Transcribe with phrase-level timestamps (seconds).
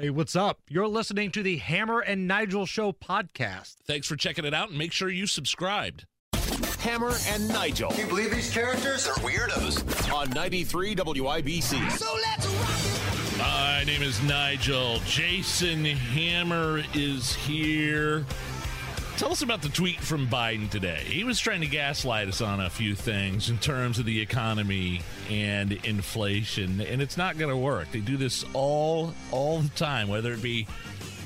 [0.00, 0.60] Hey, what's up?
[0.66, 3.74] You're listening to the Hammer and Nigel Show podcast.
[3.86, 6.06] Thanks for checking it out and make sure you subscribed.
[6.78, 10.10] Hammer and Nigel Can you believe these characters are weirdos?
[10.10, 11.90] on 93 WIBC.
[11.98, 15.00] So let's rock My name is Nigel.
[15.04, 18.24] Jason Hammer is here.
[19.20, 21.04] Tell us about the tweet from Biden today.
[21.04, 25.02] He was trying to gaslight us on a few things in terms of the economy
[25.28, 27.92] and inflation, and it's not going to work.
[27.92, 30.66] They do this all all the time, whether it be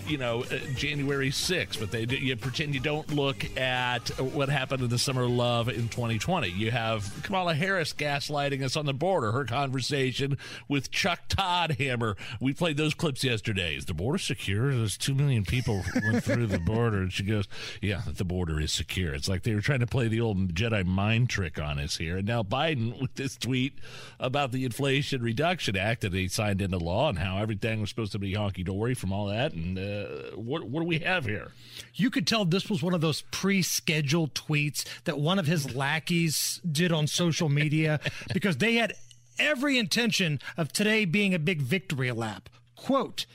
[0.07, 4.83] you know uh, January 6th, but they you pretend you don't look at what happened
[4.83, 6.49] in the summer of love in 2020.
[6.49, 9.33] You have Kamala Harris gaslighting us on the border.
[9.33, 12.17] Her conversation with Chuck Todd Hammer.
[12.41, 13.77] We played those clips yesterday.
[13.77, 14.75] Is the border secure?
[14.75, 17.49] There's two million people went through the border, and she goes,
[17.81, 20.85] "Yeah, the border is secure." It's like they were trying to play the old Jedi
[20.85, 22.19] mind trick on us here.
[22.19, 23.75] And now Biden with this tweet
[24.19, 28.13] about the Inflation Reduction Act that he signed into law and how everything was supposed
[28.13, 29.53] to be honky dory from all that.
[29.53, 31.53] And uh, Uh, what what do we have here?
[31.95, 35.75] You could tell this was one of those pre scheduled tweets that one of his
[35.75, 38.01] lackeys did on social media
[38.33, 38.95] because they had
[39.39, 42.49] every intention of today being a big victory lap.
[42.77, 43.27] Quote,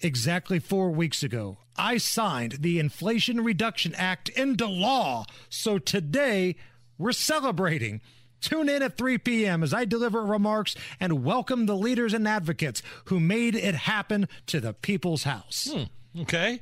[0.00, 5.24] Exactly four weeks ago, I signed the Inflation Reduction Act into law.
[5.48, 6.56] So today,
[6.98, 8.00] we're celebrating.
[8.42, 9.62] Tune in at 3 p.m.
[9.62, 14.60] as I deliver remarks and welcome the leaders and advocates who made it happen to
[14.60, 15.72] the people's house.
[16.20, 16.60] Okay.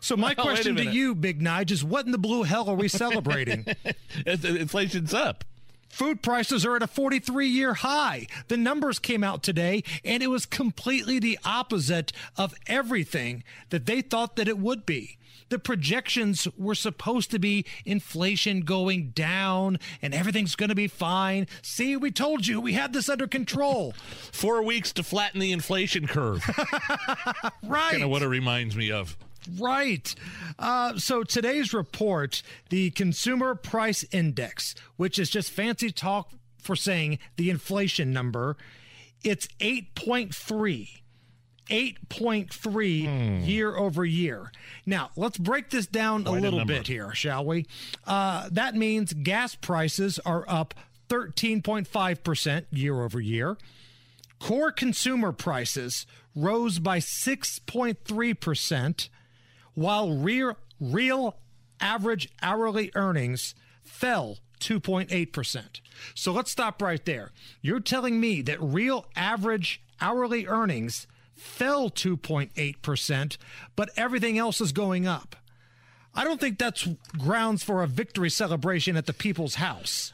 [0.00, 2.74] So my Well, question to you, Big Nige, is what in the blue hell are
[2.74, 3.66] we celebrating?
[4.26, 5.44] Inflation's up.
[5.88, 8.26] Food prices are at a 43 year high.
[8.48, 14.00] The numbers came out today, and it was completely the opposite of everything that they
[14.02, 15.17] thought that it would be.
[15.48, 21.46] The projections were supposed to be inflation going down and everything's going to be fine.
[21.62, 23.92] See, we told you we had this under control.
[24.32, 26.44] Four weeks to flatten the inflation curve.
[27.62, 27.92] right.
[27.92, 29.16] kind of what it reminds me of.
[29.58, 30.14] Right.
[30.58, 37.18] Uh, so today's report, the Consumer Price Index, which is just fancy talk for saying
[37.36, 38.56] the inflation number,
[39.24, 41.00] it's 8.3.
[41.68, 44.50] 8.3 year over year.
[44.86, 46.74] Now, let's break this down a Quite a little number.
[46.74, 47.66] bit here, shall we?
[48.06, 50.74] Uh, that means gas prices are up
[51.08, 53.56] 13.5% year over year.
[54.38, 59.08] Core consumer prices rose by 6.3%,
[59.74, 61.36] while real, real
[61.80, 65.80] average hourly earnings fell 2.8%.
[66.14, 67.32] So let's stop right there.
[67.62, 71.06] You're telling me that real average hourly earnings
[71.38, 73.36] fell 2.8%,
[73.76, 75.36] but everything else is going up.
[76.14, 80.12] I don't think that's grounds for a victory celebration at the people's house.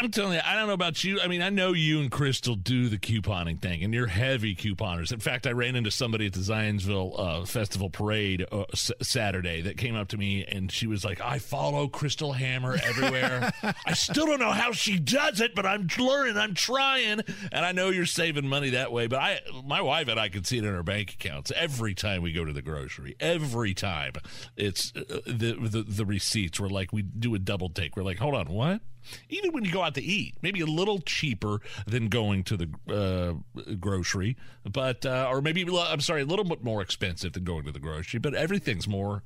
[0.00, 1.20] I'm telling you, I don't know about you.
[1.20, 5.12] I mean, I know you and Crystal do the couponing thing, and you're heavy couponers.
[5.12, 9.60] In fact, I ran into somebody at the Zionsville uh, Festival Parade uh, s- Saturday
[9.62, 13.52] that came up to me, and she was like, "I follow Crystal Hammer everywhere.
[13.84, 16.36] I still don't know how she does it, but I'm learning.
[16.36, 17.20] I'm trying,
[17.50, 19.08] and I know you're saving money that way.
[19.08, 22.22] But I, my wife and I can see it in our bank accounts every time
[22.22, 23.16] we go to the grocery.
[23.18, 24.12] Every time,
[24.56, 26.60] it's uh, the the, the receipts.
[26.60, 27.96] We're like, we do a double take.
[27.96, 28.80] We're like, hold on, what?
[29.28, 32.68] Even when you go out to eat, maybe a little cheaper than going to the
[32.88, 34.36] uh, grocery,
[34.70, 37.78] but uh, or maybe I'm sorry, a little bit more expensive than going to the
[37.78, 39.22] grocery, but everything's more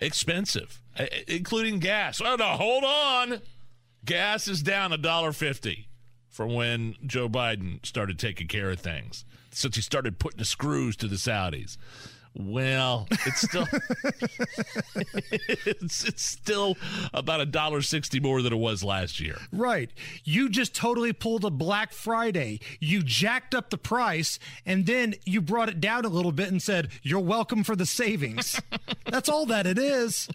[0.00, 0.80] expensive,
[1.28, 2.20] including gas.
[2.20, 3.40] Oh no, hold on,
[4.04, 5.88] gas is down a dollar fifty
[6.28, 10.96] from when Joe Biden started taking care of things since he started putting the screws
[10.96, 11.76] to the Saudis.
[12.36, 13.68] Well, it's still
[15.64, 16.76] it's, it's still
[17.12, 19.36] about a dollar sixty more than it was last year.
[19.52, 19.90] Right.
[20.24, 22.58] You just totally pulled a Black Friday.
[22.80, 26.60] You jacked up the price and then you brought it down a little bit and
[26.60, 28.60] said, You're welcome for the savings.
[29.06, 30.28] That's all that it is.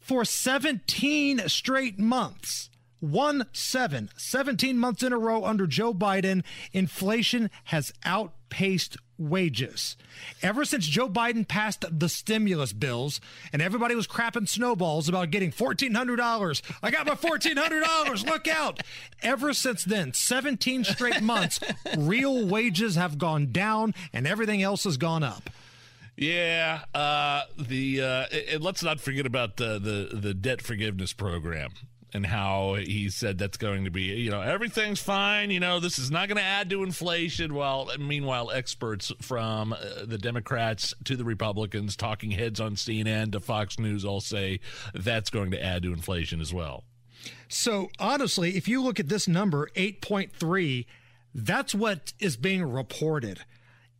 [0.00, 7.50] For 17 straight months, one seven, 17 months in a row under Joe Biden, inflation
[7.64, 9.96] has outpaced wages.
[10.42, 13.20] Ever since Joe Biden passed the stimulus bills
[13.52, 18.80] and everybody was crapping snowballs about getting $1,400, I got my $1,400, look out.
[19.22, 21.60] Ever since then, 17 straight months,
[21.96, 25.50] real wages have gone down and everything else has gone up.
[26.16, 31.70] Yeah, uh, the uh, and let's not forget about the, the the debt forgiveness program
[32.12, 35.98] and how he said that's going to be you know everything's fine you know this
[35.98, 41.16] is not going to add to inflation while meanwhile experts from uh, the democrats to
[41.16, 44.58] the republicans talking heads on cnn to fox news all say
[44.94, 46.84] that's going to add to inflation as well
[47.48, 50.86] So honestly, if you look at this number, 8.3,
[51.34, 53.40] that's what is being reported.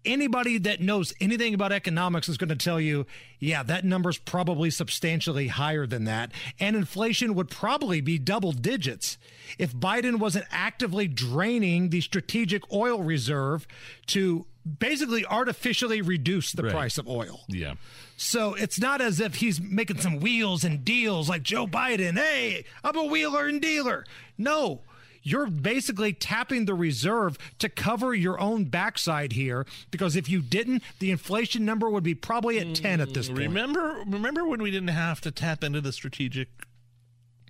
[0.04, 3.06] Anybody that knows anything about economics is going to tell you,
[3.38, 6.32] yeah, that number's probably substantially higher than that.
[6.58, 9.18] And inflation would probably be double digits
[9.58, 13.66] if Biden wasn't actively draining the strategic oil reserve
[14.08, 14.46] to
[14.78, 16.72] basically artificially reduce the Right.
[16.72, 17.44] price of oil.
[17.48, 17.74] Yeah.
[18.16, 22.16] So it's not as if he's making some wheels and deals like Joe Biden.
[22.18, 24.04] Hey, I'm a wheeler and dealer.
[24.36, 24.82] No,
[25.28, 30.82] you're basically tapping the reserve to cover your own backside here because if you didn't,
[31.00, 33.40] the inflation number would be probably at 10 at this point.
[33.40, 36.48] Remember, remember when we didn't have to tap into the strategic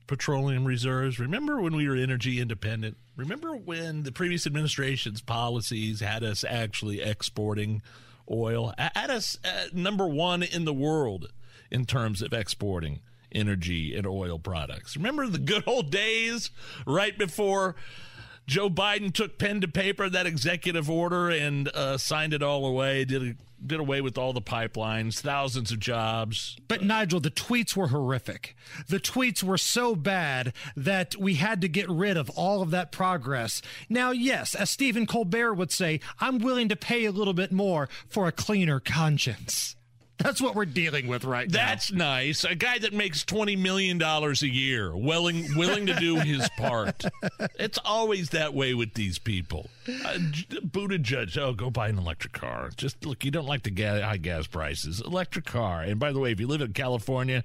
[0.09, 1.21] petroleum reserves?
[1.21, 2.97] Remember when we were energy independent?
[3.17, 7.83] Remember when the previous administration's policies had us actually exporting
[8.29, 8.75] oil?
[8.77, 11.29] Had us uh, number one in the world
[11.71, 13.01] in terms of exporting
[13.33, 14.97] energy and oil products.
[14.97, 16.51] Remember the good old days
[16.87, 17.77] right before
[18.47, 23.05] Joe Biden took pen to paper that executive order and uh, signed it all away.
[23.05, 26.57] Did did away with all the pipelines, thousands of jobs.
[26.69, 28.57] But Nigel, the tweets were horrific.
[28.87, 32.93] The tweets were so bad that we had to get rid of all of that
[32.93, 33.61] progress.
[33.89, 37.89] Now, yes, as Stephen Colbert would say, I'm willing to pay a little bit more
[38.09, 39.77] for a cleaner conscience.
[40.19, 41.57] That's what we're dealing with right now.
[41.59, 42.43] That's nice.
[42.45, 47.05] A guy that makes twenty million dollars a year, willing willing to do his part.
[47.59, 49.69] It's always that way with these people.
[49.89, 52.71] Uh, J- Buttigieg, oh, go buy an electric car.
[52.77, 55.01] Just look, you don't like the ga- high gas prices.
[55.01, 55.83] Electric car.
[55.83, 57.43] And by the way, if you live in California,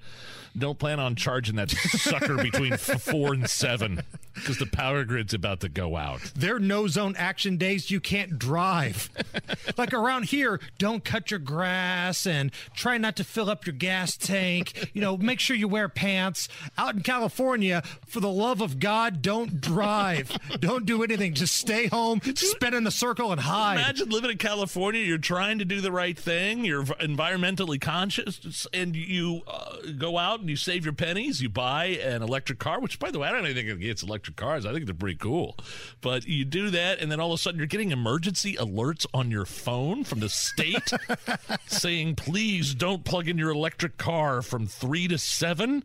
[0.58, 4.02] don't plan on charging that sucker between f- four and seven
[4.34, 6.22] because the power grid's about to go out.
[6.36, 7.92] They're no zone action days.
[7.92, 9.10] You can't drive.
[9.78, 14.18] like around here, don't cut your grass and try not to fill up your gas
[14.18, 14.90] tank.
[14.94, 16.48] You know, make sure you wear pants.
[16.78, 20.38] Out in California, for the love of God, don't drive.
[20.60, 21.34] don't do anything.
[21.34, 23.76] Just stay home, spin in the circle, and hide.
[23.76, 25.02] Imagine living in California.
[25.02, 26.66] You're trying to do the right thing.
[26.66, 31.42] You're environmentally conscious, and you uh, go out and you save your pennies.
[31.42, 34.23] You buy an electric car, which, by the way, I don't even think against electric
[34.32, 34.66] cars.
[34.66, 35.58] I think they're pretty cool.
[36.02, 39.32] But you do that, and then all of a sudden you're getting emergency alerts on
[39.32, 40.92] your phone from the state
[41.68, 45.84] saying, "Please don't plug in your electric car from three to seven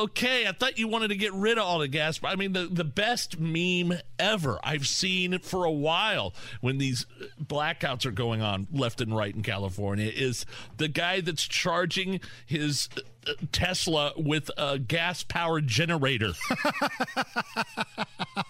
[0.00, 2.20] okay, I thought you wanted to get rid of all the gas.
[2.22, 7.06] I mean, the, the best meme ever I've seen for a while when these
[7.42, 10.46] blackouts are going on left and right in California is
[10.76, 13.00] the guy that's charging his uh,
[13.52, 16.32] Tesla with a gas powered generator.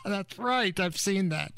[0.05, 0.79] That's right.
[0.79, 1.53] I've seen that.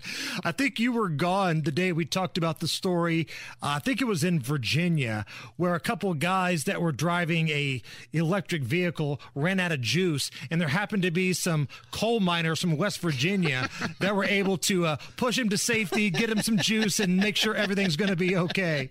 [0.44, 3.26] I think you were gone the day we talked about the story.
[3.62, 5.25] Uh, I think it was in Virginia
[5.56, 7.82] where a couple of guys that were driving a
[8.12, 12.76] electric vehicle ran out of juice, and there happened to be some coal miners from
[12.76, 13.69] West Virginia
[14.00, 17.37] that were able to uh, push him to safety, get him some juice, and make
[17.37, 18.90] sure everything's going to be okay.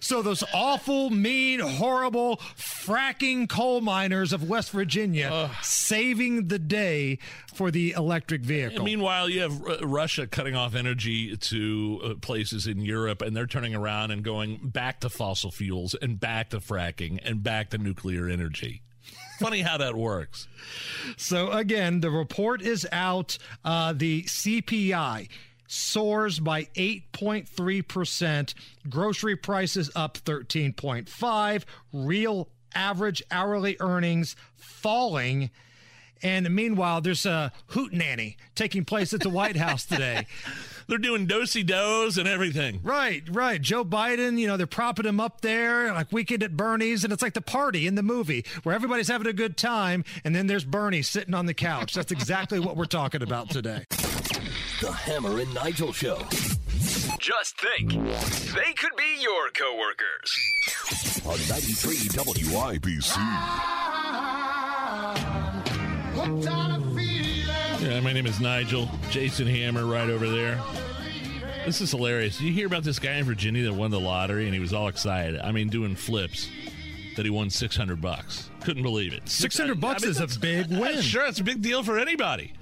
[0.00, 7.18] So those awful, mean, horrible fracking coal miners of West Virginia saving the day
[7.52, 8.84] for the electric vehicle.
[8.84, 13.46] Meanwhile, you have R- Russia cutting off energy to uh, places in Europe, and they're
[13.46, 17.78] turning around and going back to fossil fuels and back to fracking and back to
[17.78, 18.82] nuclear energy.
[19.38, 20.46] Funny how that works.
[21.16, 23.36] So again, the report is out.
[23.64, 25.28] Uh, the CPI
[25.66, 28.54] soars by 8.3%.
[28.88, 31.64] Grocery prices up 13.5.
[31.92, 35.50] Real average hourly earnings falling.
[36.22, 40.26] And meanwhile, there's a hootenanny taking place at the White House today.
[40.86, 42.80] They're doing dosey dos and everything.
[42.82, 43.60] Right, right.
[43.60, 47.22] Joe Biden, you know, they're propping him up there like Weekend at Bernie's, and it's
[47.22, 50.64] like the party in the movie where everybody's having a good time, and then there's
[50.64, 51.94] Bernie sitting on the couch.
[51.94, 53.84] That's exactly what we're talking about today.
[54.80, 56.18] The Hammer and Nigel Show.
[57.24, 60.38] Just think, they could be your coworkers.
[61.24, 63.16] On 93 WIBC.
[67.80, 68.90] Yeah, my name is Nigel.
[69.08, 70.60] Jason Hammer, right over there.
[71.64, 72.42] This is hilarious.
[72.42, 74.88] You hear about this guy in Virginia that won the lottery, and he was all
[74.88, 75.40] excited.
[75.40, 76.50] I mean, doing flips.
[77.16, 78.50] That he won six hundred bucks.
[78.60, 79.28] Couldn't believe it.
[79.28, 81.00] 600 bucks is a big win.
[81.00, 82.52] Sure, it's a big deal for anybody.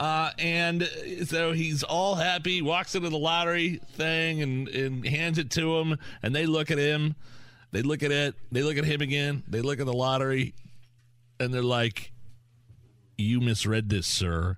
[0.00, 0.88] Uh, and
[1.26, 5.98] so he's all happy, walks into the lottery thing and, and hands it to him.
[6.22, 7.14] And they look at him,
[7.70, 10.54] they look at it, they look at him again, they look at the lottery,
[11.38, 12.12] and they're like,
[13.16, 14.56] You misread this, sir.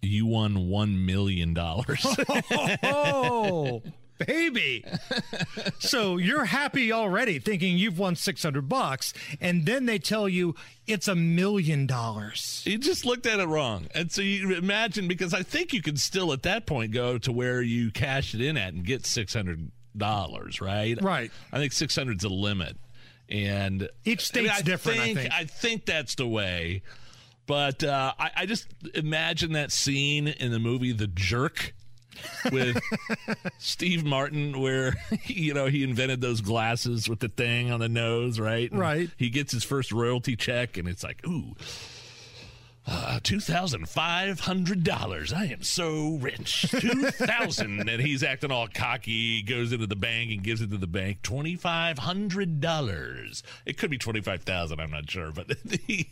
[0.00, 1.56] You won $1 million.
[2.82, 3.82] Oh,
[4.26, 4.84] baby.
[5.78, 9.12] so you're happy already thinking you've won 600 bucks.
[9.40, 10.54] And then they tell you
[10.86, 12.62] it's a million dollars.
[12.66, 13.86] You just looked at it wrong.
[13.94, 17.32] And so you imagine, because I think you can still at that point go to
[17.32, 19.70] where you cash it in at and get $600,
[20.60, 21.02] right?
[21.02, 21.30] Right.
[21.52, 22.76] I think 600 is a limit.
[23.28, 25.32] And Each state's I different, I Think, think.
[25.32, 26.82] I think that's the way.
[27.46, 31.74] But uh, I, I just imagine that scene in the movie The Jerk
[32.50, 32.78] with
[33.58, 34.94] Steve Martin, where
[35.26, 38.70] you know he invented those glasses with the thing on the nose, right?
[38.70, 39.10] And Right.
[39.16, 41.54] He gets his first royalty check, and it's like, ooh,
[42.84, 45.32] uh, two thousand five hundred dollars.
[45.32, 46.62] I am so rich.
[46.70, 49.40] Two thousand, and he's acting all cocky.
[49.42, 51.22] Goes into the bank and gives it to the bank.
[51.22, 53.44] Twenty five hundred dollars.
[53.66, 54.80] It could be twenty five thousand.
[54.80, 56.06] I'm not sure, but the,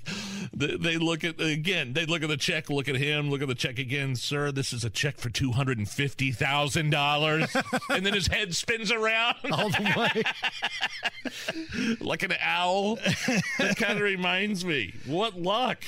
[0.52, 1.92] the, they look at again.
[1.92, 2.70] They look at the check.
[2.70, 3.30] Look at him.
[3.30, 4.52] Look at the check again, sir.
[4.52, 7.54] This is a check for two hundred and fifty thousand dollars.
[7.90, 10.22] And then his head spins around All the way.
[12.00, 12.96] like an owl.
[13.58, 14.94] That kind of reminds me.
[15.06, 15.82] What luck.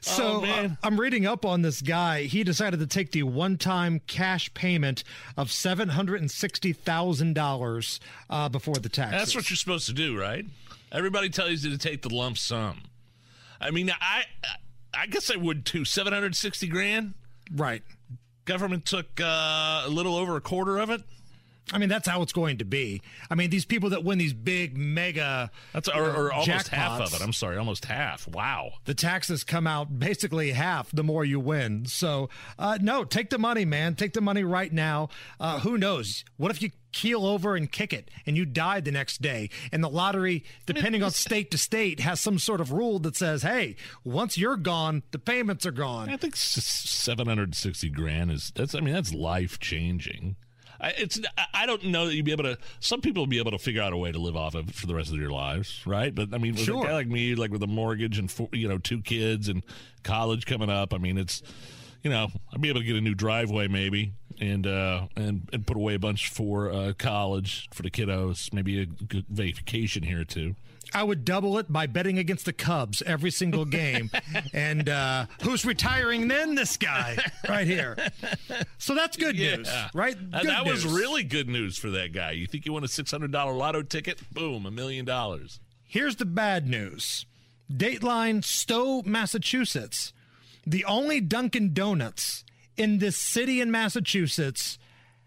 [0.00, 0.70] So oh, man.
[0.82, 2.22] uh, I'm reading up on this guy.
[2.24, 5.04] He decided to take the one-time cash payment
[5.36, 9.18] of seven hundred and sixty thousand dollars uh, before the taxes.
[9.18, 10.44] That's what you're supposed to do, right?
[10.92, 12.82] Everybody tells you to take the lump sum.
[13.60, 14.24] I mean, I
[14.94, 15.84] I guess I would too.
[15.84, 17.14] Seven hundred sixty grand.
[17.54, 17.82] right.
[18.44, 21.02] Government took uh, a little over a quarter of it.
[21.72, 23.02] I mean, that's how it's going to be.
[23.28, 27.12] I mean, these people that win these big mega That's or, or almost half of
[27.12, 27.20] it.
[27.20, 28.28] I'm sorry, almost half.
[28.28, 28.74] Wow.
[28.84, 31.86] the taxes come out basically half the more you win.
[31.86, 33.96] So, uh, no, take the money, man.
[33.96, 35.08] Take the money right now.
[35.40, 36.24] Uh, who knows?
[36.36, 39.50] What if you keel over and kick it and you die the next day?
[39.72, 43.42] And the lottery, depending on state to state, has some sort of rule that says,
[43.42, 46.08] hey, once you're gone, the payments are gone.
[46.10, 48.74] I think seven hundred sixty grand is that's.
[48.74, 50.36] I mean, that's life changing.
[50.80, 51.20] I, it's.
[51.52, 52.56] I- don't know that you'd be able to.
[52.78, 54.74] Some people will be able to figure out a way to live off of it
[54.76, 56.14] for the rest of their lives, right?
[56.14, 56.84] But I mean, with Sure.
[56.84, 59.64] a guy like me, like with a mortgage and four, you know two kids and
[60.04, 61.42] college coming up, I mean, it's
[62.04, 65.66] you know I'd be able to get a new driveway maybe and uh and and
[65.66, 70.22] put away a bunch for uh, college for the kiddos, maybe a good vacation here
[70.24, 70.54] too.
[70.94, 74.10] I would double it by betting against the Cubs every single game.
[74.52, 76.54] and uh, who's retiring then?
[76.54, 77.96] This guy right here.
[78.78, 80.16] So that's good news, right?
[80.32, 82.32] Uh, Good that was really good news for that guy.
[82.32, 84.20] You think you won a six hundred dollar lotto ticket?
[84.32, 85.60] Boom, a million dollars.
[85.84, 87.26] Here's the bad news
[87.72, 90.12] Dateline Stow, Massachusetts.
[90.66, 92.44] The only Dunkin' Donuts
[92.76, 94.78] in this city in Massachusetts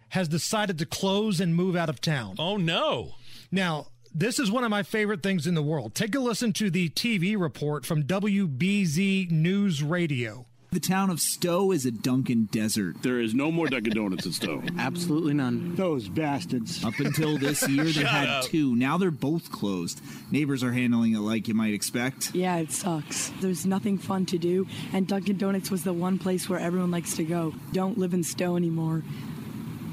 [0.09, 2.35] has decided to close and move out of town.
[2.39, 3.13] Oh no.
[3.51, 5.95] Now, this is one of my favorite things in the world.
[5.95, 10.45] Take a listen to the TV report from WBZ News Radio.
[10.71, 13.01] The town of Stow is a Dunkin' desert.
[13.01, 14.61] There is no more Dunkin' Donuts in Stow.
[14.77, 15.73] Absolutely none.
[15.75, 16.85] Those bastards.
[16.85, 18.75] Up until this year, they had two.
[18.75, 19.99] Now they're both closed.
[20.31, 22.35] Neighbors are handling it like you might expect.
[22.35, 23.31] Yeah, it sucks.
[23.41, 27.15] There's nothing fun to do, and Dunkin' Donuts was the one place where everyone likes
[27.15, 27.55] to go.
[27.73, 29.01] Don't live in Stow anymore.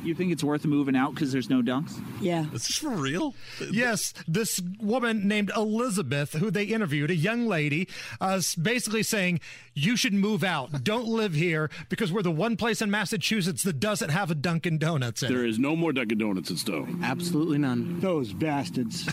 [0.07, 2.01] You think it's worth moving out because there's no dunks?
[2.21, 2.45] Yeah.
[2.53, 3.35] Is this for real?
[3.73, 7.89] Yes, this woman named Elizabeth, who they interviewed, a young lady,
[8.21, 9.41] uh, basically saying,
[9.75, 10.85] You should move out.
[10.85, 14.79] Don't live here because we're the one place in Massachusetts that doesn't have a Dunkin'
[14.79, 15.51] Donuts in There it.
[15.51, 16.87] is no more Dunkin' Donuts in Stow.
[17.03, 17.99] Absolutely none.
[18.01, 19.07] Those bastards.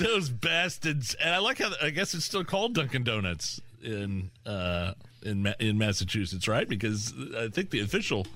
[0.00, 1.14] Those bastards.
[1.14, 4.92] And I like how I guess it's still called Dunkin' Donuts in uh
[5.24, 6.68] in Ma- in Massachusetts, right?
[6.68, 8.26] Because I think the official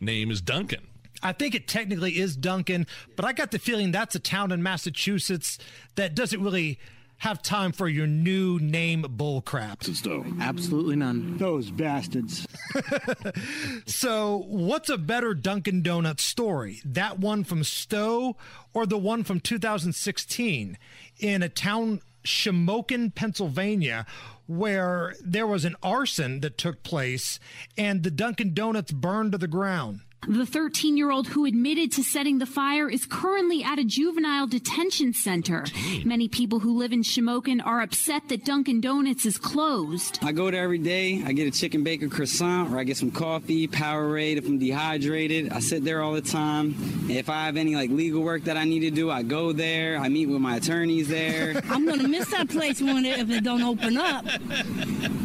[0.00, 0.86] name is Dunkin'.
[1.22, 4.62] I think it technically is Dunkin', but I got the feeling that's a town in
[4.62, 5.58] Massachusetts
[5.96, 6.78] that doesn't really
[7.18, 9.86] have time for your new name bullcrap.
[9.86, 10.24] In Stow.
[10.40, 11.36] Absolutely none.
[11.36, 12.46] Those bastards.
[13.86, 16.80] So, what's a better Dunkin' Donuts story?
[16.84, 18.36] That one from Stow
[18.72, 20.78] or the one from 2016
[21.18, 24.06] in a town, Shamokin, Pennsylvania,
[24.50, 27.38] where there was an arson that took place
[27.78, 30.00] and the Dunkin' Donuts burned to the ground?
[30.28, 34.46] The 13 year old who admitted to setting the fire is currently at a juvenile
[34.46, 35.64] detention center.
[36.04, 40.18] Many people who live in Shamokin are upset that Dunkin' Donuts is closed.
[40.22, 41.22] I go there every day.
[41.24, 45.52] I get a chicken bacon croissant or I get some coffee, Powerade if I'm dehydrated.
[45.52, 46.74] I sit there all the time.
[47.08, 49.96] If I have any like legal work that I need to do, I go there.
[49.96, 51.62] I meet with my attorneys there.
[51.70, 54.26] I'm gonna miss that place when it, if it don't open up.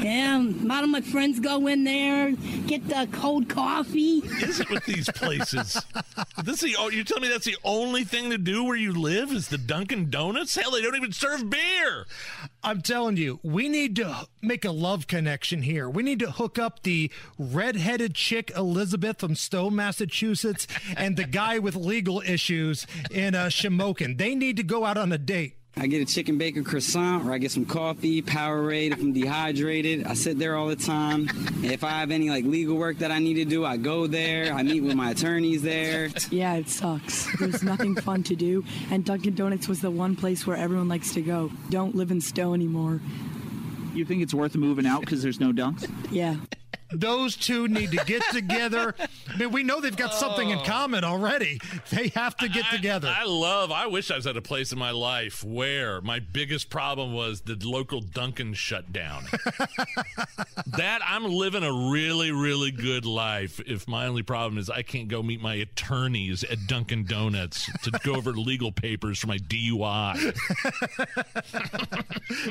[0.05, 2.31] Yeah, a lot of my friends go in there,
[2.67, 4.19] get the cold coffee.
[4.19, 5.83] Is it with these places?
[6.43, 9.31] this the, oh, you're telling me that's the only thing to do where you live
[9.31, 10.53] is the Dunkin' Donuts?
[10.53, 12.05] Hell, they don't even serve beer.
[12.63, 15.89] I'm telling you, we need to make a love connection here.
[15.89, 21.57] We need to hook up the red-headed chick Elizabeth from Stow, Massachusetts, and the guy
[21.57, 24.19] with legal issues in uh, Shamokin.
[24.19, 25.55] They need to go out on a date.
[25.77, 30.07] I get a chicken bacon croissant, or I get some coffee, Powerade if I'm dehydrated.
[30.07, 31.27] I sit there all the time.
[31.63, 34.53] If I have any like legal work that I need to do, I go there.
[34.53, 36.09] I meet with my attorneys there.
[36.31, 37.27] Yeah, it sucks.
[37.39, 41.13] There's nothing fun to do, and Dunkin' Donuts was the one place where everyone likes
[41.15, 41.51] to go.
[41.69, 43.01] Don't live in Stow anymore.
[43.93, 45.89] You think it's worth moving out because there's no dunks?
[46.09, 46.37] Yeah.
[46.91, 48.95] Those two need to get together.
[49.33, 50.63] I mean, we know they've got something in oh.
[50.63, 51.59] common already.
[51.89, 53.07] They have to get together.
[53.07, 53.71] I love.
[53.71, 57.41] I wish I was at a place in my life where my biggest problem was
[57.41, 59.23] the local Dunkin' shut down.
[60.67, 63.59] that I'm living a really, really good life.
[63.65, 67.91] If my only problem is I can't go meet my attorneys at Dunkin' Donuts to
[68.03, 70.35] go over legal papers for my DUI.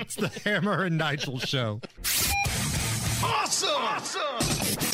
[0.01, 1.81] it's the Hammer and Nigel show.
[3.23, 3.71] Awesome!
[3.71, 4.21] Awesome!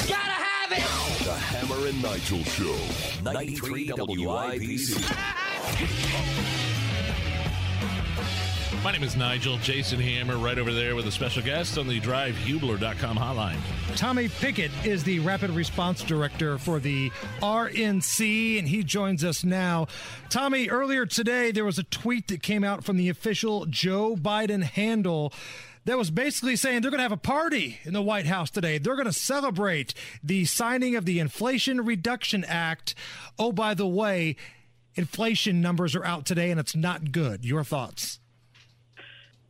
[0.09, 1.25] Gotta have it!
[1.25, 2.77] The Hammer and Nigel Show.
[3.23, 5.01] 93 WIBC.
[8.85, 12.01] My name is Nigel Jason Hammer, right over there with a special guest on the
[12.01, 13.59] DriveHubler.com hotline.
[13.95, 17.11] Tommy Pigott is the Rapid Response Director for the
[17.43, 19.87] RNC, and he joins us now.
[20.31, 24.63] Tommy, earlier today, there was a tweet that came out from the official Joe Biden
[24.63, 25.35] handle
[25.85, 28.79] that was basically saying they're going to have a party in the White House today.
[28.79, 32.95] They're going to celebrate the signing of the Inflation Reduction Act.
[33.39, 34.37] Oh, by the way,
[34.95, 37.45] inflation numbers are out today, and it's not good.
[37.45, 38.21] Your thoughts?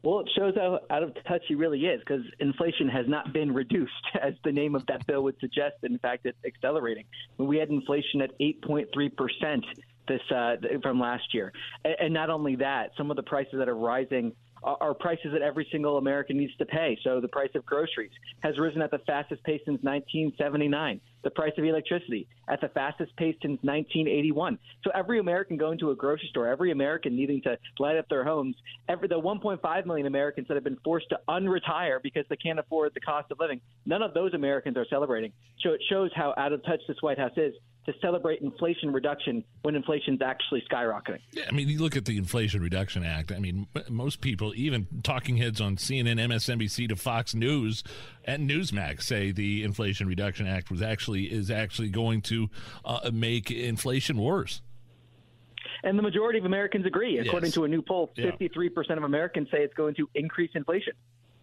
[0.03, 3.53] Well, it shows how out of touch he really is because inflation has not been
[3.53, 5.77] reduced, as the name of that bill would suggest.
[5.83, 7.05] In fact, it's accelerating.
[7.37, 9.65] We had inflation at 8.3 percent
[10.09, 11.53] this uh, from last year,
[11.85, 14.33] and not only that, some of the prices that are rising
[14.63, 16.99] are, prices that every single American needs to pay.
[17.03, 21.53] So the price of groceries has risen at the fastest pace since 1979 the price
[21.59, 24.59] of electricity at the fastest pace since 1981.
[24.83, 28.25] So every American going to a grocery store, every American needing to light up their
[28.25, 28.57] homes,
[28.89, 32.93] every the 1.5 million Americans that have been forced to unretire because they can't afford
[32.95, 35.33] the cost of living, none of those Americans are celebrating.
[35.61, 37.55] So it shows how out of touch this White House is
[37.87, 41.21] to celebrate inflation reduction when inflation's actually skyrocketing.
[41.33, 43.33] Yeah, I mean, you look at the Inflation Reduction Act.
[43.33, 47.83] I mean, most people, even talking heads on CNN, MSNBC to Fox News
[48.25, 52.51] and Newsmax, say the Inflation Reduction Act was actually is actually going to
[52.85, 54.61] uh, make inflation worse.
[55.83, 57.19] And the majority of Americans agree.
[57.19, 57.55] According Yes.
[57.55, 60.93] to a new poll, 53% of Americans say it's going to increase inflation.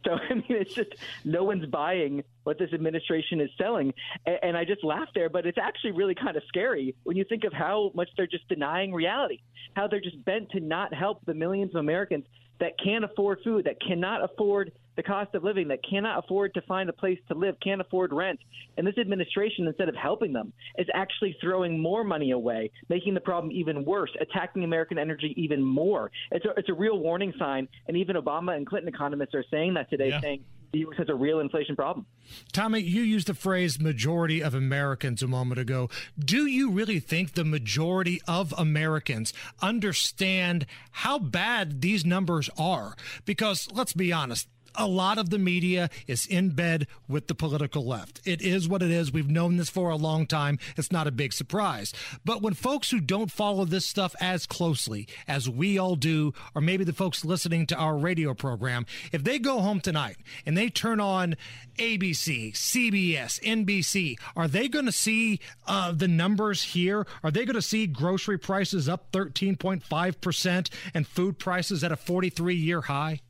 [0.08, 3.94] So, I mean, it's just no one's buying what this administration is selling.
[4.26, 7.26] And, and I just laugh there, but it's actually really kind of scary when you
[7.26, 9.40] think of how much they're just denying reality,
[9.76, 12.26] how they're just bent to not help the millions of Americans
[12.60, 16.62] that can't afford food, that cannot afford the cost of living, that cannot afford to
[16.64, 18.40] find a place to live, can't afford rent.
[18.78, 23.22] And this administration, instead of helping them, is actually throwing more money away, making the
[23.22, 26.12] problem even worse, attacking American energy even more.
[26.32, 27.70] It's a, it's a real warning sign.
[27.88, 30.20] And even Obama and Clinton economists are saying that today, Yeah.
[30.22, 30.98] saying the U.S.
[30.98, 32.06] has a real inflation problem.
[32.52, 35.90] Tommy, you used the phrase majority of Americans a moment ago.
[36.20, 39.32] Do you really think the majority of Americans
[39.62, 42.96] understand how bad these numbers are?
[43.24, 44.50] Because let's be honest.
[44.78, 48.22] A lot of the media is in bed with the political left.
[48.26, 49.12] It is what it is.
[49.12, 50.60] We've known this for a long time.
[50.78, 51.94] It's not a big surprise.
[52.24, 56.62] But when folks who don't follow this stuff as closely as we all do, or
[56.62, 60.70] maybe the folks listening to our radio program, if they go home tonight and they
[60.70, 61.36] turn on
[61.78, 67.08] ABC, CBS, NBC, are they going to see uh, the numbers here?
[67.24, 72.56] Are they going to see grocery prices up 13.5% and food prices at a 43
[72.56, 73.22] year high?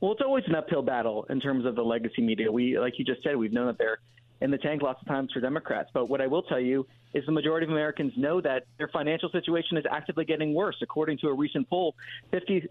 [0.00, 2.50] Well, it's always an uphill battle in terms of the legacy media.
[2.50, 3.98] We, like you just said, we've known that they're
[4.40, 5.90] in the tank lots of times for Democrats.
[5.92, 9.30] But what I will tell you is the majority of Americans know that their financial
[9.30, 10.76] situation is actively getting worse.
[10.82, 11.94] According to a recent poll,
[12.32, 12.68] 56%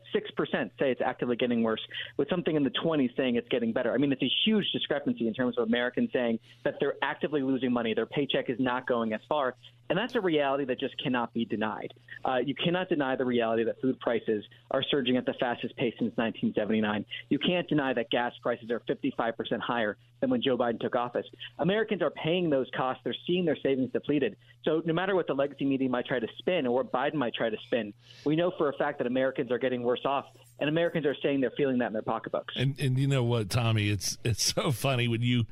[0.79, 1.81] say it's actively getting worse,
[2.17, 3.93] with something in the 20s saying it's getting better.
[3.93, 7.71] I mean, it's a huge discrepancy in terms of Americans saying that they're actively losing
[7.71, 9.55] money, their paycheck is not going as far.
[9.89, 11.93] And that's a reality that just cannot be denied.
[12.25, 15.93] Uh, you cannot deny the reality that food prices are surging at the fastest pace
[15.97, 17.05] since 1979.
[17.29, 21.25] You can't deny that gas prices are 55% higher than when Joe Biden took office.
[21.59, 23.01] Americans are paying those costs.
[23.03, 24.26] They're seeing their savings depleted.
[24.63, 27.33] So no matter what the legacy media might try to spin or what Biden might
[27.33, 27.93] try to spin,
[28.25, 30.25] we know for a fact that Americans are getting worse off,
[30.59, 32.55] and Americans are saying they're feeling that in their pocketbooks.
[32.57, 35.45] And and you know what, Tommy, it's it's so funny when you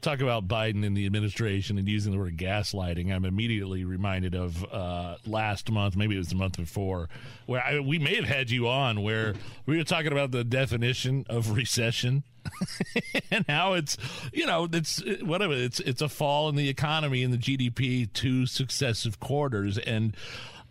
[0.00, 3.12] talk about Biden and the administration and using the word gaslighting.
[3.12, 7.08] I'm immediately reminded of uh, last month, maybe it was the month before,
[7.46, 9.34] where I, we may have had you on where
[9.66, 12.22] we were talking about the definition of recession.
[13.30, 13.96] and how it's
[14.32, 18.46] you know it's whatever it's it's a fall in the economy and the GDP two
[18.46, 20.16] successive quarters and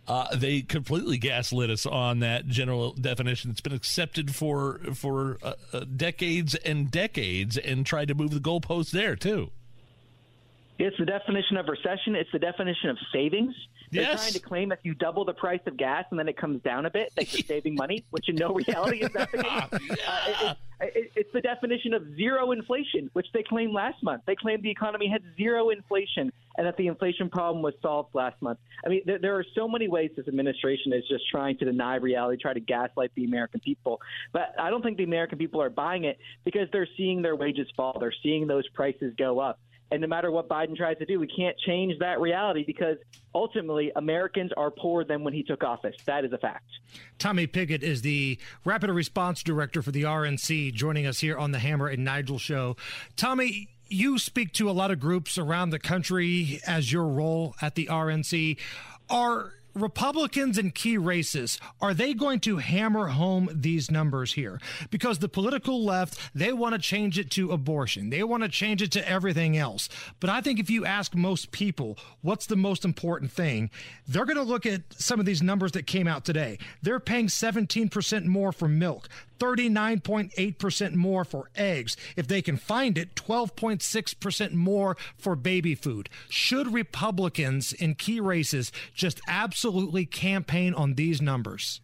[0.08, 3.50] uh, they completely gaslit us on that general definition.
[3.50, 8.40] It's been accepted for for uh, uh, decades and decades, and tried to move the
[8.40, 9.50] goalposts there too.
[10.78, 12.14] It's the definition of recession.
[12.14, 13.54] It's the definition of savings.
[13.90, 14.20] They're Yes.
[14.22, 16.86] trying to claim if you double the price of gas and then it comes down
[16.86, 19.80] a bit, that you're saving money, which in no reality is that the case.
[20.08, 24.22] Uh, it- it- it- it's the definition of zero inflation, which they claimed last month.
[24.26, 28.40] They claimed the economy had zero inflation and that the inflation problem was solved last
[28.40, 28.58] month.
[28.84, 31.96] I mean, there, there are so many ways this administration is just trying to deny
[31.96, 34.00] reality, try to gaslight the American people.
[34.32, 37.66] But I don't think the American people are buying it because they're seeing their wages
[37.76, 37.96] fall.
[37.98, 39.58] They're seeing those prices go up.
[39.90, 42.96] And no matter what Biden tries to do, we can't change that reality because
[43.34, 45.96] ultimately Americans are poorer than when he took office.
[46.04, 46.66] That is a fact.
[47.18, 51.58] Tommy Pigott is the Rapid Response Director for the RNC, joining us here on the
[51.58, 52.76] Hammer and Nigel show.
[53.16, 57.74] Tommy, you speak to a lot of groups around the country as your role at
[57.74, 58.58] the RNC.
[59.08, 64.60] Are Republicans in key races, are they going to hammer home these numbers here?
[64.90, 68.10] Because the political left, they want to change it to abortion.
[68.10, 69.88] They want to change it to everything else.
[70.20, 73.70] But I think if you ask most people, what's the most important thing?
[74.06, 76.58] They're going to look at some of these numbers that came out today.
[76.82, 79.08] They're paying 17% more for milk.
[79.38, 81.96] 39.8% more for eggs.
[82.16, 86.08] If they can find it, 12.6% more for baby food.
[86.28, 89.67] Should Republicans in key races just absolutely
[90.06, 91.80] campaign on these numbers?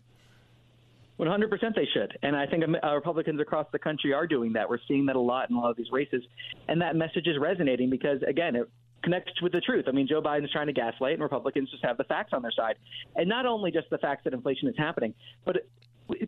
[1.18, 2.18] 100% they should.
[2.22, 4.68] And I think uh, Republicans across the country are doing that.
[4.68, 6.22] We're seeing that a lot in a lot of these races.
[6.68, 8.68] And that message is resonating because, again, it
[9.02, 9.84] connects with the truth.
[9.86, 12.50] I mean, Joe Biden's trying to gaslight, and Republicans just have the facts on their
[12.50, 12.76] side.
[13.14, 15.68] And not only just the facts that inflation is happening, but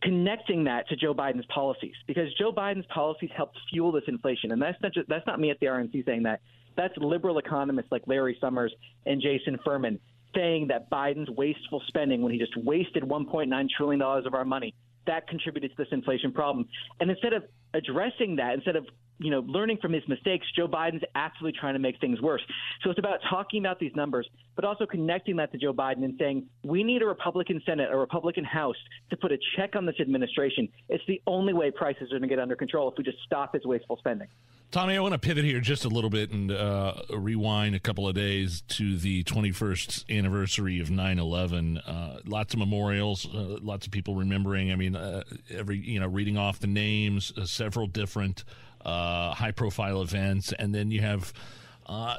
[0.02, 4.52] connecting that to Joe Biden's policies because Joe Biden's policies helped fuel this inflation.
[4.52, 6.40] And that's not just, that's not me at the RNC saying that.
[6.76, 8.72] That's liberal economists like Larry Summers
[9.06, 9.98] and Jason Furman
[10.36, 14.74] saying that Biden's wasteful spending when he just wasted 1.9 trillion dollars of our money
[15.06, 16.68] that contributed to this inflation problem.
[17.00, 17.44] And instead of
[17.74, 18.86] addressing that, instead of
[19.18, 22.42] you know learning from his mistakes, Joe Biden's actually trying to make things worse.
[22.82, 26.14] So it's about talking about these numbers, but also connecting that to Joe Biden and
[26.18, 28.76] saying we need a Republican Senate, a Republican House
[29.10, 30.68] to put a check on this administration.
[30.88, 33.54] It's the only way prices are going to get under control if we just stop
[33.54, 34.28] his wasteful spending.
[34.72, 38.08] Tommy, I want to pivot here just a little bit and uh, rewind a couple
[38.08, 41.78] of days to the 21st anniversary of 9 11.
[41.78, 44.72] Uh, lots of memorials, uh, lots of people remembering.
[44.72, 48.42] I mean, uh, every, you know, reading off the names, uh, several different
[48.84, 50.52] uh, high profile events.
[50.58, 51.32] And then you have.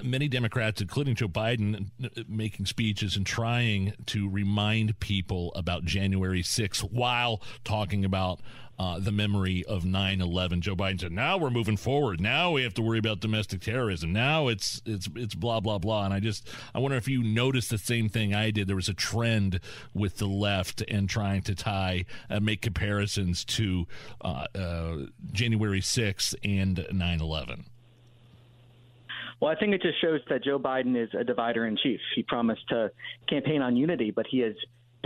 [0.01, 1.89] Many Democrats, including Joe Biden,
[2.29, 8.39] making speeches and trying to remind people about January 6th while talking about
[8.79, 10.61] uh, the memory of 9 11.
[10.61, 12.21] Joe Biden said, now we're moving forward.
[12.21, 14.13] Now we have to worry about domestic terrorism.
[14.13, 16.05] Now it's, it's, it's blah, blah, blah.
[16.05, 18.67] And I just, I wonder if you noticed the same thing I did.
[18.67, 19.59] There was a trend
[19.93, 23.87] with the left and trying to tie, uh, make comparisons to
[24.21, 24.97] uh, uh,
[25.31, 27.65] January 6th and 9 11.
[29.39, 31.99] Well, I think it just shows that Joe Biden is a divider in chief.
[32.15, 32.91] He promised to
[33.29, 34.55] campaign on unity, but he has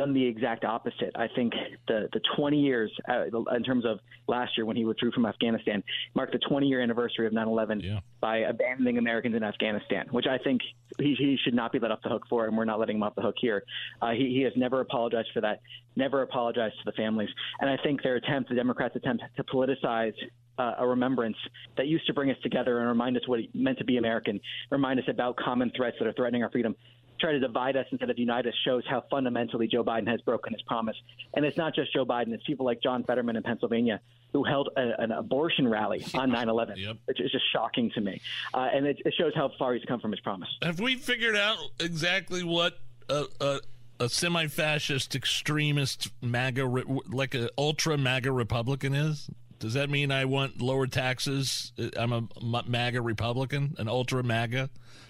[0.02, 1.12] done the exact opposite.
[1.16, 1.54] I think
[1.88, 5.84] the the 20 years uh, in terms of last year when he withdrew from Afghanistan
[6.16, 8.00] marked the 20 year anniversary of 9/11 yeah.
[8.20, 10.62] by abandoning Americans in Afghanistan, which I think
[10.98, 13.04] he, he should not be let off the hook for, and we're not letting him
[13.04, 13.64] off the hook here.
[14.02, 15.62] Uh, he, he has never apologized for that,
[15.96, 20.14] never apologized to the families, and I think their attempt, the Democrats' attempt to politicize
[20.58, 21.38] uh, a remembrance
[21.78, 24.40] that used to bring us together and remind us what it meant to be American,
[24.70, 26.76] remind us about common threats that are threatening our freedom.
[27.22, 30.54] Try to divide us instead of unite us shows how fundamentally Joe Biden has broken
[30.54, 30.96] his promise.
[31.36, 34.02] And it's not just Joe Biden, it's people like John Fetterman in Pennsylvania
[34.34, 36.98] who held a, an abortion rally on 9 11, Yep.
[37.06, 38.20] which is just shocking to me.
[38.54, 40.50] Uh, and it, it shows how far he's come from his promise.
[40.64, 43.60] Have we figured out exactly what a, a,
[44.00, 46.66] a semi-fascist, extremist MAGA,
[47.10, 49.30] like an ultra MAGA Republican is?
[49.62, 51.72] Does that mean I want lower taxes?
[51.80, 52.24] Uh, I'm a
[52.68, 54.70] MAGA Republican, an ultra MAGA.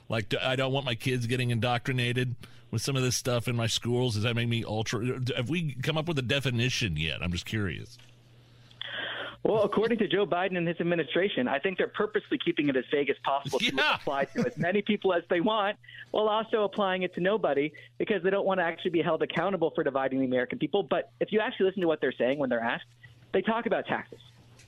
[0.09, 2.35] Like I don't want my kids getting indoctrinated
[2.69, 4.15] with some of this stuff in my schools.
[4.15, 5.19] Does that make me ultra?
[5.37, 7.23] Have we come up with a definition yet?
[7.23, 7.97] I'm just curious.
[9.43, 12.83] Well, according to Joe Biden and his administration, I think they're purposely keeping it as
[12.91, 13.95] vague as possible to Yeah.
[13.95, 15.77] apply to as many people as they want,
[16.11, 19.71] while also applying it to nobody because they don't want to actually be held accountable
[19.71, 20.83] for dividing the American people.
[20.83, 22.85] But if you actually listen to what they're saying when they're asked,
[23.33, 24.19] they talk about taxes.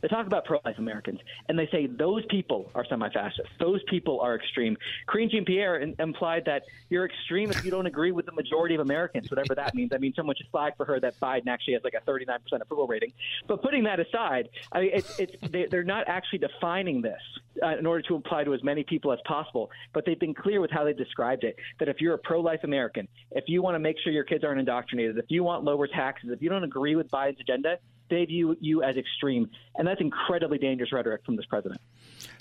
[0.03, 3.47] They talk about pro-life Americans, and they say those people are semi-fascist.
[3.57, 4.75] Those people are extreme.
[5.07, 8.81] Karine Jean-Pierre in- implied that you're extreme if you don't agree with the majority of
[8.81, 9.91] Americans, whatever that means.
[9.93, 12.85] I mean, someone should flag for her that Biden actually has like a 39% approval
[12.85, 13.13] rating.
[13.47, 17.21] But putting that aside, I mean, it's, it's they, they're not actually defining this
[17.63, 19.71] uh, in order to apply to as many people as possible.
[19.93, 21.55] But they've been clear with how they described it.
[21.79, 24.59] That if you're a pro-life American, if you want to make sure your kids aren't
[24.59, 27.77] indoctrinated, if you want lower taxes, if you don't agree with Biden's agenda,
[28.13, 31.81] they view you as extreme, and that's incredibly dangerous rhetoric from this president.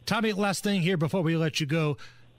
[0.06, 1.96] Tommy, last thing here before we let you go.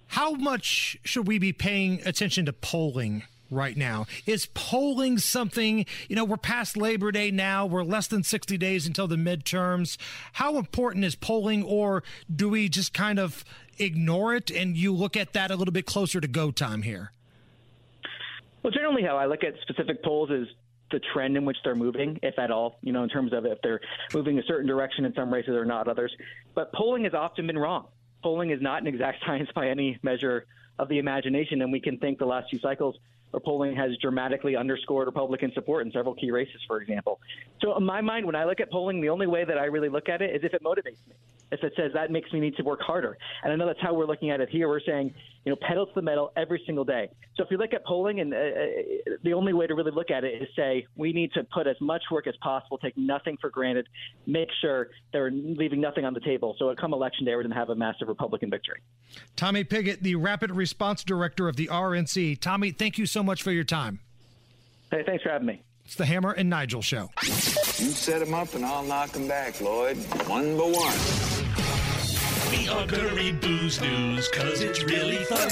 [0.07, 4.05] How much should we be paying attention to polling right now?
[4.25, 8.85] Is polling something, you know, we're past Labor Day now, we're less than 60 days
[8.85, 9.97] until the midterms.
[10.33, 13.43] How important is polling, or do we just kind of
[13.79, 17.11] ignore it and you look at that a little bit closer to go time here?
[18.61, 20.47] Well, generally, how I look at specific polls is
[20.93, 23.57] the trend in which they're moving, if at all, you know, in terms of if
[23.61, 23.81] they're
[24.13, 26.15] moving a certain direction in some races or not others.
[26.55, 27.87] But polling has often been wrong.
[28.21, 30.45] Polling is not an exact science by any measure
[30.79, 32.95] of the imagination, and we can think the last few cycles
[33.33, 37.19] where polling has dramatically underscored Republican support in several key races, for example.
[37.61, 39.89] So, in my mind, when I look at polling, the only way that I really
[39.89, 41.15] look at it is if it motivates me.
[41.51, 43.15] If it says that makes me need to work harder.
[43.43, 44.67] And I know that's how we're looking at it here.
[44.67, 45.13] We're saying,
[45.45, 47.09] you know, pedal to the metal every single day.
[47.35, 48.41] So if you look at polling, and uh, uh,
[49.23, 51.75] the only way to really look at it is say we need to put as
[51.81, 53.87] much work as possible, take nothing for granted,
[54.25, 56.55] make sure they're leaving nothing on the table.
[56.59, 58.81] So come election day, we're going to have a massive Republican victory.
[59.35, 62.39] Tommy Pigott, the Rapid Response Director of the RNC.
[62.39, 63.99] Tommy, thank you so much for your time.
[64.91, 65.61] Hey, thanks for having me.
[65.85, 67.09] It's the Hammer and Nigel Show.
[67.23, 69.97] You set them up and I'll knock them back, Lloyd.
[70.27, 71.33] One by one.
[72.51, 75.49] We are gonna booze news because it's really fun.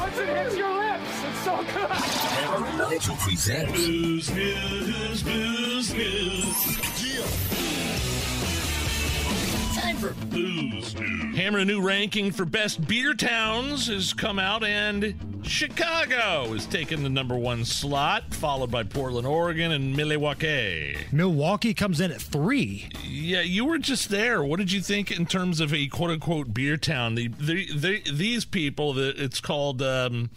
[0.00, 1.90] Once it hits your lips, it's so good.
[1.90, 7.53] Hammer and Nigel presents Booze news, booze news.
[9.94, 11.36] Time for booze news.
[11.36, 17.02] Hammer a new ranking for best beer towns has come out, and Chicago is taking
[17.02, 20.96] the number one slot, followed by Portland, Oregon, and Milwaukee.
[21.12, 22.88] Milwaukee comes in at three.
[23.04, 24.42] Yeah, you were just there.
[24.42, 27.14] What did you think in terms of a quote unquote beer town?
[27.14, 30.30] The, the, the these people, it's called um,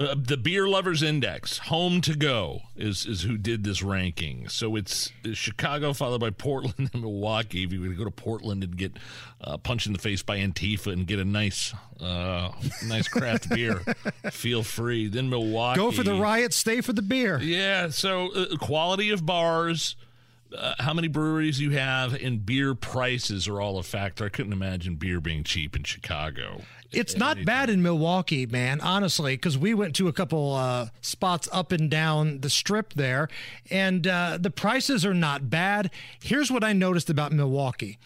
[0.00, 1.60] uh, the Beer Lovers Index.
[1.60, 4.48] HomeToGo is is who did this ranking.
[4.48, 7.64] So it's, it's Chicago followed by Portland and Milwaukee.
[7.64, 8.96] If you were to go to Portland and get
[9.42, 12.50] uh, punched in the face by Antifa and get a nice uh,
[12.86, 13.82] nice craft beer,
[14.30, 15.08] feel free.
[15.08, 15.78] Then Milwaukee.
[15.78, 17.38] Go for the riot, stay for the beer.
[17.38, 17.90] Yeah.
[17.90, 19.96] So uh, quality of bars.
[20.56, 24.24] Uh, how many breweries you have and beer prices are all a factor.
[24.24, 26.62] I couldn't imagine beer being cheap in Chicago.
[26.92, 31.48] It's not bad in Milwaukee, man, honestly, because we went to a couple uh, spots
[31.52, 33.28] up and down the strip there,
[33.70, 35.90] and uh, the prices are not bad.
[36.22, 37.98] Here's what I noticed about Milwaukee.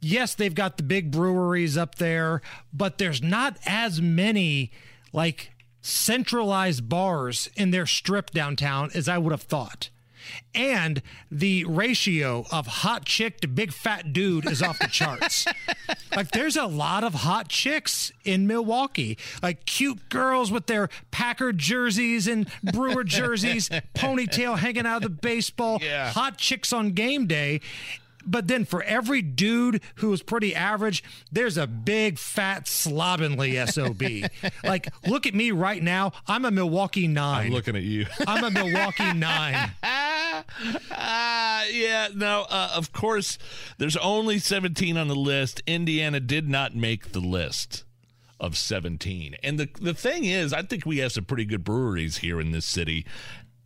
[0.00, 2.40] Yes, they've got the big breweries up there,
[2.72, 4.70] but there's not as many
[5.12, 9.90] like centralized bars in their strip downtown as I would have thought.
[10.54, 15.46] And the ratio of hot chick to big fat dude is off the charts.
[16.16, 19.18] like there's a lot of hot chicks in Milwaukee.
[19.42, 25.10] Like cute girls with their Packer jerseys and Brewer jerseys, ponytail hanging out of the
[25.10, 26.10] baseball, Yeah.
[26.10, 27.60] hot chicks on game day.
[28.30, 34.02] But then for every dude who is pretty average, there's a big fat slovenly SOB.
[34.64, 36.12] like, look at me right now.
[36.26, 37.46] I'm a Milwaukee nine.
[37.46, 38.06] I'm looking at you.
[38.26, 39.70] I'm a Milwaukee nine.
[39.82, 40.42] Uh,
[41.72, 43.38] yeah, no, uh, of course,
[43.78, 45.62] there's only 17 on the list.
[45.66, 47.84] Indiana did not make the list
[48.40, 49.36] of 17.
[49.42, 52.52] And the, the thing is, I think we have some pretty good breweries here in
[52.52, 53.04] this city.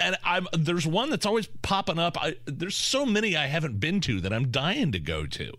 [0.01, 2.17] And I'm there's one that's always popping up.
[2.21, 5.53] I, there's so many I haven't been to that I'm dying to go to.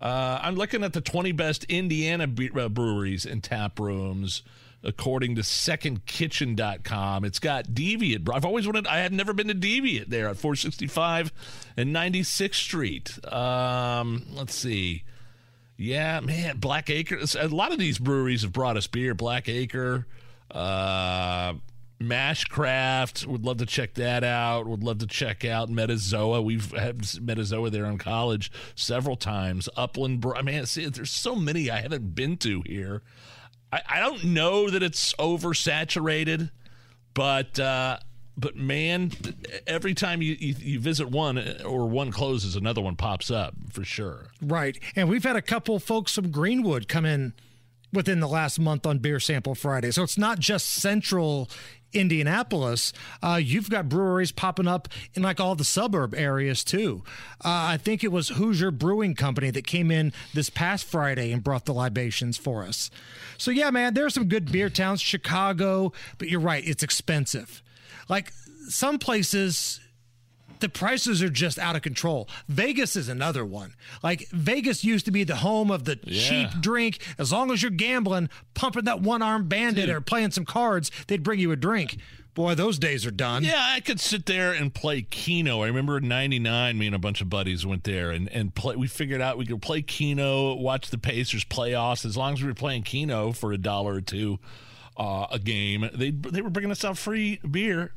[0.00, 4.42] Uh, I'm looking at the 20 best Indiana uh, breweries and tap rooms,
[4.82, 7.24] according to secondkitchen.com.
[7.24, 8.28] It's got Deviant.
[8.32, 11.32] I've always wanted, I had never been to Deviant there at 465
[11.78, 13.32] and 96th Street.
[13.32, 15.04] Um, let's see.
[15.76, 17.18] Yeah, man, Black Acre.
[17.38, 19.14] A lot of these breweries have brought us beer.
[19.14, 20.06] Black Acre,
[20.50, 21.54] uh,
[22.00, 23.26] Mashcraft.
[23.26, 24.66] Would love to check that out.
[24.66, 26.42] Would love to check out Metazoa.
[26.42, 29.68] We've had Metazoa there in college several times.
[29.76, 30.24] Upland.
[30.36, 33.02] I mean, see, there's so many I haven't been to here.
[33.72, 36.50] I, I don't know that it's oversaturated,
[37.14, 37.98] but uh,
[38.36, 39.12] but man,
[39.66, 43.84] every time you, you you visit one or one closes, another one pops up for
[43.84, 44.26] sure.
[44.42, 44.78] Right.
[44.96, 47.34] And we've had a couple folks from Greenwood come in
[47.94, 49.90] within the last month on Beer Sample Friday.
[49.90, 51.48] So it's not just central
[51.94, 52.92] Indianapolis.
[53.22, 57.02] Uh, you've got breweries popping up in like all the suburb areas too.
[57.44, 61.42] Uh, I think it was Hoosier Brewing Company that came in this past Friday and
[61.42, 62.90] brought the libations for us.
[63.38, 67.62] So yeah, man, there are some good beer towns, Chicago, but you're right, it's expensive.
[68.08, 68.32] Like
[68.68, 69.80] some places
[70.60, 72.28] the prices are just out of control.
[72.48, 73.74] Vegas is another one.
[74.02, 76.28] Like Vegas used to be the home of the Yeah.
[76.48, 76.98] cheap drink.
[77.18, 81.22] As long as you're gambling, pumping that one arm bandit or playing some cards, they'd
[81.22, 81.96] bring you a drink.
[82.34, 83.44] Boy, those days are done.
[83.44, 85.62] Yeah, I could sit there and play Keno.
[85.62, 88.74] I remember in '99, me and a bunch of buddies went there and and play.
[88.74, 92.04] We figured out we could play Keno, watch the Pacers playoffs.
[92.04, 94.40] As long as we were playing Keno for a dollar or two
[94.96, 97.92] uh, a game, they they were bringing us out free beer.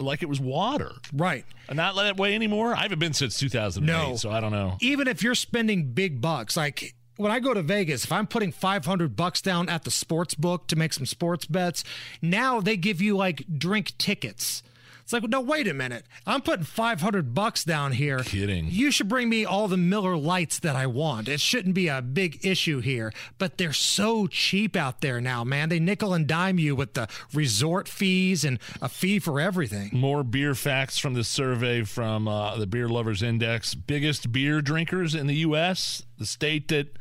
[0.00, 1.44] Like it was water, right?
[1.68, 2.74] And not that way anymore.
[2.74, 4.16] I haven't been since 2008, No.
[4.16, 4.76] so I don't know.
[4.80, 8.52] Even if you're spending big bucks, like when I go to Vegas, if I'm putting
[8.52, 11.82] 500 bucks down at the sports book to make some sports bets,
[12.22, 14.62] now they give you like drink tickets.
[15.08, 16.04] It's like, no, wait a minute.
[16.26, 18.18] I'm putting 500 bucks down here.
[18.18, 18.66] Kidding.
[18.68, 21.30] You should bring me all the Miller Lites that I want.
[21.30, 25.70] It shouldn't be a big issue here, but they're so cheap out there now, man.
[25.70, 29.88] They nickel and dime you with the resort fees and a fee for everything.
[29.94, 33.74] More beer facts from this survey from uh, the Beer Lovers Index.
[33.74, 36.98] Biggest beer drinkers in the U.S., the state that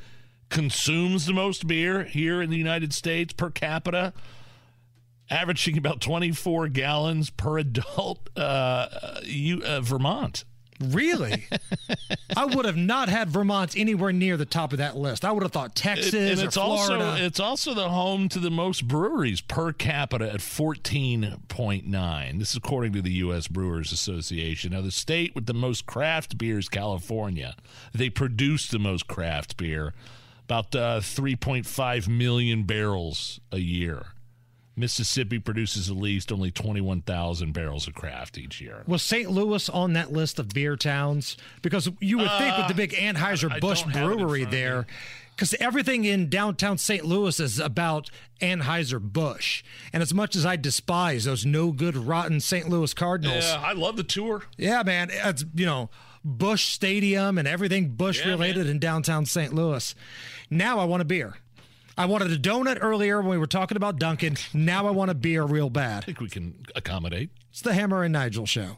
[0.47, 4.13] consumes the most beer here in the United States per capita,
[5.29, 10.43] averaging about 24 gallons per adult, uh, you, uh, Vermont.
[10.79, 11.47] Really?
[12.37, 15.25] I would have not had Vermont anywhere near the top of that list.
[15.25, 17.03] I would have thought Texas It- and or it's Florida.
[17.05, 22.55] also it's also the home to the most breweries per capita at 14.9 this is
[22.57, 26.69] according to the US Brewers Association now the state with the most craft beer is
[26.69, 27.55] California
[27.93, 29.93] they produce the most craft beer
[30.45, 34.07] about uh, 3.5 million barrels a year
[34.77, 39.29] Mississippi produces at least only 21,000 barrels of craft each year Was St.
[39.29, 41.35] Louis on that list of beer towns?
[41.61, 44.41] Because you would think with the uh, big Anheuser Busch don't have it in brewery
[44.41, 44.59] front of me.
[44.59, 44.87] there,
[45.35, 47.03] because everything in downtown St.
[47.05, 48.09] Louis is about
[48.41, 49.63] Anheuser Busch.
[49.91, 52.69] And as much as I despise those no good, rotten St.
[52.69, 55.89] Louis Cardinals, yeah I love the tour yeah, man, it's you know
[56.23, 59.53] Busch Stadium and everything Busch Yeah, related in downtown St.
[59.53, 59.95] Louis.
[60.49, 61.35] Now I want a beer.
[61.99, 64.37] I wanted a donut earlier when we were talking about Dunkin'.
[64.53, 66.03] Now I want a beer real bad.
[66.03, 68.77] I think we can accommodate It's the Hammer and Nigel show.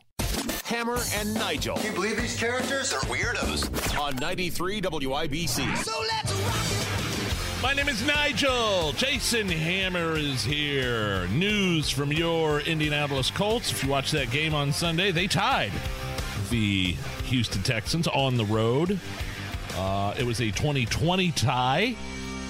[0.63, 1.75] Hammer and Nigel.
[1.75, 3.99] Can you believe these characters are weirdos?
[3.99, 5.77] On 93 WIBC.
[5.77, 8.93] So let's rock My name is Nigel.
[8.93, 11.27] Jason Hammer is here.
[11.27, 13.71] News from your Indianapolis Colts.
[13.71, 15.73] If you watch that game on Sunday, they tied
[16.49, 16.93] the
[17.25, 18.97] Houston Texans on the road.
[19.75, 21.95] Uh, it was a 2020 tie.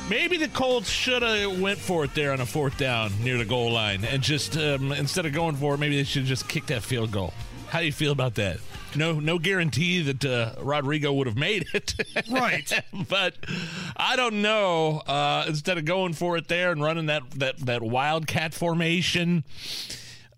[0.09, 3.45] Maybe the Colts should have went for it there on a fourth down near the
[3.45, 6.65] goal line, and just um, instead of going for it, maybe they should just kick
[6.67, 7.31] that field goal.
[7.67, 8.57] How do you feel about that?
[8.95, 11.93] No, no guarantee that uh, Rodrigo would have made it.
[12.31, 12.71] Right.
[13.07, 13.35] but
[13.95, 14.97] I don't know.
[15.05, 19.43] Uh, instead of going for it there and running that that that wildcat formation,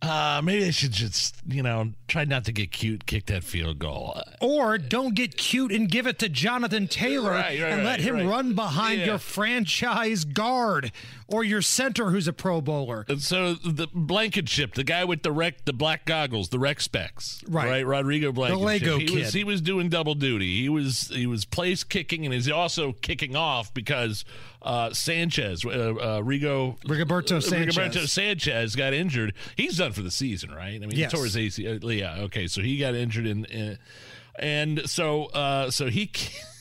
[0.02, 3.78] uh, maybe they should just you know try not to get cute, kick that field
[3.80, 4.20] goal.
[4.40, 8.16] Or don't get cute and give it to Jonathan Taylor Right, right, and let him
[8.16, 8.26] right.
[8.26, 9.06] run behind Yeah.
[9.08, 10.92] your franchise guard
[11.32, 13.06] or your center who's a Pro Bowler.
[13.08, 17.44] And so the Blankenship, the guy with the rec, the black goggles, the rec specs,
[17.48, 17.86] Right.
[17.86, 18.65] Rodrigo Blankenship.
[18.65, 20.62] Lego he was he was doing double duty.
[20.62, 24.26] He was he was place kicking and he's also kicking off because
[24.62, 27.76] uh, Sanchez, uh, uh, Rigo Rigoberto Sanchez.
[27.76, 29.34] Rigoberto Sanchez got injured.
[29.56, 30.76] He's done for the season, right?
[30.76, 31.12] I mean, Yes.
[31.12, 31.98] he tore his ACL.
[31.98, 33.46] Yeah, okay, so he got injured in.
[33.46, 33.78] in
[34.38, 36.10] and so, uh, so he,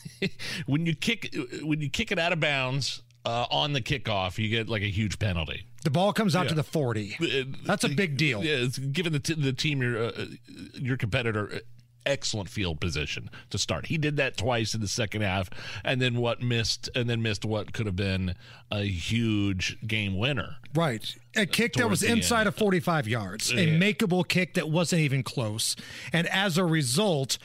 [0.67, 4.49] when you kick, when you kick it out of bounds uh, on the kickoff, you
[4.49, 5.65] get like a huge penalty.
[5.85, 6.49] The ball comes out Yeah.
[6.51, 7.17] to the 40.
[7.21, 8.45] Uh, That's a big deal.
[8.45, 10.27] Yeah, it's giving the, t- the team your uh,
[10.75, 11.59] your competitor uh,
[12.07, 13.87] excellent field position to start.
[13.87, 15.49] He did that twice in the second half,
[15.85, 18.35] and then what missed, and then missed what could have been
[18.71, 20.57] a huge game winner.
[20.75, 21.15] Right.
[21.37, 22.49] A kick that was inside end.
[22.49, 25.77] of 45 yards, a makeable kick that wasn't even close.
[26.13, 27.39] And as a result,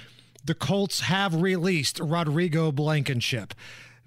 [0.43, 3.53] the Colts have released Rodrigo Blankenship.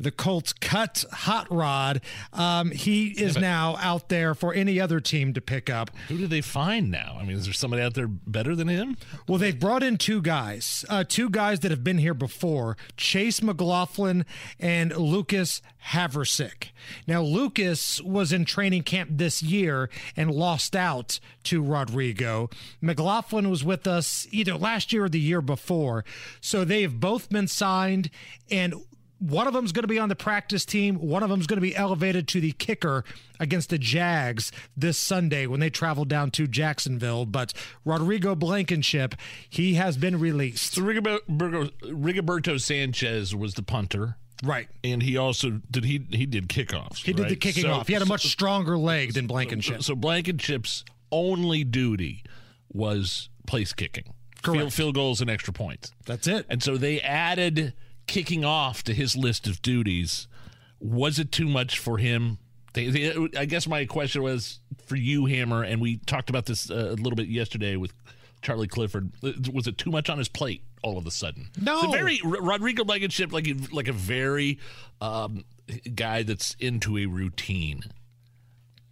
[0.01, 2.01] The Colts cut Hot Rod.
[2.33, 5.91] Um, he is now out there for any other team to pick up.
[6.09, 7.17] Who do they find now?
[7.21, 8.97] I mean, is there somebody out there better than him?
[9.27, 13.43] Well, they've brought in two guys, uh, two guys that have been here before Chase
[13.43, 14.25] McLaughlin
[14.59, 16.69] and Lucas Havrisik.
[17.07, 22.51] Now, Lucas was in training camp this year and lost out to Rodrigo.
[22.81, 26.05] McLaughlin was with us either last year or the year before.
[26.41, 28.11] So they have both been signed,
[28.51, 28.75] and
[29.19, 30.97] one of them's going to be on the practice team.
[30.97, 33.05] One of them's going to be elevated to the kicker
[33.41, 37.27] against the Jags this Sunday when they travel down to Jacksonville.
[37.27, 37.53] But
[37.85, 39.15] Rodrigo Blankenship,
[39.49, 40.75] he has been released.
[40.75, 44.17] So Rigoberto, Rigoberto Sanchez was the punter.
[44.45, 44.69] Right.
[44.85, 46.99] And he also did he he did kickoffs.
[46.99, 47.29] He did right?
[47.31, 47.89] the kicking so, off.
[47.89, 49.79] He had a much stronger leg than Blankenship.
[49.79, 52.23] So, so Blankenship's only duty
[52.73, 54.15] was place kicking.
[54.43, 54.61] Correct.
[54.61, 55.93] Field, field goals and extra points.
[56.07, 56.47] That's it.
[56.49, 57.75] And so they added
[58.09, 60.27] kicking off to his list of duties.
[60.81, 62.39] Was it too much for him?
[62.73, 66.71] They, they, I guess my question was for you, Hammer, and we talked about this
[66.71, 67.93] uh, a little bit yesterday with
[68.43, 69.13] Charlie Clifford.
[69.23, 71.51] Was it too much on his plate all of a sudden?
[71.61, 71.77] No.
[71.79, 74.59] It's a very Rodrigo Blankenship, like like a very
[75.01, 75.45] um,
[75.95, 77.83] guy that's into a routine.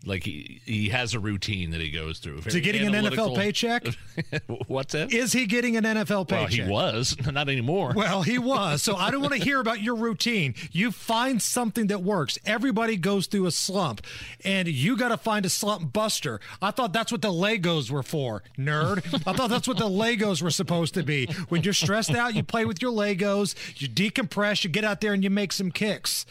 [0.06, 2.38] Like he, he has a routine that he goes through.
[2.46, 3.86] Is he getting an NFL paycheck?
[4.68, 5.12] What's that?
[5.12, 6.68] Is he getting an NFL paycheck?
[6.68, 7.92] Well, he was, not anymore.
[7.94, 8.82] Well, he was.
[8.82, 10.54] So I don't want to hear about your routine.
[10.70, 12.38] You find something that works.
[12.46, 14.00] Everybody goes through a slump,
[14.44, 16.40] and you got to find a slump buster.
[16.62, 18.98] I thought that's what the Legos were for, nerd.
[19.26, 21.26] I thought that's what the Legos were supposed to be.
[21.48, 25.12] When you're stressed out, you play with your Legos, you decompress, you get out there
[25.12, 26.26] and you make some kicks.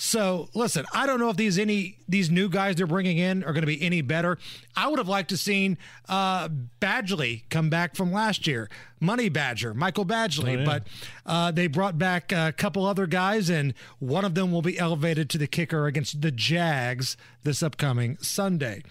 [0.00, 3.52] So listen, I don't know if these any these new guys they're bringing in are
[3.52, 4.38] going to be any better.
[4.76, 5.76] I would have liked to seen
[6.08, 6.48] uh,
[6.80, 8.70] Badgley come back from last year,
[9.00, 10.64] Money Badger, Michael Badgley, Oh, yeah.
[10.64, 10.86] but
[11.26, 15.28] uh, they brought back a couple other guys, and one of them will be elevated
[15.30, 18.82] to the kicker against the Jags this upcoming Sunday.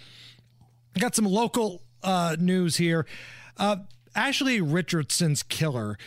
[0.93, 3.05] I got some local uh, news here.
[3.55, 3.77] Uh,
[4.13, 5.97] Ashley Richardson's killer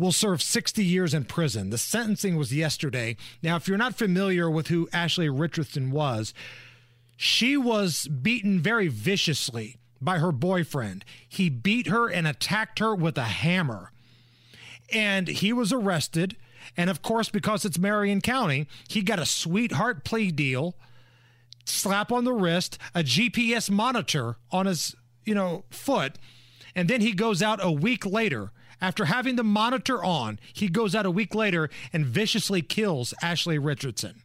[0.00, 1.68] will serve 60 years in prison.
[1.68, 3.16] The sentencing was yesterday.
[3.42, 6.32] Now, if you're not familiar with who Ashley Richardson was,
[7.18, 11.04] she was beaten very viciously by her boyfriend.
[11.28, 13.92] He beat her and attacked her with a hammer.
[14.90, 16.34] And he was arrested.
[16.78, 20.76] And of course, because it's Marion County, he got a sweetheart plea deal,
[21.66, 24.96] slap on the wrist, a GPS monitor on his,
[25.26, 26.14] you know, foot.
[26.74, 30.94] And then he goes out a week later after having the monitor on, he goes
[30.94, 34.22] out a week later and viciously kills Ashley Richardson.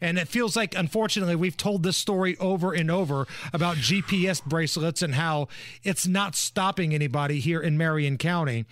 [0.00, 5.02] And it feels like, unfortunately, we've told this story over and over about GPS bracelets
[5.02, 5.48] and how
[5.82, 8.64] it's not stopping anybody here in Marion County.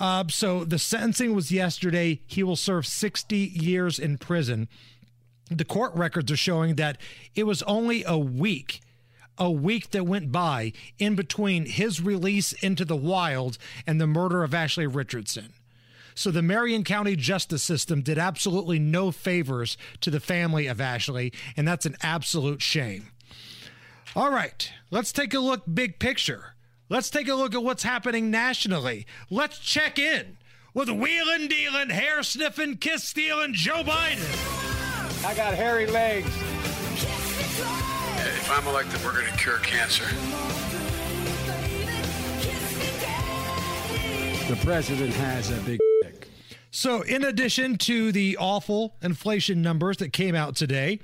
[0.00, 2.20] Uh, so the sentencing was yesterday.
[2.26, 4.68] He will serve 60 years in prison.
[5.50, 6.96] The court records are showing that
[7.34, 8.80] it was only a week
[9.38, 14.42] a week that went by in between his release into the wild and the murder
[14.42, 15.52] of Ashley Richardson.
[16.14, 21.32] So the Marion County justice system did absolutely no favors to the family of Ashley,
[21.56, 23.08] and that's an absolute shame.
[24.14, 26.54] All right, let's take a look big picture.
[26.88, 29.06] Let's take a look at what's happening nationally.
[29.28, 30.36] Let's check in
[30.72, 35.24] with wheeling, dealing, hair sniffing, kiss stealing Joe Biden.
[35.24, 36.30] I got hairy legs.
[38.44, 40.04] If I'm elected, we're going to cure cancer.
[44.50, 46.28] The president has a big dick.
[46.70, 50.98] So, in addition to the awful inflation numbers that came out today,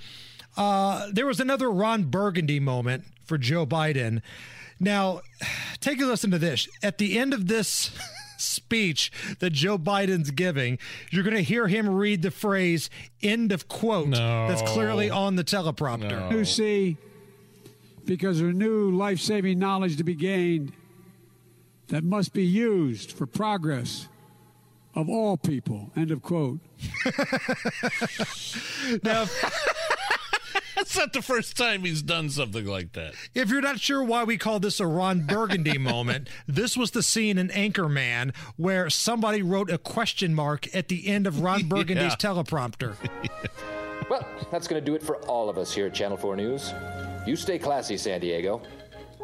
[0.58, 4.20] uh, there was another Ron Burgundy moment for Joe Biden.
[4.78, 5.22] Now,
[5.80, 6.68] take a listen to this.
[6.82, 7.90] At the end of this
[8.36, 10.78] speech that Joe Biden's giving,
[11.10, 12.90] you're going to hear him read the phrase
[13.22, 14.46] "end of quote" No.
[14.46, 16.30] that's clearly on the teleprompter.
[16.32, 16.98] You see,
[18.06, 20.72] because there's new life saving knowledge to be gained
[21.88, 24.08] that must be used for progress
[24.94, 25.90] of all people.
[25.96, 26.60] End of quote.
[29.02, 29.26] Now,
[30.76, 33.12] That's not the first time he's done something like that.
[33.34, 37.02] If you're not sure why we call this a Ron Burgundy moment, this was the
[37.02, 42.16] scene in Anchorman where somebody wrote a question mark at the end of Ron Burgundy's
[42.20, 42.32] Yeah.
[42.32, 42.94] teleprompter.
[44.08, 46.72] Well, that's going to do it for all of us here at Channel 4 News.
[47.26, 48.62] You stay classy, San Diego.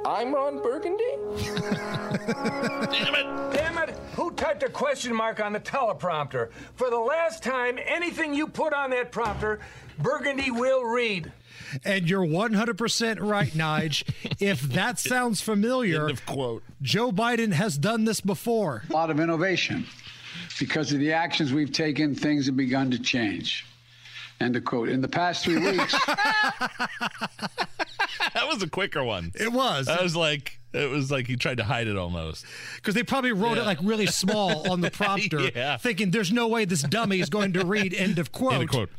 [0.05, 1.05] I'm Ron Burgundy.
[1.39, 3.53] Damn it!
[3.55, 3.91] Damn it!
[4.15, 6.51] Who typed a question mark on the teleprompter?
[6.75, 9.61] For the last time, anything you put on that prompter,
[9.99, 11.33] Burgundy will read.
[11.85, 14.05] And you're 100% right, Nige.
[14.41, 16.63] if that sounds familiar, End of quote.
[16.83, 18.83] Joe Biden has done this before.
[18.91, 19.87] A lot of innovation.
[20.61, 23.67] Because of the actions we've taken, things have begun to change.
[24.41, 24.89] End of quote.
[24.91, 25.93] In the past three weeks,
[28.35, 29.33] that was a quicker one.
[29.35, 29.89] It was.
[29.89, 32.45] I was like it was like he tried to hide it almost.
[32.77, 33.63] Because they probably wrote Yeah.
[33.63, 35.79] it like really small on the prompter, Yeah.
[35.79, 38.53] thinking there's no way this dummy is going to read end of quote.
[38.55, 38.91] End of quote.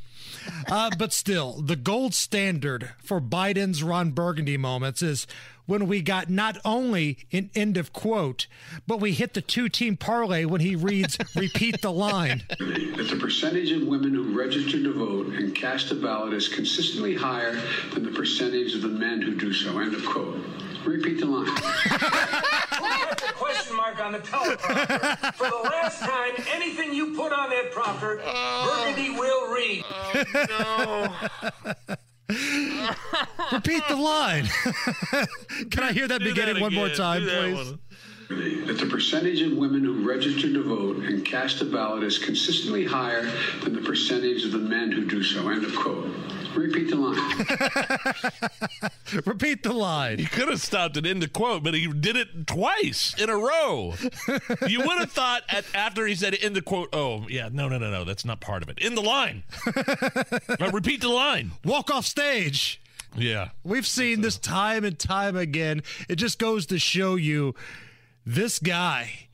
[0.71, 5.27] Uh, but still, the gold standard for Biden's Ron Burgundy moments is
[5.67, 8.47] when we got not only an end of quote,
[8.87, 12.43] but we hit the two team parlay when he reads repeat the line.
[12.49, 17.13] that the percentage of women who register to vote and cast a ballot is consistently
[17.13, 17.61] higher
[17.93, 19.77] than the percentage of the men who do so.
[19.79, 20.41] End of quote.
[20.85, 21.47] Repeat the line.
[21.47, 25.33] Put the question mark on the teleprompter.
[25.33, 28.83] For the last time, anything you put on that prompter, oh.
[28.85, 29.83] Burgundy will read.
[29.89, 31.29] Oh,
[32.29, 34.45] Repeat the line.
[35.71, 37.55] Can I hear that Do beginning that one more time, please?
[37.55, 37.79] one.
[38.29, 42.85] That the percentage of women who register to vote and cast a ballot is consistently
[42.85, 43.29] higher
[43.63, 45.49] than the percentage of the men who do so.
[45.49, 46.11] End of quote.
[46.55, 47.21] Repeat the line.
[49.25, 50.17] Repeat the line.
[50.17, 53.37] He could have stopped it in the quote, but he did it twice in a
[53.37, 53.93] row.
[54.67, 57.77] you would have thought at, after he said in the quote, oh, yeah, no, no,
[57.77, 58.79] no, no, that's not part of it.
[58.79, 59.43] In the line.
[60.73, 61.51] Repeat the line.
[61.63, 62.81] Walk off stage.
[63.15, 63.49] Yeah.
[63.63, 65.83] We've seen this time and time again.
[66.09, 67.55] It just goes to show you
[68.27, 69.29] this guy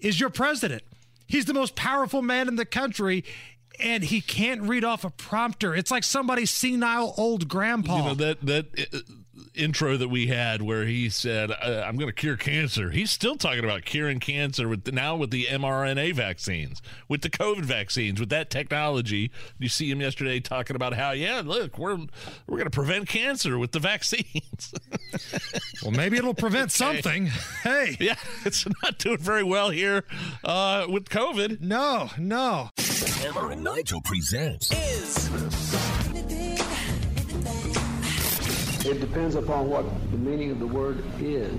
[0.00, 0.82] is your president.
[1.28, 3.24] He's the most powerful man in the country,
[3.80, 5.74] and he can't read off a prompter.
[5.74, 7.96] It's like somebody's senile old grandpa.
[7.96, 8.98] You know that that uh,
[9.54, 13.36] intro that we had where he said, uh, "I'm going to cure cancer." He's still
[13.36, 18.20] talking about curing cancer with the, now with the mRNA vaccines, with the COVID vaccines,
[18.20, 19.30] with that technology.
[19.58, 21.96] You see him yesterday talking about how, yeah, look, we're
[22.46, 24.74] we're going to prevent cancer with the vaccines.
[25.82, 27.26] well, maybe it'll prevent something.
[27.62, 30.04] Hey, yeah, it's not doing very well here
[30.44, 31.60] uh, with COVID.
[31.60, 32.70] No, no.
[33.22, 35.28] Hammer and Nigel presents Is
[38.84, 41.54] It depends upon what the meaning of the word is.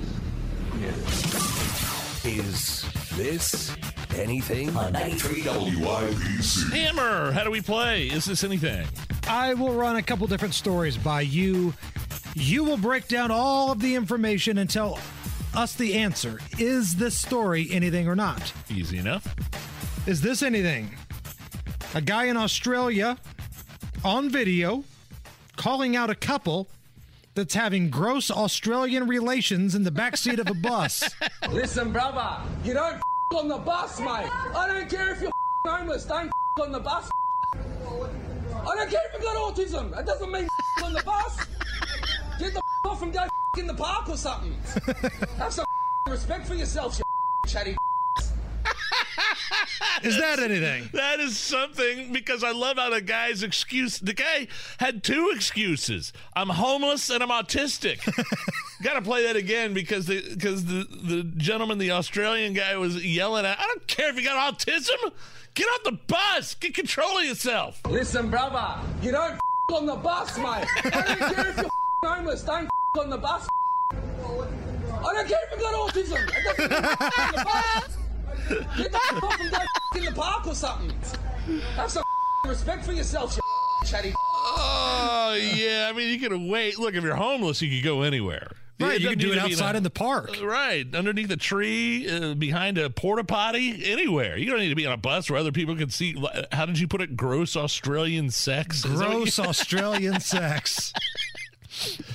[2.26, 2.84] Is
[3.16, 3.74] This
[4.14, 4.76] Anything?
[4.76, 6.74] On 93 WIBC.
[6.74, 8.08] Hammer, how do we play?
[8.08, 8.86] Is this anything?
[9.30, 11.74] I will run a couple different stories by you.
[12.36, 15.00] You will break down all of the information and tell
[15.56, 16.40] us the answer.
[16.60, 18.52] Is this story anything or not?
[18.70, 19.34] Easy enough.
[20.06, 20.94] Is this anything?
[21.96, 23.20] A guy in Australia
[24.04, 24.84] on video
[25.58, 26.68] calling out a couple
[27.36, 31.08] that's having gross Australian relations in the backseat of a bus.
[31.52, 33.00] Listen, brother, you don't
[33.36, 34.08] on the bus, mate.
[34.08, 35.32] I don't care if you're
[35.68, 36.06] homeless.
[36.06, 37.12] Don't on the bus.
[37.54, 39.92] I don't care if you've got autism.
[39.96, 40.48] That doesn't mean
[40.84, 41.46] on the bus.
[42.40, 43.28] Get the off and go
[43.60, 44.56] in the park or something.
[45.38, 45.66] Have some
[46.08, 47.04] respect for yourself, you
[47.48, 47.78] chatty.
[50.04, 50.90] Is that anything?
[50.94, 54.00] That is something because I love how the guy's excuse.
[54.00, 54.48] The guy
[54.78, 56.14] had two excuses.
[56.36, 58.00] I'm homeless and I'm autistic.
[58.84, 63.04] Got to play that again because the because the the gentleman, the Australian guy, was
[63.04, 63.60] yelling at.
[63.60, 65.12] I don't care if you got autism.
[65.56, 66.56] Get off the bus.
[66.56, 67.80] Get control of yourself.
[67.88, 69.40] Listen, brother, you don't
[69.72, 70.46] on the bus, mate.
[70.46, 71.70] I don't care if you're
[72.04, 72.44] homeless.
[72.44, 72.70] Don't
[73.00, 73.48] on the bus.
[73.92, 77.94] I don't care if you've got autism.
[78.50, 78.92] That doesn't mean on the bus.
[78.92, 79.58] Get the off and go
[80.00, 80.92] in the park or something.
[81.76, 82.04] Have some
[82.46, 84.14] respect for yourself, you chatty.
[84.56, 86.78] Oh yeah, I mean you could wait.
[86.78, 88.52] Look, if you're homeless, you could go anywhere.
[88.80, 90.36] Right, you doesn't can do it outside a- in the park.
[90.44, 94.38] Right, underneath a tree, uh, behind a porta potty, anywhere.
[94.38, 96.22] You don't need to be on a bus where other people can see.
[96.52, 97.16] How did you put it?
[97.16, 98.84] Gross Australian sex.
[98.84, 100.92] Is that what Gross Australian sex.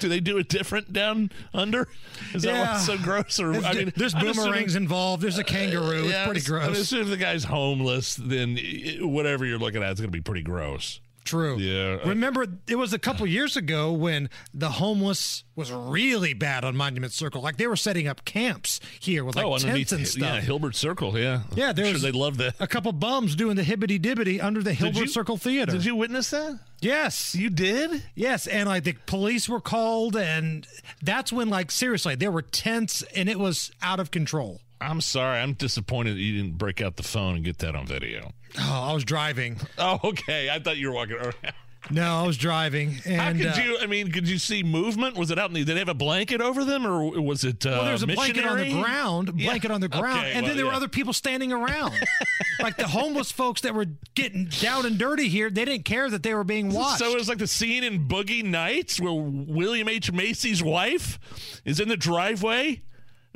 [0.01, 1.89] Do they do it different down under?
[2.35, 3.41] Is that why it's so gross?
[3.41, 5.23] Or I mean, there's boomerangs assuming- involved.
[5.23, 6.05] There's a kangaroo.
[6.09, 6.79] Yeah, it's pretty gross.
[6.79, 10.21] assuming if the guy's homeless, then eh, whatever you're looking at is going to be
[10.23, 11.01] pretty gross.
[11.29, 11.59] True.
[11.59, 11.97] Yeah.
[12.09, 17.13] Remember, it was a couple years ago when the homeless was really bad on Monument
[17.13, 17.43] Circle.
[17.43, 20.23] Like they were setting up camps here with like oh, tents and stuff.
[20.37, 20.41] yeah.
[20.41, 22.55] Hilbert Circle, yeah, Yeah, I'm there sure they love that.
[22.61, 25.73] a couple bums doing the hibbity dibbity under the Hilbert you- Circle Theater.
[25.73, 26.59] Did you witness that?
[26.81, 27.35] Yes.
[27.35, 28.05] You did?
[28.15, 30.67] Yes, and like the police were called, and
[31.03, 34.61] that's when, like, seriously, there were tents, and it was out of control.
[34.81, 35.39] I'm sorry.
[35.41, 38.33] I'm disappointed that you didn't break out the phone and get that on video.
[38.59, 39.57] Oh, I was driving.
[39.79, 40.51] Oh, okay.
[40.51, 41.35] I thought you were walking around.
[41.91, 43.79] No, I was driving, How could uh, you?
[43.81, 45.17] I mean, could you see movement?
[45.17, 45.65] Was it out in the?
[45.65, 47.65] Did they have a blanket over them, or was it?
[47.65, 48.83] Uh, well, there was a blanket on the missionary?
[48.83, 49.47] ground, Yeah.
[49.47, 51.95] blanket on the ground, Okay, and well, then there were other people standing around,
[52.61, 55.51] like the homeless folks that were getting down and dirty here.
[55.51, 56.99] They didn't care that they were being watched.
[56.99, 61.19] So it was like the scene in Boogie Nights where William H Macy's wife
[61.65, 62.83] is in the driveway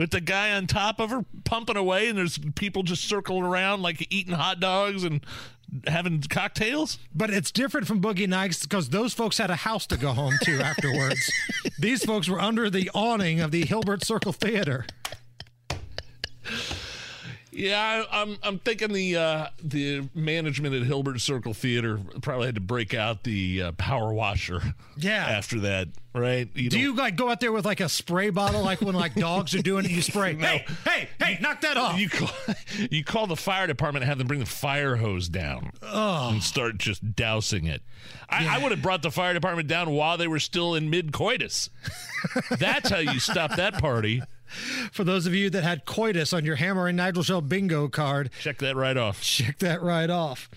[0.02, 3.82] with the guy on top of her pumping away, and there's people just circling around
[3.82, 5.24] like eating hot dogs and
[5.86, 6.98] having cocktails.
[7.14, 10.34] But it's different from Boogie Nights because those folks had a house to go home
[10.42, 11.30] to afterwards.
[11.78, 14.86] These folks were under the awning of the Hilbert Circle Theater.
[17.54, 22.54] Yeah, I, I'm I'm thinking the uh, the management at Hilbert Circle Theater probably had
[22.54, 24.62] to break out the uh, power washer.
[24.96, 25.26] Yeah.
[25.26, 26.48] After that, right?
[26.54, 29.14] You Do you like go out there with like a spray bottle, like when like
[29.14, 29.90] dogs are doing it?
[29.90, 30.34] You spray.
[30.42, 31.38] Hey, hey, hey!
[31.42, 31.98] Knock that off.
[32.00, 32.30] You call,
[32.90, 36.30] you call the fire department and have them bring the fire hose down Oh.
[36.32, 37.82] and start just dousing it.
[38.30, 41.12] I, I would have brought the fire department down while they were still in mid
[41.12, 41.68] coitus.
[42.58, 44.22] That's how you stop that party.
[44.92, 48.30] For those of you that had coitus on your Hammer and Nigel Show bingo card,
[48.40, 49.22] check that right off.
[49.22, 50.48] Check that right off.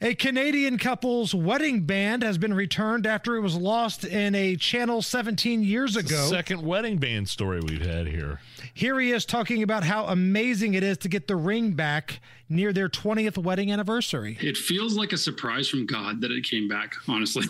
[0.00, 5.02] A Canadian couple's wedding band has been returned after it was lost in a channel
[5.02, 6.28] 17 years ago.
[6.28, 8.40] Second wedding band story we've had here.
[8.74, 12.72] Here he is talking about how amazing it is to get the ring back near
[12.72, 14.36] their 20th wedding anniversary.
[14.40, 17.46] It feels like a surprise from God that it came back, honestly.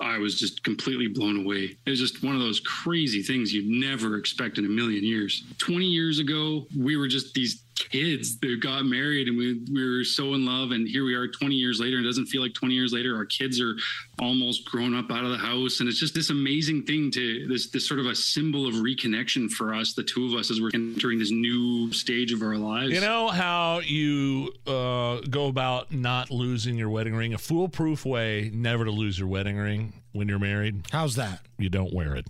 [0.00, 1.76] I was just completely blown away.
[1.86, 5.44] It was just one of those crazy things you'd never expect in a million years.
[5.58, 10.04] 20 years ago, we were just these kids that got married and we, we were
[10.04, 10.70] so in love.
[10.72, 11.98] And here we are 20 years later.
[11.98, 13.16] It doesn't feel like 20 years later.
[13.16, 13.74] Our kids are
[14.20, 15.80] almost grown up out of the house.
[15.80, 19.50] And it's just this amazing thing to this, this sort of a symbol of reconnection
[19.50, 22.92] for us, the two of us, as we're entering this new stage of our lives.
[22.92, 27.34] You know how you uh, go about not losing your wedding ring?
[27.34, 30.82] A foolproof way never to lose your wedding ring when you're married.
[30.90, 31.40] How's that?
[31.58, 32.26] You don't wear it.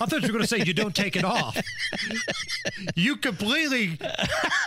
[0.00, 1.60] I thought you were going to say you don't take it off.
[2.94, 3.98] You completely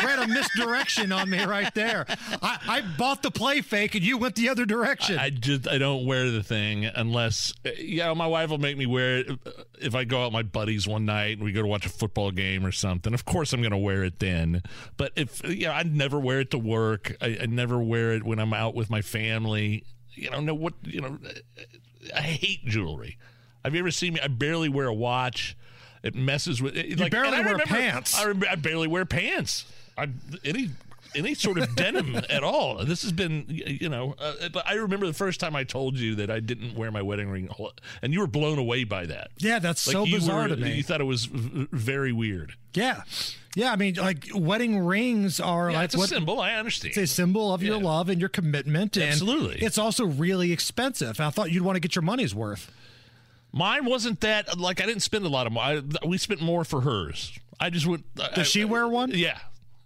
[0.04, 2.06] ran a misdirection on me right there.
[2.42, 5.18] I, I bought the play fake and you went the other direction.
[5.18, 8.86] I just I don't wear the thing unless you know my wife will make me
[8.86, 9.40] wear it
[9.80, 11.90] if I go out with my buddies one night and we go to watch a
[11.90, 13.14] football game or something.
[13.14, 14.62] Of course I'm going to wear it then.
[14.98, 17.16] But if you know I never wear it to work.
[17.22, 19.86] I, I never wear it when I'm out with my family.
[20.14, 21.18] You know, no what you know.
[22.16, 23.18] I hate jewelry.
[23.64, 24.20] Have you ever seen me?
[24.22, 25.56] I barely wear a watch.
[26.04, 26.76] It messes with.
[26.76, 28.20] It, You barely and I wear remember- pants.
[28.20, 29.66] I, I barely wear pants.
[29.98, 30.10] I
[30.44, 30.70] any
[31.16, 32.84] any sort of denim at all.
[32.86, 34.16] This has been, you know.
[34.20, 37.02] Uh, but I remember the first time I told you that I didn't wear my
[37.02, 37.50] wedding ring,
[38.02, 39.32] and you were blown away by that.
[39.38, 40.74] Yeah, that's Like so bizarre were- to me.
[40.74, 42.54] You thought it was v- very weird.
[42.74, 43.04] Yeah.
[43.56, 46.40] Yeah, I mean, like wedding rings are Yeah, like it's a what- symbol.
[46.42, 46.90] I understand.
[46.98, 48.98] It's a symbol of your love and your commitment.
[48.98, 49.60] And Absolutely.
[49.64, 51.20] It's also really expensive.
[51.20, 52.72] I thought you'd want to get your money's worth.
[53.52, 55.84] Mine wasn't that like I didn't spend a lot of money.
[56.02, 57.38] I, we spent more for hers.
[57.60, 58.04] I just went.
[58.34, 59.12] Does she wear one?
[59.14, 59.38] Yeah.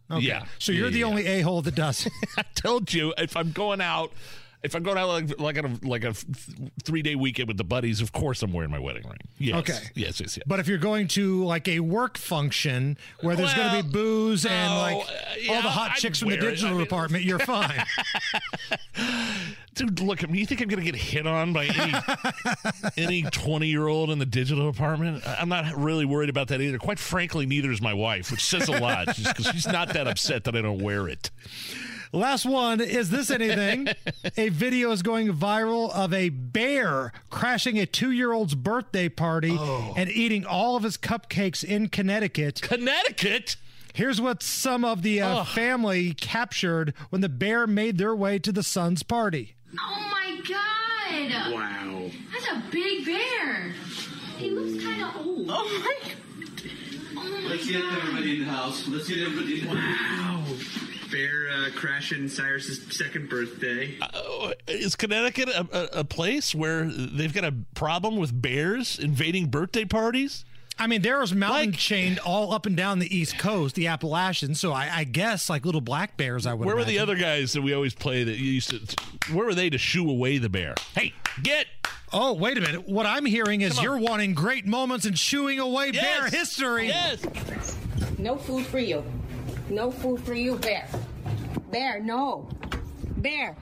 [0.10, 0.26] Okay.
[0.26, 0.45] Yeah.
[0.60, 1.05] So you're Yeah, the yeah.
[1.05, 2.08] only a hole that does.
[2.38, 4.12] I told you if I'm going out,
[4.64, 6.14] if I'm going out like like on a like a
[6.84, 9.20] three day weekend with the buddies, of course I'm wearing my wedding ring.
[9.38, 9.55] Yes.
[9.58, 9.80] Okay.
[9.95, 10.20] Yes.
[10.20, 10.38] Yes.
[10.38, 10.39] Yes.
[10.47, 14.45] But if you're going to like a work function where there's going to be booze
[14.45, 17.39] and like uh, all the hot I'd chicks from the digital I mean- department, you're
[17.47, 17.84] fine.
[19.76, 20.39] Dude, look at me.
[20.39, 21.93] You think I'm going to get hit on by any
[22.97, 25.22] any 20 year old in the digital department?
[25.28, 26.80] I'm not really worried about that either.
[26.80, 30.45] Quite frankly, neither is my wife, which says a lot because she's not that upset
[30.45, 31.30] that I don't wear it.
[32.18, 33.89] Last one is this anything?
[34.38, 39.55] a video is going viral of a bear crashing a two year old's birthday party
[39.95, 42.63] and eating all of his cupcakes in Connecticut.
[42.63, 43.55] Connecticut?
[43.93, 48.51] Here's what some of the uh, family captured when the bear made their way to
[48.51, 49.55] the son's party.
[49.80, 51.53] Oh my god!
[51.53, 52.09] Wow.
[52.34, 53.74] That's a big bear.
[54.38, 55.45] He looks kind of old.
[55.49, 56.11] Oh my.
[57.15, 58.88] Oh my Let's get everybody in the house.
[58.88, 60.43] Let's get everybody in the Wow.
[61.12, 63.97] Bear uh, crashing Cyrus's second birthday.
[64.01, 69.47] Uh, is Connecticut a, a, a place where they've got a problem with bears invading
[69.47, 70.43] birthday parties?
[70.80, 74.60] I mean, there's mountain chained all up and down the East Coast, the Appalachians.
[74.60, 76.45] So I, I guess like little black bears.
[76.45, 76.66] I would.
[76.66, 79.34] Where were the other guys that we always play that you used to?
[79.34, 80.76] Where were they to shoo away the bear?
[80.93, 81.66] Hey, get!
[82.14, 82.88] Oh, wait a minute.
[82.88, 86.88] What I'm hearing is you're wanting great moments and shooing away bear history.
[86.88, 87.26] Yes.
[88.18, 89.03] No food for you.
[89.70, 90.88] No food for you, Bear.
[91.72, 92.47] Bear, no.
[93.18, 93.55] Bear.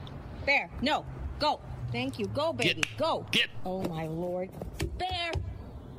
[0.45, 1.05] Bear, no.
[1.39, 1.59] Go.
[1.91, 2.27] Thank you.
[2.27, 2.83] Go, baby.
[2.97, 3.25] go.
[3.31, 3.47] Get.
[3.65, 4.49] Oh, my Lord.
[4.97, 5.31] Bear.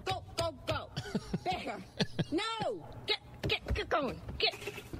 [0.05, 0.89] Go, go, go.
[1.45, 1.79] Bear.
[2.31, 2.85] No.
[3.07, 4.21] Get, get, get going.
[4.39, 4.55] Get,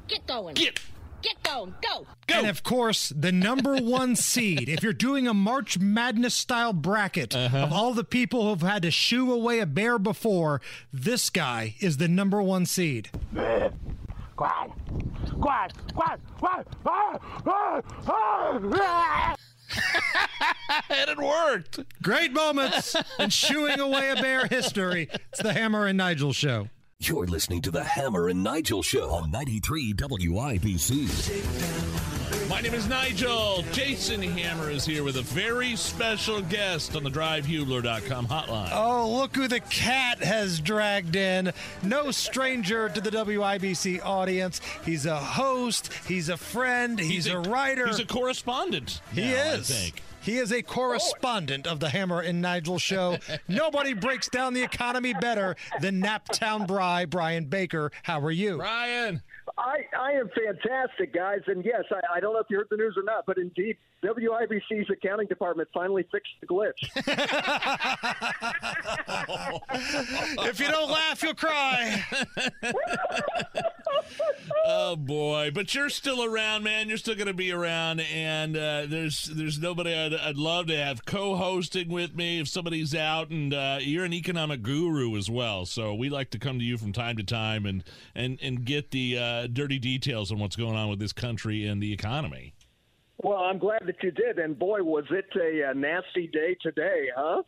[0.09, 0.55] get going.
[0.55, 0.81] Get.
[1.23, 1.75] Get going.
[1.83, 2.07] Go.
[2.29, 4.69] And of course, the number one seed.
[4.69, 7.59] If you're doing a March Madness style bracket Uh-huh.
[7.59, 10.61] of all the people who've had to shoo away a bear before,
[10.93, 13.11] this guy is the number one seed.
[14.37, 14.71] Quiet.
[15.41, 15.73] Quiet.
[15.95, 16.21] Quiet.
[16.39, 16.69] Quiet.
[16.85, 19.35] Ah, ah, ah.
[20.91, 21.81] and it worked.
[22.03, 25.09] Great moments and shooing away a bear history.
[25.33, 26.69] It's the Hammer and Nigel show.
[26.99, 32.16] You're listening to the Hammer and Nigel Show on 93 WIBC.
[32.49, 33.65] My name is Nigel.
[33.73, 38.71] Jason Hammer is here with a very special guest on the DriveHubler.com hotline.
[38.73, 41.53] Oh, look who the cat has dragged in.
[41.83, 44.61] No stranger to the WIBC audience.
[44.85, 47.89] He's a host, he's a friend, he's, a, writer.
[47.89, 49.01] He's a correspondent.
[49.13, 49.71] He now, is.
[49.71, 50.03] I think.
[50.27, 53.19] He is a correspondent of the Hammer and Nigel show.
[53.49, 57.93] Nobody breaks down the economy better than Naptown Bry, Brian Baker.
[58.03, 58.57] How are you?
[58.57, 59.23] Brian.
[59.59, 61.41] I, I am fantastic, guys.
[61.47, 63.77] And yes, I, I don't know if you heard the news or not, but indeed,
[64.05, 66.75] WIBC's accounting department finally fixed the glitch.
[70.49, 72.05] if you don't laugh, you'll cry.
[74.67, 75.51] oh boy!
[75.55, 76.89] But you're still around, man.
[76.89, 80.77] You're still going to be around, and uh, there's there's nobody I'd, I'd love to
[80.77, 85.65] have co-hosting with me if somebody's out, and uh, you're an economic guru as well.
[85.65, 87.83] So we like to come to you from time to time and
[88.15, 91.83] and and get the uh, dirty details on what's going on with this country and
[91.83, 92.53] the economy.
[93.23, 94.39] Well, I'm glad that you did.
[94.39, 97.43] And boy, was it a, a nasty day today, huh?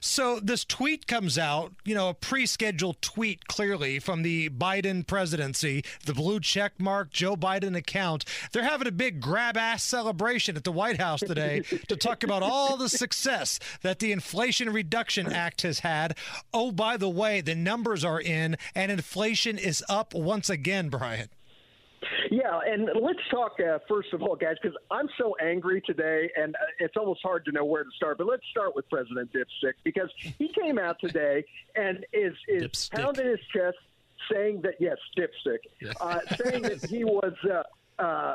[0.00, 5.84] So this tweet comes out, you know, a pre-scheduled tweet clearly from the Biden presidency,
[6.04, 8.24] the blue check mark Joe Biden account.
[8.52, 12.42] They're having a big grab ass celebration at the White House today to talk about
[12.42, 16.16] all the success that the Inflation Reduction Act has had.
[16.52, 21.28] Oh, by the way, the numbers are in and inflation is up once again, Brian.
[22.32, 26.54] Yeah, and let's talk uh, first of all, guys, because I'm so angry today, and
[26.54, 28.16] uh, it's almost hard to know where to start.
[28.16, 30.08] But let's start with President Dipstick because
[30.38, 31.44] he came out today
[31.76, 32.90] and is is Dipstick.
[32.92, 33.76] pounding his chest,
[34.32, 35.58] saying that yes, Dipstick,
[36.00, 37.34] uh, saying that he was.
[37.44, 37.64] Uh,
[37.98, 38.34] uh,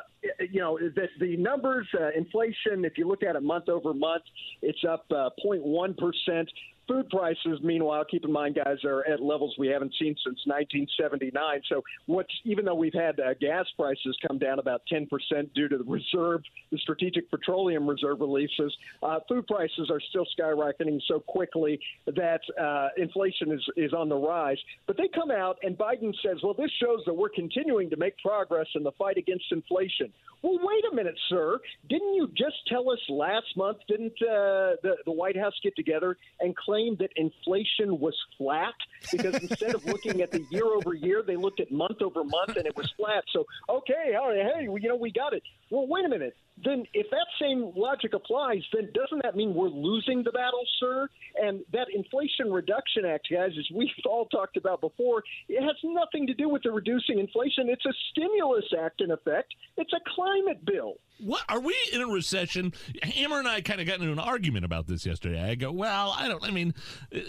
[0.51, 4.23] you know, that the numbers, uh, inflation, if you look at it month over month,
[4.61, 6.47] it's up uh, 0.1%.
[6.87, 11.61] Food prices, meanwhile, keep in mind, guys, are at levels we haven't seen since 1979.
[11.67, 15.07] So, what's even though we've had uh, gas prices come down about 10%
[15.53, 18.73] due to the reserve, the Strategic Petroleum Reserve releases,
[19.03, 24.15] uh, food prices are still skyrocketing so quickly that uh, inflation is, is on the
[24.15, 24.57] rise.
[24.85, 28.17] But they come out, and Biden says, well, this shows that we're continuing to make
[28.19, 30.13] progress in the fight against inflation.
[30.41, 31.59] Well, wait a minute, sir.
[31.89, 36.15] Didn't you just tell us last month, didn't uh, the, the White House get together
[36.39, 38.73] and claim that inflation was flat?
[39.11, 42.55] Because instead of looking at the year over year, they looked at month over month
[42.57, 43.23] and it was flat.
[43.31, 45.43] So, okay, all right, hey, you know, we got it.
[45.69, 46.35] Well, wait a minute.
[46.63, 51.07] Then, if that same logic applies, then doesn't that mean we're losing the battle, sir?
[51.39, 56.25] And that Inflation Reduction Act, guys, as we've all talked about before, it has nothing
[56.25, 57.69] to do with the reducing inflation.
[57.69, 59.53] It's a stimulus act, in effect.
[59.77, 60.95] It's a climate bill.
[61.19, 62.73] What are we in a recession?
[63.03, 65.41] Hammer and I kind of got into an argument about this yesterday.
[65.41, 66.43] I go, well, I don't.
[66.43, 66.73] I mean,
[67.15, 67.19] uh,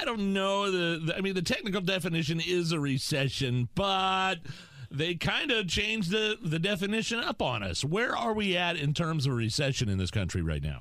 [0.00, 0.70] I don't know.
[0.70, 4.36] The, the I mean, the technical definition is a recession, but
[4.96, 7.84] they kind of changed the the definition up on us.
[7.84, 10.80] Where are we at in terms of recession in this country right now?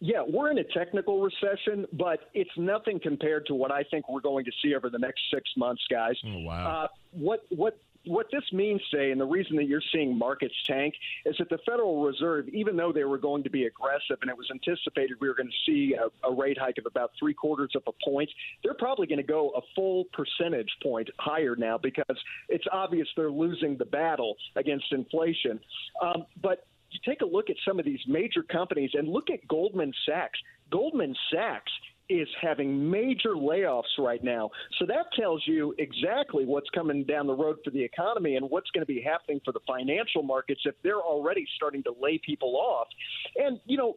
[0.00, 4.20] Yeah, we're in a technical recession, but it's nothing compared to what I think we're
[4.20, 6.14] going to see over the next six months, guys.
[6.24, 6.84] Oh, wow.
[6.84, 10.94] Uh, what what what this means, say, and the reason that you're seeing markets tank
[11.26, 14.36] is that the Federal Reserve, even though they were going to be aggressive and it
[14.36, 17.72] was anticipated we were going to see a, a rate hike of about three quarters
[17.74, 18.30] of a point,
[18.62, 22.16] they're probably going to go a full percentage point higher now because
[22.48, 25.60] it's obvious they're losing the battle against inflation.
[26.00, 29.46] Um, but you take a look at some of these major companies and look at
[29.48, 30.38] Goldman Sachs.
[30.70, 31.72] Goldman Sachs
[32.08, 34.50] is having major layoffs right now.
[34.78, 38.70] So that tells you exactly what's coming down the road for the economy and what's
[38.70, 42.56] going to be happening for the financial markets if they're already starting to lay people
[42.56, 42.88] off.
[43.36, 43.96] And, you know,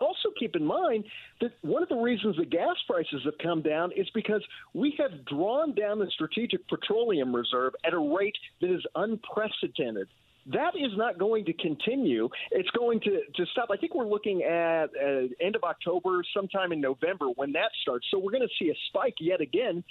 [0.00, 1.04] also keep in mind
[1.40, 4.44] that one of the reasons the gas prices have come down is because
[4.74, 10.08] we have drawn down the strategic petroleum reserve at a rate that is unprecedented.
[10.46, 12.28] That is not going to continue.
[12.50, 13.68] It's going to, to stop.
[13.70, 18.06] I think we're looking at uh, end of October, sometime in November when that starts.
[18.10, 19.84] So we're going to see a spike yet again.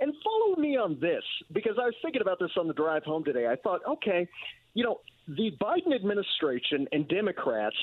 [0.00, 3.24] And follow me on this because I was thinking about this on the drive home
[3.24, 3.46] today.
[3.46, 4.28] I thought, okay,
[4.74, 7.76] you know, the Biden administration and Democrats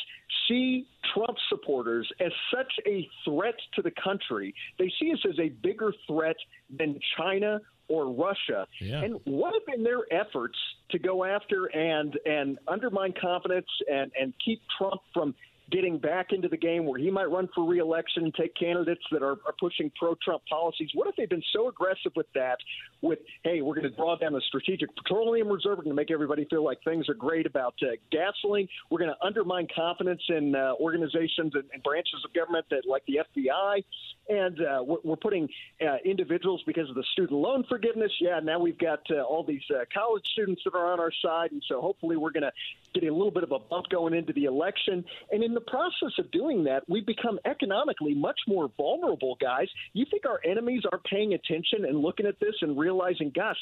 [0.48, 4.54] see Trump supporters as such a threat to the country.
[4.78, 6.36] They see us as a bigger threat
[6.78, 7.60] than China
[7.92, 8.66] or Russia.
[8.80, 9.04] Yeah.
[9.04, 10.58] And what have been their efforts
[10.92, 15.36] to go after and and undermine confidence and and keep Trump from
[15.72, 19.24] getting back into the game where he might run for reelection and take candidates that
[19.24, 20.90] are, are pushing pro-Trump policies?
[20.94, 22.58] What if they've been so aggressive with that?
[23.02, 25.78] With hey, we're going to draw down the strategic petroleum reserve.
[25.78, 28.68] We're going to make everybody feel like things are great about uh, gasoline.
[28.90, 33.04] We're going to undermine confidence in uh, organizations and, and branches of government that like
[33.06, 33.84] the FBI,
[34.30, 35.48] and uh, we're, we're putting
[35.82, 38.12] uh, individuals because of the student loan forgiveness.
[38.20, 41.52] Yeah, now we've got uh, all these uh, college students that are on our side,
[41.52, 42.52] and so hopefully we're going to
[42.94, 45.04] get a little bit of a bump going into the election.
[45.32, 49.68] And in the process of doing that, we've become economically much more vulnerable, guys.
[49.94, 53.58] You think our enemies are paying attention and looking at this and realizing, gosh,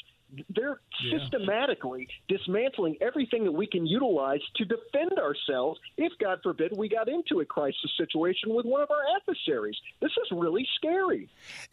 [0.48, 1.18] they're Yeah.
[1.18, 7.08] systematically dismantling everything that we can utilize to defend ourselves if, God forbid, we got
[7.08, 9.76] into a crisis situation with one of our adversaries.
[10.00, 11.28] This is really scary.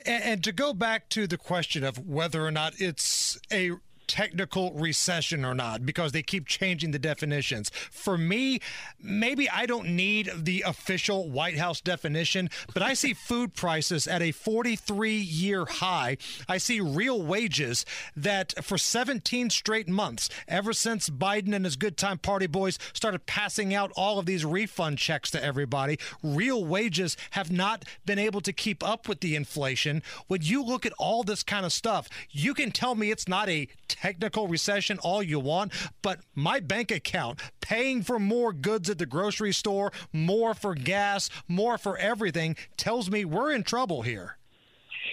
[0.05, 3.71] And, and to go back to the question of whether or not it's a
[4.07, 7.69] technical recession or not because they keep changing the definitions.
[7.91, 8.59] For me,
[9.01, 14.21] maybe I don't need the official White House definition, but I see food prices at
[14.21, 16.17] a 43 year high.
[16.47, 17.85] I see real wages
[18.15, 23.25] that for 17 straight months, ever since Biden and his good time party boys started
[23.25, 28.41] passing out all of these refund checks to everybody, real wages have not been able
[28.41, 30.01] to keep up with the inflation.
[30.27, 33.49] When you look at all this kind of stuff, you can tell me it's not
[33.49, 33.67] a
[34.01, 35.71] technical recession all you want,
[36.01, 41.29] but my bank account paying for more goods at the grocery store, more for gas,
[41.47, 44.36] more for everything tells me we're in trouble here.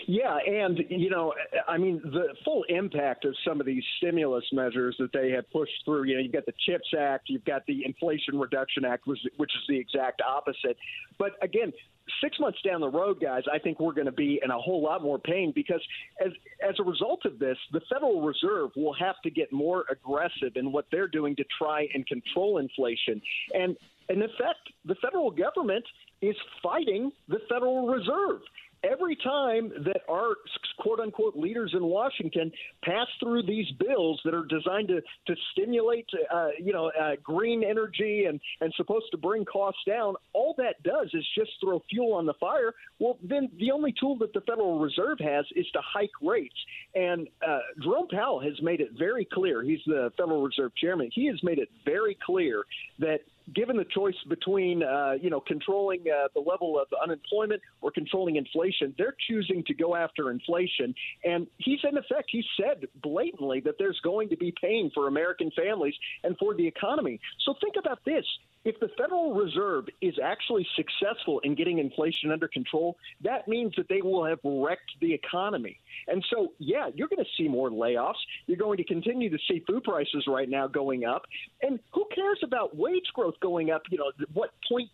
[0.06, 1.32] Yeah, and you know,
[1.68, 5.72] I mean, the full impact of some of these stimulus measures that they have pushed
[5.84, 6.04] through.
[6.04, 9.62] You know, you've got the CHIPS Act, you've got the Inflation Reduction Act, which, is
[9.68, 10.76] the exact opposite.
[11.18, 11.72] But again,
[12.22, 14.82] six months down the road, guys, I think we're going to be in a whole
[14.82, 15.82] lot more pain because
[16.24, 16.32] as
[16.66, 20.72] as a result of this, the Federal Reserve will have to get more aggressive in
[20.72, 23.22] what they're doing to try and control inflation.
[23.54, 23.76] And
[24.08, 25.84] in effect, the federal government
[26.20, 28.42] is fighting the Federal Reserve
[28.90, 30.34] every time that our
[30.78, 32.50] quote unquote leaders in Washington
[32.84, 37.64] pass through these bills that are designed to, to stimulate, uh, you know, uh, green
[37.64, 42.12] energy and, and supposed to bring costs down, all that does is just throw fuel
[42.14, 42.72] on the fire.
[42.98, 46.54] Well, then the only tool that the Federal Reserve has is to hike rates.
[46.94, 49.62] And uh, Jerome Powell has made it very clear.
[49.62, 51.10] He's the Federal Reserve chairman.
[51.12, 52.64] He has made it very clear
[52.98, 53.20] that
[53.52, 58.36] given the choice between uh, you know controlling uh, the level of unemployment or controlling
[58.36, 60.94] inflation, they're choosing to go after inflation.
[61.24, 65.50] And he's in effect he said blatantly that there's going to be pain for American
[65.56, 67.20] families and for the economy.
[67.44, 68.24] So think about this.
[68.64, 73.88] If the Federal Reserve is actually successful in getting inflation under control, that means that
[73.88, 75.78] they will have wrecked the economy.
[76.08, 78.14] And so, yeah, you're going to see more layoffs.
[78.46, 81.26] You're going to continue to see food prices right now going up.
[81.62, 84.88] And who cares about wage growth going up, you know, what, 0.2%?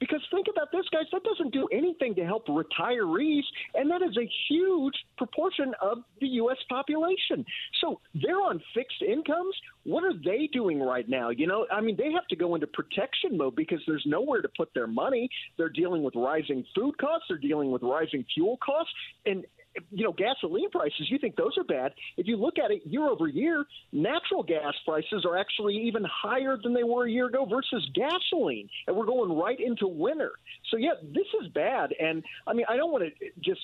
[0.00, 3.44] Because think about this, guys, that doesn't do anything to help retirees.
[3.74, 6.58] And that is a huge proportion of the U.S.
[6.68, 7.44] population.
[7.80, 9.54] So they're on fixed incomes.
[9.84, 11.30] What are they doing right now?
[11.30, 14.48] You know, I mean, they have to go into protection mode because there's nowhere to
[14.56, 15.28] put their money.
[15.56, 18.92] They're dealing with rising food costs, they're dealing with rising fuel costs.
[19.26, 19.44] And
[19.90, 21.92] you know, gasoline prices, you think those are bad.
[22.16, 26.56] If you look at it year over year, natural gas prices are actually even higher
[26.62, 28.68] than they were a year ago versus gasoline.
[28.86, 30.32] And we're going right into winter.
[30.70, 31.94] So, yeah, this is bad.
[32.00, 33.60] And I mean, I don't want to just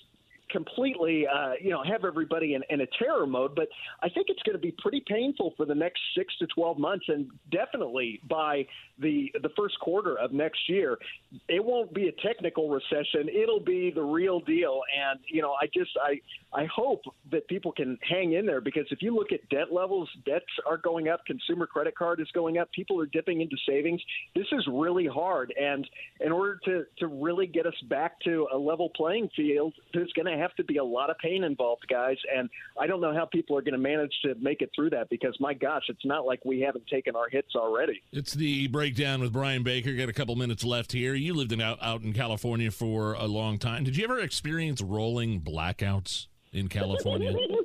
[0.51, 3.55] completely, uh, you know, have everybody in, in a terror mode.
[3.55, 3.69] But
[4.03, 7.07] I think it's going to be pretty painful for the next six to twelve months,
[7.09, 8.67] and definitely by
[8.99, 10.99] the the first quarter of next year,
[11.49, 13.29] it won't be a technical recession.
[13.29, 14.81] It'll be the real deal.
[14.97, 16.21] And you know, I just I
[16.53, 20.09] I hope that people can hang in there because if you look at debt levels,
[20.25, 21.25] debts are going up.
[21.27, 22.71] Consumer credit card is going up.
[22.73, 24.01] People are dipping into savings.
[24.35, 25.53] This is really hard.
[25.61, 25.87] And
[26.21, 30.27] in order to to really get us back to a level playing field, there's going
[30.27, 32.17] to have to be a lot of pain involved, guys.
[32.35, 35.09] And I don't know how people are going to manage to make it through that
[35.11, 38.03] because my gosh, it's not like we haven't taken our hits already.
[38.13, 39.93] It's the breakdown with Brian Baker.
[39.95, 41.15] Got a couple minutes left here.
[41.15, 43.85] You lived in out, out in California for a long time.
[43.85, 47.35] Did you ever experience rolling blackouts in California?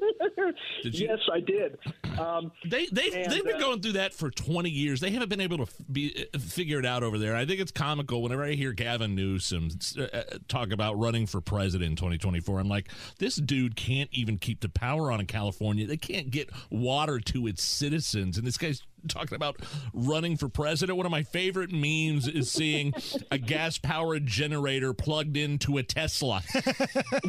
[0.83, 1.77] Did you- yes, I did.
[2.19, 4.99] Um, they they and, they've been uh, going through that for 20 years.
[4.99, 7.35] They haven't been able to f- be uh, figure it out over there.
[7.35, 11.39] I think it's comical whenever I hear Gavin Newsom uh, uh, talk about running for
[11.39, 12.59] president in 2024.
[12.59, 15.87] I'm like, this dude can't even keep the power on in California.
[15.87, 19.58] They can't get water to its citizens, and this guy's talking about
[19.93, 20.97] running for president.
[20.97, 22.93] One of my favorite memes is seeing
[23.32, 26.43] a gas powered generator plugged into a Tesla.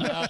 [0.00, 0.26] Uh,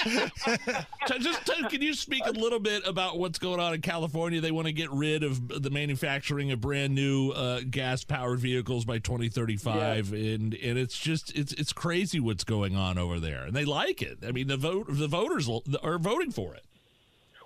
[1.20, 4.40] just can you speak a little bit about what's going on in California?
[4.40, 8.84] They want to get rid of the manufacturing of brand new uh, gas powered vehicles
[8.84, 10.34] by 2035, yeah.
[10.34, 14.00] and and it's just it's it's crazy what's going on over there, and they like
[14.00, 14.18] it.
[14.26, 15.48] I mean, the vote the voters
[15.82, 16.64] are voting for it.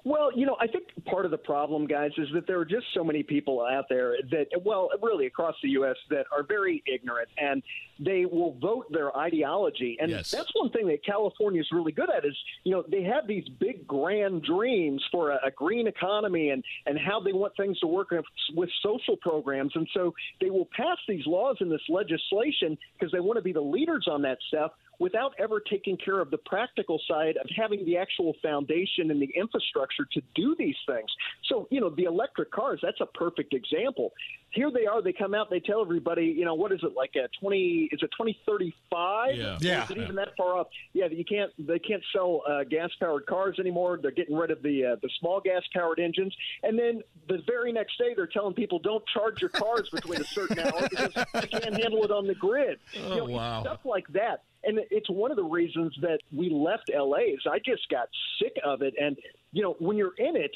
[0.06, 2.84] Well, you know, I think part of the problem, guys, is that there are just
[2.92, 5.96] so many people out there that, well, really across the U.S.
[6.10, 7.62] that are very ignorant and
[7.98, 9.96] they will vote their ideology.
[9.98, 10.30] And yes.
[10.30, 13.48] that's one thing that California is really good at is, you know, they have these
[13.58, 17.86] big grand dreams for a, a green economy and, and how they want things to
[17.86, 18.12] work
[18.54, 19.72] with social programs.
[19.74, 23.52] And so they will pass these laws and this legislation because they want to be
[23.52, 27.84] the leaders on that stuff without ever taking care of the practical side of having
[27.84, 31.10] the actual foundation and the infrastructure to do these things.
[31.48, 34.12] So, you know, the electric cars, that's a perfect example.
[34.50, 37.12] Here they are, they come out, they tell everybody, you know, what is it, like
[37.16, 39.36] a 20, is it 2035?
[39.36, 39.58] Yeah.
[39.60, 39.84] yeah.
[39.84, 40.68] Is it even that far off?
[40.92, 43.98] Yeah, you can't, they can't sell uh, gas powered cars anymore.
[44.00, 46.34] They're getting rid of the, uh, the small gas powered engines.
[46.62, 50.24] And then the very next day, they're telling people don't charge your cars between a
[50.24, 52.78] certain hour because you can't handle it on the grid.
[52.96, 53.60] Oh, you know, wow.
[53.62, 57.58] Stuff like that and it's one of the reasons that we left LA is I
[57.58, 58.08] just got
[58.40, 58.94] sick of it.
[59.00, 59.16] And
[59.52, 60.54] you know, when you're in it,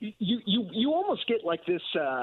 [0.00, 2.22] you you you almost get like this uh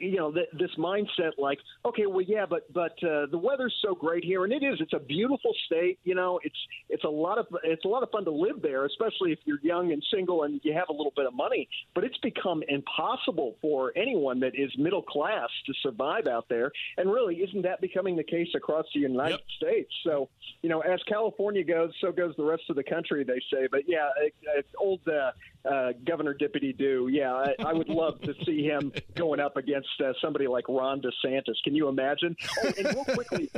[0.00, 3.94] you know th- this mindset like okay well yeah but but uh, the weather's so
[3.94, 6.56] great here and it is it's a beautiful state you know it's
[6.88, 9.60] it's a lot of it's a lot of fun to live there especially if you're
[9.62, 13.56] young and single and you have a little bit of money but it's become impossible
[13.60, 18.16] for anyone that is middle class to survive out there and really isn't that becoming
[18.16, 19.40] the case across the United yep.
[19.56, 20.28] States so
[20.62, 23.82] you know as California goes so goes the rest of the country they say but
[23.86, 24.08] yeah
[24.56, 25.30] it's old uh,
[25.64, 29.88] uh, Governor Dippity do yeah, I, I would love to see him going up against
[30.04, 31.54] uh, somebody like Ron DeSantis.
[31.64, 32.36] Can you imagine?
[32.64, 33.50] Oh, and real quickly,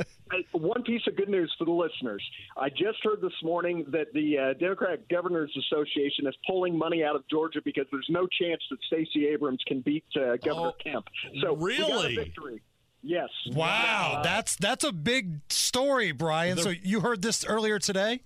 [0.51, 2.23] one piece of good news for the listeners.
[2.57, 7.15] I just heard this morning that the uh, Democratic Governors Association is pulling money out
[7.15, 11.07] of Georgia because there's no chance that Stacey Abrams can beat uh, Governor oh, Kemp.
[11.41, 12.61] So really, victory.
[13.01, 13.29] Yes.
[13.51, 16.57] Wow, uh, that's that's a big story, Brian.
[16.57, 18.21] The, so you heard this earlier today?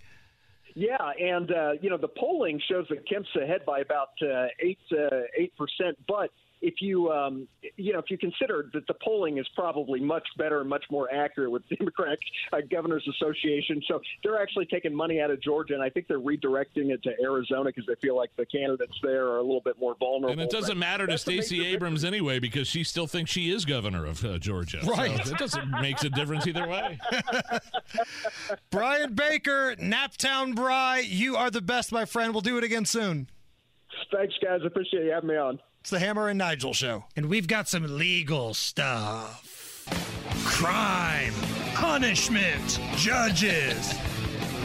[0.80, 4.80] Yeah, and uh, you know the polling shows that Kemp's ahead by about uh, eight
[4.94, 6.32] uh, eight percent, but
[6.62, 7.48] if you um,
[7.78, 11.14] you know if you consider that the polling is probably much better and much more
[11.14, 12.20] accurate with the Democratic
[12.52, 16.20] uh, Governors Association, so they're actually taking money out of Georgia, and I think they're
[16.20, 19.80] redirecting it to Arizona because they feel like the candidates there are a little bit
[19.80, 20.32] more vulnerable.
[20.32, 22.18] And it doesn't matter to Stacey Abrams victory.
[22.20, 24.80] anyway because she still thinks she is governor of uh, Georgia.
[24.84, 27.00] Right, so it doesn't makes a difference either way.
[28.72, 32.34] Brian Baker, Naptown Bry, you are the best, my friend.
[32.34, 33.30] We'll do it again soon.
[34.12, 34.62] Thanks, guys.
[34.66, 35.60] Appreciate you having me on.
[35.90, 37.06] It's the Hammer and Nigel show.
[37.16, 39.88] And we've got some legal stuff
[40.46, 41.34] crime,
[41.74, 43.96] punishment, judges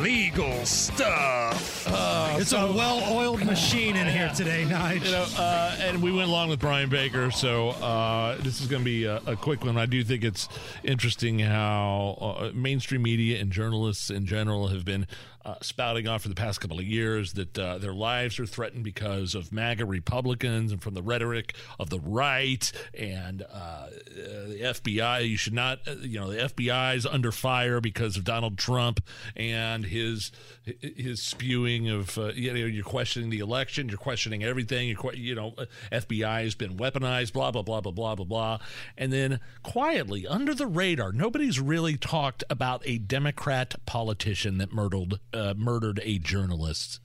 [0.01, 1.87] legal stuff.
[1.89, 5.07] Uh, it's so, a well-oiled machine in here today, Nigel.
[5.07, 8.83] You know, uh, and we went along with Brian Baker, so uh, this is going
[8.83, 9.79] to be a, a, quick one.
[9.79, 10.49] I do think it's
[10.83, 15.07] interesting how uh, mainstream media and journalists in general have been
[15.45, 18.82] uh, spouting off for the past couple of years that uh, their lives are threatened
[18.82, 25.28] because of MAGA Republicans and from the rhetoric of the right and uh, the FBI.
[25.28, 29.01] You should not, uh, you know, the FBI is under fire because of Donald Trump
[29.36, 30.32] and his
[30.80, 34.88] his spewing of, uh, you know, you're questioning the election, you're questioning everything.
[34.88, 35.55] You're, you know,
[35.92, 38.59] FBI has been weaponized, blah blah blah blah blah blah blah,
[38.97, 45.14] and then quietly under the radar, nobody's really talked about a Democrat politician that murdered
[45.35, 47.01] uh, murdered a journalist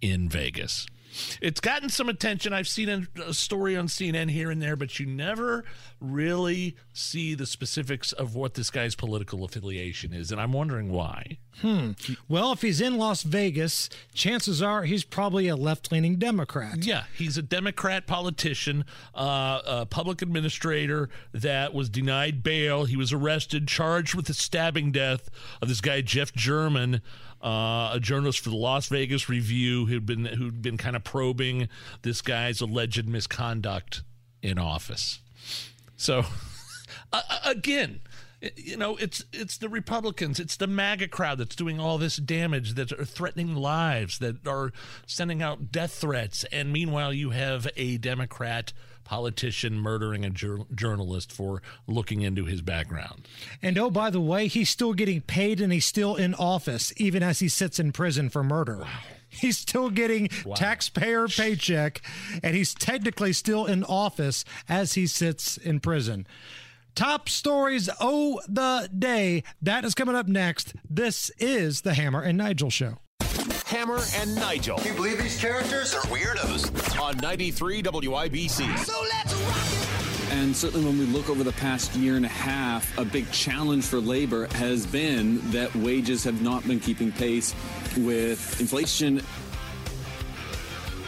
[0.00, 0.86] in Vegas.
[1.40, 2.52] It's gotten some attention.
[2.52, 5.64] I've seen a, story on CNN here and there, but you never
[6.00, 11.38] really see the specifics of what this guy's political affiliation is, and I'm wondering why.
[11.60, 11.92] Hmm.
[12.28, 16.84] Well, if he's in Las Vegas, chances are he's probably a left-leaning Democrat.
[16.84, 18.84] Yeah, he's a Democrat politician,
[19.14, 22.84] uh, a public administrator that was denied bail.
[22.84, 25.30] He was arrested, charged with the stabbing death
[25.60, 27.00] of this guy Jeff German
[27.42, 31.68] uh, a journalist for the Las Vegas Review who'd been who'd been kind of probing
[32.02, 34.02] this guy's alleged misconduct
[34.42, 35.20] in office.
[35.96, 36.24] So,
[37.44, 38.00] again,
[38.56, 42.74] you know, it's it's the Republicans, it's the MAGA crowd that's doing all this damage,
[42.74, 44.72] that are threatening lives, that are
[45.06, 48.72] sending out death threats, and meanwhile, you have a Democrat
[49.08, 53.26] politician murdering a jur- journalist for looking into his background.
[53.62, 57.22] And oh, by the way, he's still getting paid and he's still in office, even
[57.22, 58.80] as he sits in prison for murder.
[58.80, 58.88] Wow.
[59.30, 60.54] He's still getting wow.
[60.54, 62.02] taxpayer paycheck,
[62.42, 66.26] and he's technically still in office as he sits in prison.
[66.94, 69.42] Top stories oh the day.
[69.62, 70.74] That is coming up next.
[70.88, 72.98] This is the Hammer and Nigel show.
[73.68, 74.78] Hammer and Nigel.
[74.78, 76.98] Can you believe these characters are weirdos?
[76.98, 78.78] On 93 WIBC.
[78.78, 80.32] So let's rock it.
[80.32, 83.84] And certainly, when we look over the past year and a half, a big challenge
[83.84, 87.54] for labor has been that wages have not been keeping pace
[87.98, 89.22] with inflation.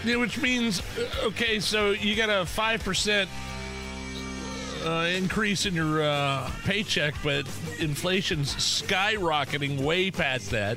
[0.05, 3.27] Yeah, which means, uh, okay, so you got a 5%
[4.85, 7.47] uh, increase in your uh, paycheck, but
[7.79, 10.77] inflation's skyrocketing way past that.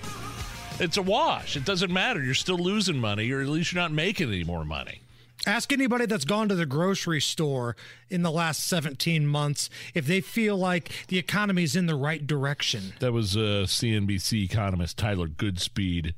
[0.79, 1.55] It's a wash.
[1.55, 2.21] It doesn't matter.
[2.21, 5.01] You're still losing money, or at least you're not making any more money.
[5.45, 7.75] Ask anybody that's gone to the grocery store
[8.09, 12.93] in the last 17 months if they feel like the economy's in the right direction.
[12.99, 16.13] That was uh, CNBC economist Tyler Goodspeed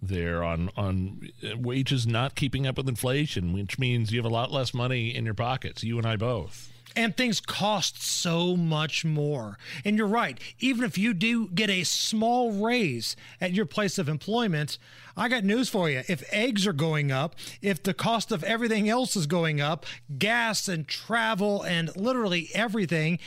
[0.00, 4.52] there on on wages not keeping up with inflation, which means you have a lot
[4.52, 5.82] less money in your pockets.
[5.82, 6.70] You and I both.
[6.98, 9.56] And things cost so much more.
[9.84, 10.36] And you're right.
[10.58, 14.78] Even if you do get a small raise at your place of employment,
[15.16, 16.02] I got news for you.
[16.08, 19.86] If eggs are going up, if the cost of everything else is going up,
[20.18, 23.20] gas and travel and literally everything,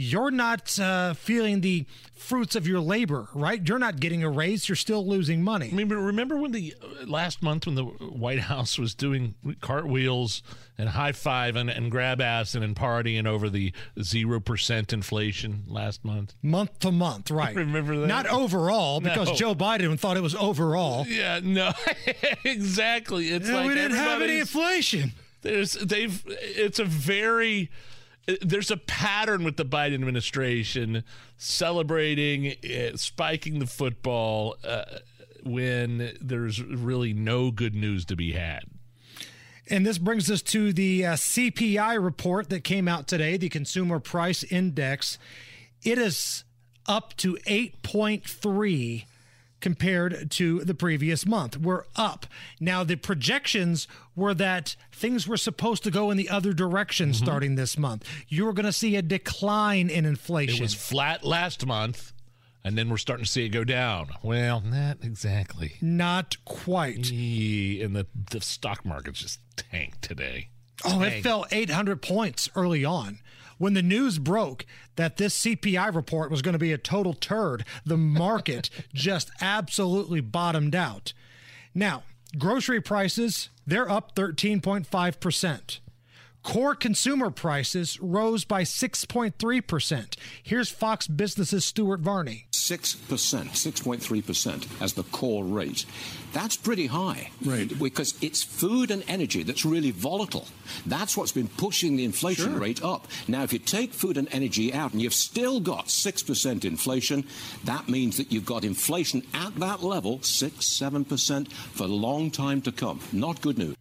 [0.00, 1.84] you're not uh, feeling the
[2.14, 3.60] fruits of your labor, right?
[3.66, 4.68] You're not getting a raise.
[4.68, 5.70] You're still losing money.
[5.72, 10.40] I mean, remember when the uh, last month when the White House was doing cartwheels
[10.78, 16.32] and high fiving and grab ass and partying over the zero percent inflation last month,
[16.42, 17.56] month to month, right?
[17.56, 18.06] remember that?
[18.06, 19.34] Not overall, because No.
[19.34, 21.08] Joe Biden thought it was overall.
[21.08, 21.72] Yeah, no,
[22.44, 23.30] exactly.
[23.30, 25.10] It's Yeah, like we didn't have any inflation.
[25.42, 27.68] There's they've it's a very
[28.42, 31.04] there's a pattern with the Biden administration
[31.36, 34.84] celebrating uh, spiking the football uh,
[35.42, 38.64] when there's really no good news to be had.
[39.70, 44.00] And this brings us to the uh, CPI report that came out today, the Consumer
[44.00, 45.18] Price Index.
[45.82, 46.44] It is
[46.86, 49.04] up to 8.3
[49.60, 51.56] compared to the previous month.
[51.56, 52.26] We're up.
[52.60, 57.24] Now, the projections were that things were supposed to go in the other direction Mm-hmm.
[57.24, 58.04] starting this month.
[58.28, 60.56] You were going to see a decline in inflation.
[60.56, 62.12] It was flat last month,
[62.64, 64.08] and then we're starting to see it go down.
[64.22, 65.74] Well, not exactly.
[65.80, 67.10] Not quite.
[67.10, 70.48] And the the stock market's just tanked today.
[70.84, 73.18] Oh, it fell 800 points early on.
[73.58, 74.64] When the news broke
[74.96, 80.20] that this CPI report was going to be a total turd, the market just absolutely
[80.20, 81.12] bottomed out.
[81.74, 82.04] Now,
[82.38, 85.78] grocery prices, they're up 13.5%.
[86.42, 90.16] Core consumer prices rose by 6.3%.
[90.42, 92.47] Here's Fox Business's Stuart Varney.
[92.68, 95.84] 6%, 6.3% as the core rate.
[96.32, 97.30] That's pretty high.
[97.44, 97.76] Right.
[97.78, 100.46] Because it's food and energy that's really volatile.
[100.86, 102.60] That's what's been pushing the inflation Sure.
[102.60, 103.08] rate up.
[103.26, 107.24] Now, if you take food and energy out and you've still got 6% inflation,
[107.64, 112.60] that means that you've got inflation at that level, 6 7% for a long time
[112.62, 113.00] to come.
[113.12, 113.74] Not good news.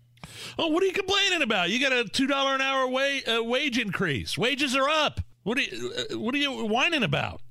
[0.57, 1.69] Oh, what are you complaining about?
[1.69, 4.37] You got a two dollar an hour wa- uh, wage increase.
[4.37, 5.19] Wages are up.
[5.43, 7.41] What are you, uh, what are you whining about?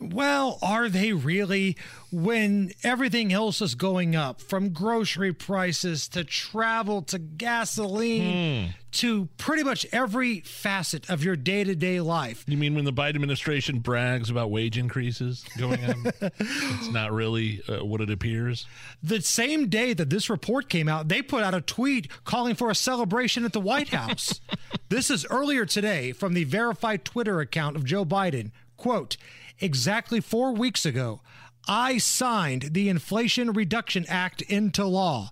[0.00, 1.76] Well, are they really
[2.10, 9.62] when everything else is going up from grocery prices to travel to gasoline to pretty
[9.62, 12.44] much every facet of your day to day life?
[12.48, 16.12] You mean when the Biden administration brags about wage increases going on?
[16.20, 18.66] it's not really uh, what it appears.
[19.00, 22.68] The same day that this report came out, they put out a tweet calling for
[22.68, 24.40] a celebration at the White House.
[24.88, 28.50] this is earlier today from the verified Twitter account of Joe Biden.
[28.76, 29.16] Quote,
[29.60, 31.20] exactly four weeks ago,
[31.66, 35.30] I signed the Inflation Reduction Act into law.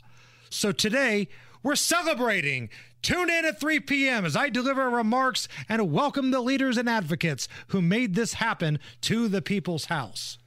[0.50, 1.28] So today,
[1.62, 2.70] we're celebrating.
[3.02, 4.24] Tune in at 3 p.m.
[4.24, 9.28] as I deliver remarks and welcome the leaders and advocates who made this happen to
[9.28, 10.38] the people's house.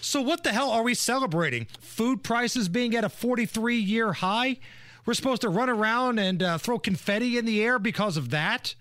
[0.00, 1.66] So, what the hell are we celebrating?
[1.80, 4.58] Food prices being at a 43 year high?
[5.06, 8.74] We're supposed to run around and uh, throw confetti in the air because of that?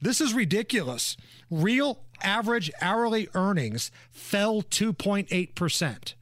[0.00, 1.16] This is ridiculous.
[1.50, 6.14] Real average hourly earnings fell 2.8%.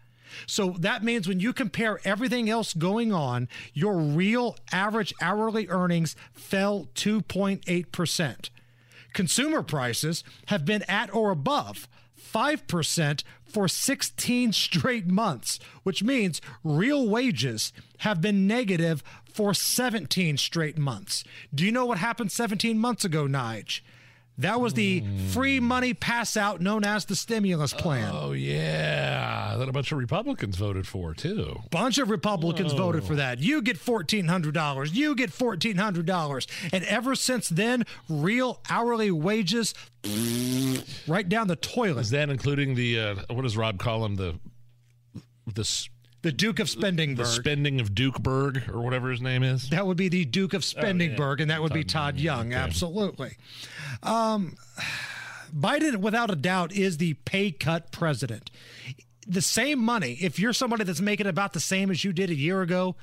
[0.47, 6.17] So that means when you compare everything else going on, your real average hourly earnings
[6.33, 8.51] fell 2.8%.
[9.13, 11.89] Consumer prices have been at or above
[12.21, 19.03] 5% for 16 straight months, which means real wages have been negative
[19.39, 21.23] for 17 straight months.
[21.55, 23.83] Do you know what happened 17 months ago, Nige?
[24.37, 28.11] That was the free money pass out known as the stimulus plan.
[28.13, 31.61] Oh yeah, that a bunch of Republicans voted for too.
[31.71, 33.39] Bunch of Republicans voted for that.
[33.39, 34.93] You get $1,400.
[34.93, 36.47] You get $1,400.
[36.73, 39.73] And ever since then, real hourly wages
[41.07, 42.01] right down the toilet.
[42.01, 44.35] Is that including the uh, what does Rob call them the
[45.55, 45.65] the
[46.23, 47.17] The Duke of Spendingburg.
[47.19, 49.69] The spending of Dukeburg or whatever his name is.
[49.71, 51.43] That would be the Duke of Spendingburg, Oh, yeah.
[51.43, 52.61] and that would be Todd Todd Young, Young.
[52.61, 53.37] Absolutely.
[54.03, 54.57] Um,
[55.57, 58.51] Biden, without a doubt, is the pay cut president.
[59.27, 62.35] The same money, if you're somebody that's making about the same as you did a
[62.35, 62.97] year ago,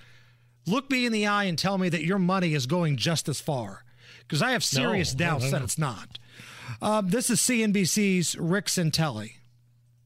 [0.68, 3.40] look me in the eye and tell me that your money is going just as
[3.40, 3.84] far.
[4.22, 6.20] Because I have serious No, doubts no, no, that it's not.
[6.82, 9.34] Um, this is CNBC's Rick Santelli.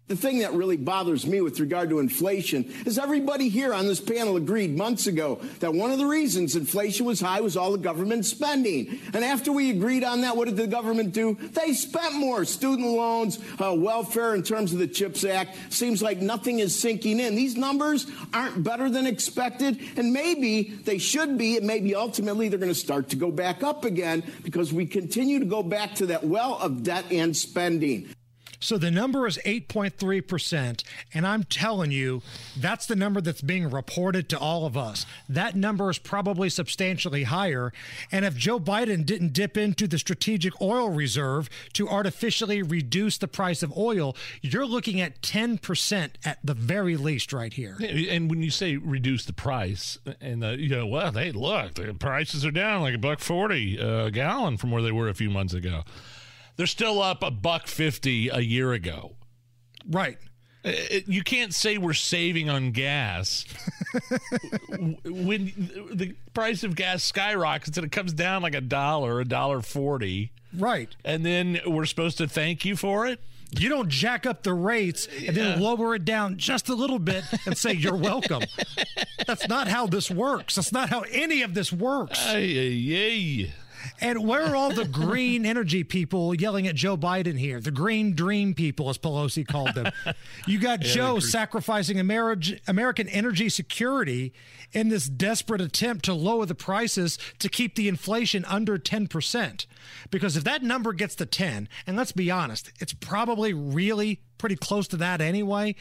[0.10, 4.02] The thing that really bothers me with regard to inflation is everybody here on this
[4.02, 7.78] panel agreed months ago that one of the reasons inflation was high was all the
[7.78, 9.00] government spending.
[9.14, 11.36] And after we agreed on that, what did the government do?
[11.54, 12.44] They spent more.
[12.44, 15.56] Student loans, uh, welfare in terms of the CHIPS Act.
[15.72, 17.36] Seems like nothing is sinking in.
[17.36, 22.58] These numbers aren't better than expected, and maybe they should be, and maybe ultimately they're
[22.58, 26.08] going to start to go back up again because we continue to go back to
[26.08, 28.10] that well of debt and spending.
[28.60, 30.84] So the number is 8.3%.
[31.14, 32.22] And I'm telling you,
[32.58, 35.06] that's the number that's being reported to all of us.
[35.28, 37.72] That number is probably substantially higher.
[38.12, 43.28] And if Joe Biden didn't dip into the strategic oil reserve to artificially reduce the
[43.28, 47.78] price of oil, you're looking at 10% at the very least right here.
[47.80, 51.94] And when you say reduce the price, and the, you know, well, hey, look, the
[51.94, 55.30] prices are down like a buck forty a gallon from where they were a few
[55.30, 55.84] months ago.
[56.60, 59.16] They're still up a buck fifty a year ago.
[59.90, 60.18] Right.
[60.66, 60.74] Uh,
[61.06, 63.46] you can't say we're saving on gas
[65.06, 65.54] when
[65.94, 70.34] the price of gas skyrockets and it comes down like a dollar, a dollar forty.
[70.54, 70.94] Right.
[71.06, 73.22] And then we're supposed to thank you for it.
[73.58, 77.24] You don't jack up the rates and then lower it down just a little bit
[77.46, 78.44] and say you're welcome.
[79.26, 80.56] That's not how this works.
[80.56, 82.20] That's not how any of this works.
[82.22, 83.54] Ay,
[84.02, 87.60] And where are all the green energy people yelling at Joe Biden here?
[87.60, 89.92] The green dream people, as Pelosi called them.
[90.48, 94.34] You got Yeah, Joe sacrificing Ameri- American energy security
[94.72, 99.66] in this desperate attempt to lower the prices to keep the inflation under 10%.
[100.12, 104.56] Because if that number gets to 10, and let's be honest, it's probably really pretty
[104.56, 105.76] close to that anyway,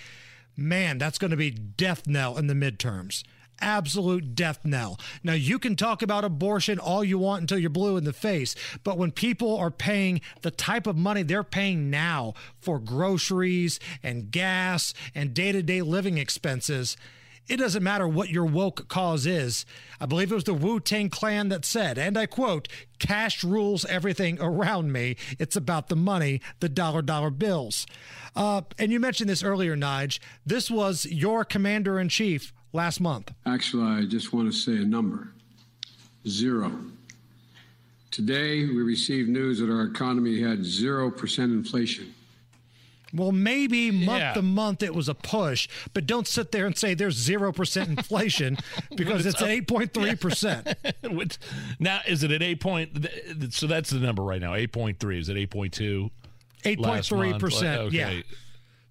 [0.56, 3.22] man, that's going to be death knell in the midterms.
[3.60, 4.98] Absolute death knell.
[5.22, 8.54] Now, you can talk about abortion all you want until you're blue in the face,
[8.84, 14.30] but when people are paying the type of money they're paying now for groceries and
[14.30, 16.96] gas and day to day living expenses,
[17.48, 19.64] it doesn't matter what your woke cause is.
[19.98, 22.68] I believe it was the Wu Tang Clan that said, and I quote,
[22.98, 25.16] cash rules everything around me.
[25.38, 27.86] It's about the money, the dollar dollar bills.
[28.36, 30.18] Uh, and you mentioned this earlier, Nige.
[30.44, 33.32] This was your commander in chief last month.
[33.46, 35.28] Actually, I just want to say a number
[36.26, 36.72] zero.
[38.10, 42.14] Today, we received news that our economy had 0% inflation.
[43.14, 44.32] Well, maybe month Yeah.
[44.34, 48.58] to month it was a push, but don't sit there and say there's 0% inflation
[48.96, 51.38] because it's at 8.3%.
[51.80, 53.06] Now, is it at 8 point?
[53.50, 55.18] So that's the number right now, 8.3.
[55.18, 56.10] Is it 8.2?
[56.78, 57.42] Last month?
[57.42, 57.76] 8.3%.
[57.78, 57.96] Okay.
[57.96, 58.22] Yeah.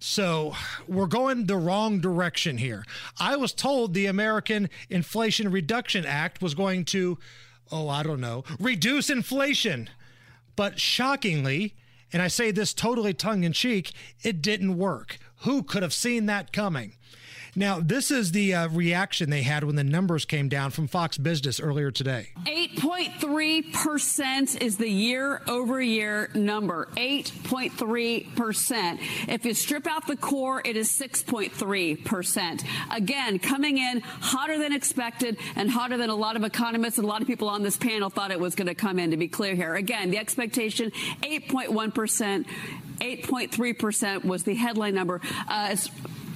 [0.00, 0.54] So
[0.86, 2.84] we're going the wrong direction here.
[3.18, 7.18] I was told the American Inflation Reduction Act was going to,
[7.72, 9.90] oh, I don't know, reduce inflation.
[10.54, 11.74] But shockingly,
[12.12, 13.92] and I say this totally tongue in cheek,
[14.22, 15.18] it didn't work.
[15.42, 16.94] Who could have seen that coming?
[17.58, 21.18] Now, this is the uh, reaction they had when the numbers came down from Fox
[21.18, 22.28] Business earlier today.
[22.44, 26.86] 8.3% is the year over year number.
[26.96, 29.00] 8.3%.
[29.26, 32.64] If you strip out the core, it is 6.3%.
[32.92, 37.08] Again, coming in hotter than expected and hotter than a lot of economists and a
[37.08, 39.26] lot of people on this panel thought it was going to come in, to be
[39.26, 39.74] clear here.
[39.74, 42.46] Again, the expectation 8.1%.
[43.00, 45.20] 8.3% was the headline number.
[45.48, 45.74] Uh,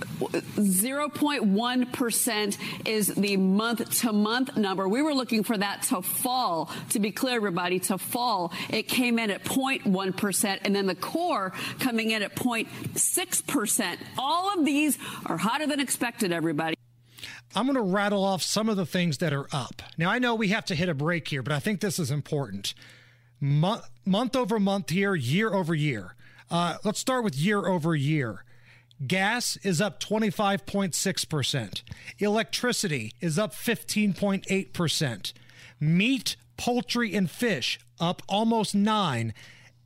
[0.06, 4.88] 0.1% is the month to month number.
[4.88, 6.70] We were looking for that to fall.
[6.90, 8.52] To be clear, everybody, to fall.
[8.70, 13.98] It came in at 0.1%, and then the core coming in at 0.6%.
[14.18, 16.76] All of these are hotter than expected, everybody.
[17.54, 19.82] I'm going to rattle off some of the things that are up.
[19.98, 22.10] Now, I know we have to hit a break here, but I think this is
[22.10, 22.74] important.
[23.40, 26.14] Month, month over month here, year over year.
[26.50, 28.44] Uh, let's start with year over year.
[29.06, 31.82] Gas is up 25.6%.
[32.18, 35.32] Electricity is up 15.8%.
[35.80, 39.32] Meat, poultry, and fish up almost 9.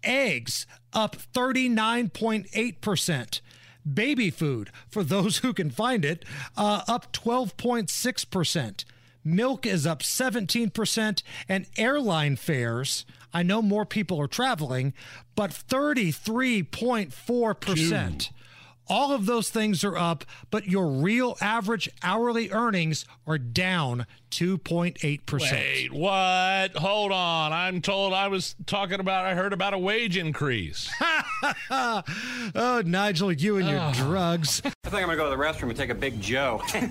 [0.02, 3.40] Eggs up 39.8%.
[3.92, 6.24] Baby food, for those who can find it,
[6.56, 8.84] uh, up 12.6%.
[9.24, 14.94] Milk is up 17%, and airline fares, I know more people are traveling,
[15.34, 18.30] but 33.4%.
[18.88, 24.06] All of those things are up, but your real average hourly earnings are down
[24.36, 25.50] 2.8%.
[25.50, 26.76] Wait, what?
[26.76, 27.54] Hold on.
[27.54, 30.90] I'm told I was talking about, I heard about a wage increase.
[31.70, 33.92] oh, Nigel, you and your ah.
[33.92, 34.60] drugs.
[34.66, 36.60] I think I'm gonna go to the restroom and take a big Joe.
[36.70, 36.82] Why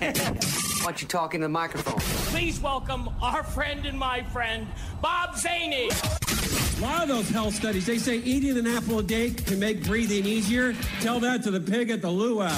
[0.86, 2.00] don't you talk into the microphone?
[2.32, 4.66] Please welcome our friend and my friend,
[5.00, 5.92] Bob Zany.
[5.92, 9.84] A lot of those health studies, they say eating an apple a day can make
[9.84, 10.74] breathing easier.
[11.00, 12.50] Tell that to the pig at the luau.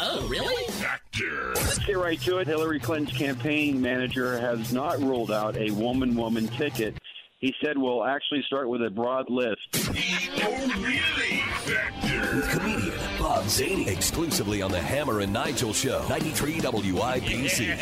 [0.00, 0.64] Oh, really?
[0.72, 1.52] Factor.
[1.54, 2.46] Let's get right to it.
[2.46, 6.98] Hillary Clinton's campaign manager has not ruled out a woman woman ticket.
[7.38, 9.60] He said we'll actually start with a broad list.
[12.34, 17.76] With comedian Bob Zany exclusively on the Hammer and Nigel Show, 93 WIBC.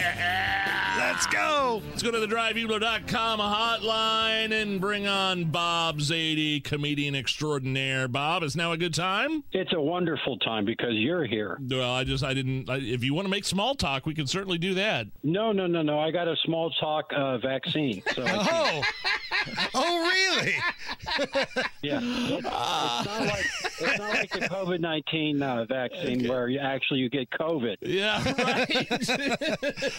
[0.96, 1.82] Let's go.
[1.90, 8.08] Let's go to the drivebugler.com hotline and bring on Bob Zany, comedian extraordinaire.
[8.08, 9.44] Bob, is now a good time?
[9.52, 11.58] It's a wonderful time because you're here.
[11.60, 14.26] Well, I just, I didn't, I, if you want to make small talk, we can
[14.26, 15.06] certainly do that.
[15.22, 15.98] No, no, no, no.
[15.98, 18.02] I got a small talk uh, vaccine.
[18.14, 18.82] So I
[19.43, 19.43] oh,
[19.74, 20.54] oh, really?
[21.82, 22.00] yeah.
[22.02, 27.00] It's, it's not like it's not like the COVID nineteen uh, vaccine where you actually
[27.00, 27.76] you get COVID.
[27.80, 28.66] Yeah, right.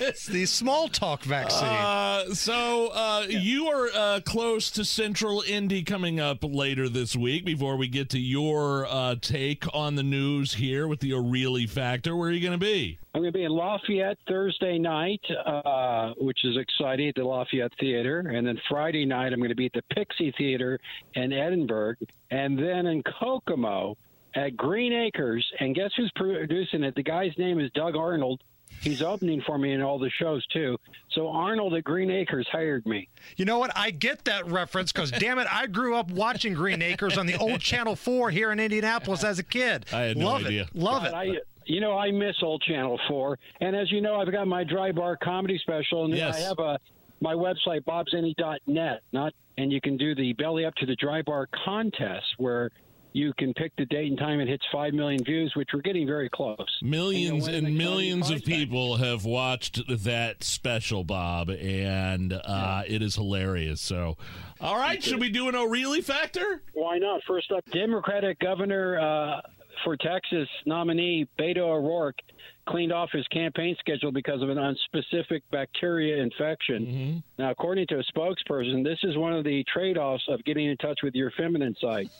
[0.02, 1.68] it's the small talk vaccine.
[1.68, 7.46] Uh, so uh, you are uh, close to Central Indy coming up later this week.
[7.46, 12.16] Before we get to your uh, take on the news here with the O'Reilly factor,
[12.16, 13.00] where are you going to be?
[13.16, 17.72] I'm going to be in Lafayette Thursday night, uh, which is exciting at the Lafayette
[17.80, 18.20] Theater.
[18.20, 20.80] And then Friday night, I'm going to be at the Pixie Theater
[21.14, 21.96] in Edinburgh.
[22.32, 23.98] And then in Kokomo
[24.34, 25.46] at Green Acres.
[25.60, 26.96] And guess who's producing it?
[26.96, 28.42] The guy's name is Doug Arnold.
[28.82, 30.78] He's opening for me in all the shows too.
[31.12, 33.08] So Arnold at Green Acres hired me.
[33.36, 33.72] You know what?
[33.76, 37.36] I get that reference because damn it, I grew up watching Green Acres on the
[37.38, 39.86] old Channel Four here in Indianapolis as a kid.
[39.94, 40.64] I had no Love idea.
[40.64, 40.76] it.
[40.76, 41.14] Love God, it.
[41.16, 44.64] I, you know, I miss old Channel Four, and as you know, I've got my
[44.64, 46.36] dry bar comedy special, and Yes.
[46.36, 46.80] I have a
[47.26, 49.02] my website bobzany.net.
[49.12, 52.70] Not, and you can do the belly up to the dry bar contest where
[53.14, 54.40] you can pick the date and time.
[54.42, 56.68] It hits five million views, which we're getting very close.
[56.84, 63.16] Millions win and millions of people have watched that special, Bob, and uh, it is
[63.16, 63.82] hilarious.
[63.82, 64.18] So,
[64.62, 66.62] all right, should we do an O'Reilly factor?
[66.74, 67.22] Why not?
[67.26, 69.42] First up, Democratic governor uh,
[69.84, 72.20] for Texas nominee Beto O'Rourke
[72.68, 77.24] cleaned off his campaign schedule because of an unspecific bacteria infection.
[77.38, 80.78] Now, according to a spokesperson, this is one of the trade offs of getting in
[80.78, 82.10] touch with your feminine side.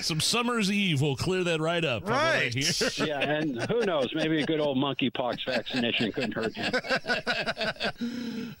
[0.00, 2.02] Some summer's eve will clear that right up.
[2.02, 2.52] from Right.
[2.54, 3.06] hear.
[3.06, 4.08] yeah, and who knows?
[4.14, 6.64] Maybe a good old monkeypox vaccination couldn't hurt you.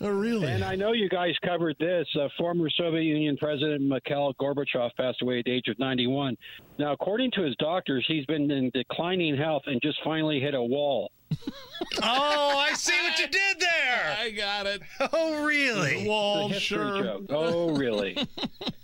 [0.00, 0.46] oh, really?
[0.48, 2.06] And I know you guys covered this.
[2.18, 6.36] Uh, former Soviet Union President Mikhail Gorbachev passed away at the age of 91.
[6.78, 10.62] Now, according to his doctors, he's been in declining health and just finally hit a
[10.62, 11.10] wall.
[12.02, 14.16] oh, I see what you did there.
[14.20, 14.82] I got it.
[15.12, 16.06] Oh, really?
[16.06, 17.02] Wall, It's a history sure.
[17.02, 17.26] joke.
[17.30, 18.16] Oh, really?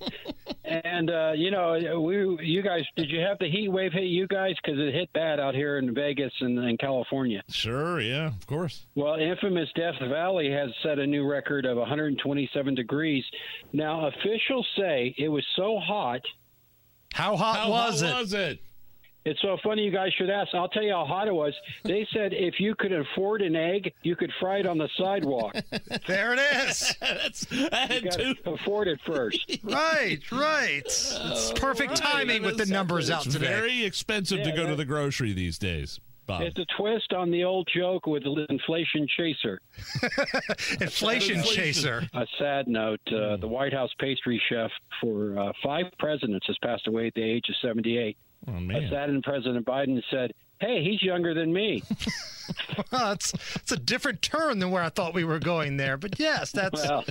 [0.65, 4.27] and uh, you know, we, you guys, did you have the heat wave hit you
[4.27, 4.55] guys?
[4.63, 7.43] Because it hit bad out here in Vegas and in California.
[7.49, 8.85] Sure, yeah, of course.
[8.95, 13.25] Well, infamous Death Valley has set a new record of 127 degrees.
[13.73, 16.21] Now, officials say it was so hot.
[17.15, 18.21] How hot How was hot it?
[18.21, 18.61] was it?
[19.25, 20.53] It's so funny you guys should ask.
[20.53, 21.55] I'll tell you how hot it was.
[21.85, 25.55] They said if you could afford an egg, you could fry it on the sidewalk.
[26.09, 26.95] There it is.
[27.01, 29.59] That's, I had You got to afford it first.
[29.65, 30.83] right, right.
[30.85, 33.47] It's uh, perfect Right, timing that with the numbers out it's today.
[33.47, 36.43] very expensive to Yeah, go to the grocery these days, Bob.
[36.43, 39.61] It's a twist on the old joke with the inflation chaser.
[40.81, 42.09] Inflation chaser.
[42.15, 44.71] A sad note: uh, the White House pastry chef
[45.01, 48.17] for uh, five presidents has passed away at the age of 78.
[48.47, 48.89] Oh A man.
[48.91, 51.83] saddened President Biden said, "Hey, he's younger than me."
[52.93, 55.97] Well, it's, it's a different turn than where I thought we were going there.
[55.97, 56.87] But yes, that's.
[56.87, 57.03] Well,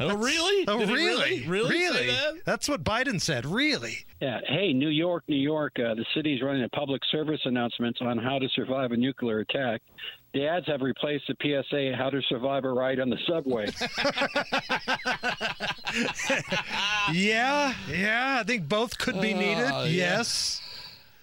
[0.00, 0.64] Oh really?
[0.66, 1.46] Oh, Did he really?
[1.46, 1.70] really?
[1.70, 1.98] Really?
[1.98, 2.34] say that?
[2.44, 3.46] That's what Biden said.
[3.46, 4.04] Really?
[4.20, 4.40] yeah.
[4.48, 5.74] Hey, New York, New York.
[5.78, 9.80] Uh, the city's running a public service announcements on how to survive a nuclear attack.
[10.34, 13.68] The ads have replaced the PSA "How to Survive a Ride on the Subway."
[17.12, 18.38] Yeah, yeah.
[18.40, 19.70] I think both could be needed.
[19.72, 20.22] Oh, yeah.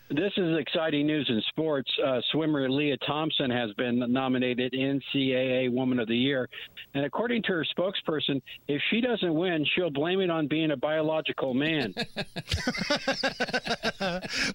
[0.10, 0.18] Yes.
[0.18, 1.90] This is exciting news in sports.
[2.06, 6.48] Uh, swimmer Lia Thomas has been nominated NCAA Woman of the Year.
[6.94, 10.78] And according to her spokesperson, if she doesn't win, she'll blame it on being a
[10.78, 11.94] biological man.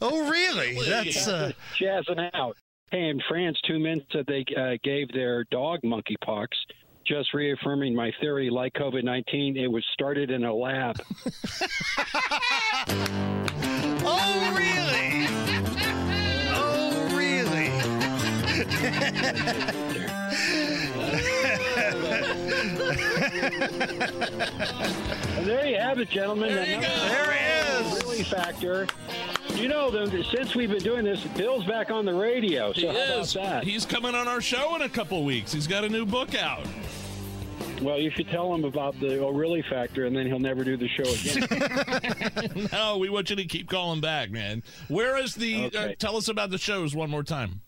[0.01, 0.79] Oh, really?
[0.89, 1.29] That's.
[1.29, 2.57] Uh, Jazzing out.
[2.91, 6.49] Hey, in France, two men said they uh, gave their dog monkeypox.
[7.07, 10.97] Just reaffirming my theory, like COVID 19, it was started in a lab.
[14.05, 14.55] Oh,
[25.45, 26.55] There you have it, gentlemen.
[26.55, 26.81] There you.
[26.81, 28.03] There he is.
[28.05, 28.87] Really factor.
[29.55, 32.73] You know, the, since we've been doing this, Bill's back on the radio.
[32.73, 33.35] So He how about is.
[33.35, 33.65] that?
[33.65, 35.53] He's coming on our show in a couple weeks.
[35.53, 36.67] He's got a new book out.
[37.81, 40.89] Well, you should tell him about the O'Reilly factor, and then he'll never do the
[40.89, 42.69] show again.
[42.73, 44.63] no, we want you to keep calling back, man.
[44.89, 45.71] Where is the?
[45.77, 47.61] Uh, tell us about the shows one more time.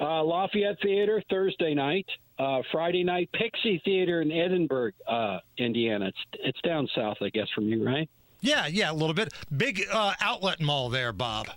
[0.00, 2.06] Uh, Lafayette Theater Thursday night,
[2.38, 6.06] uh, Friday night Pixie Theater in Edinburgh, uh, Indiana.
[6.08, 8.08] It's it's down south, I guess, from you, right?
[8.40, 9.32] Yeah, yeah, a little bit.
[9.56, 11.48] Big uh, outlet mall there, Bob.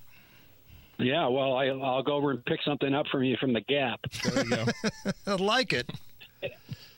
[0.98, 1.28] Yeah.
[1.28, 4.00] Well, I, I'll go over and pick something up from you from the Gap.
[4.24, 4.66] There you go.
[5.28, 5.90] I like it.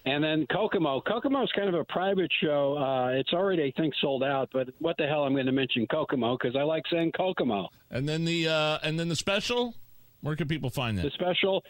[0.06, 1.00] And then Kokomo.
[1.02, 2.78] Kokomo is kind of a private show.
[2.78, 4.50] Uh, it's already, I think, sold out.
[4.52, 5.24] But what the hell?
[5.24, 7.70] I'm going to mention Kokomo because I like saying Kokomo.
[7.90, 9.76] and then the uh, and then the special.
[10.24, 11.14] Where can people find The that?
[11.14, 11.64] special.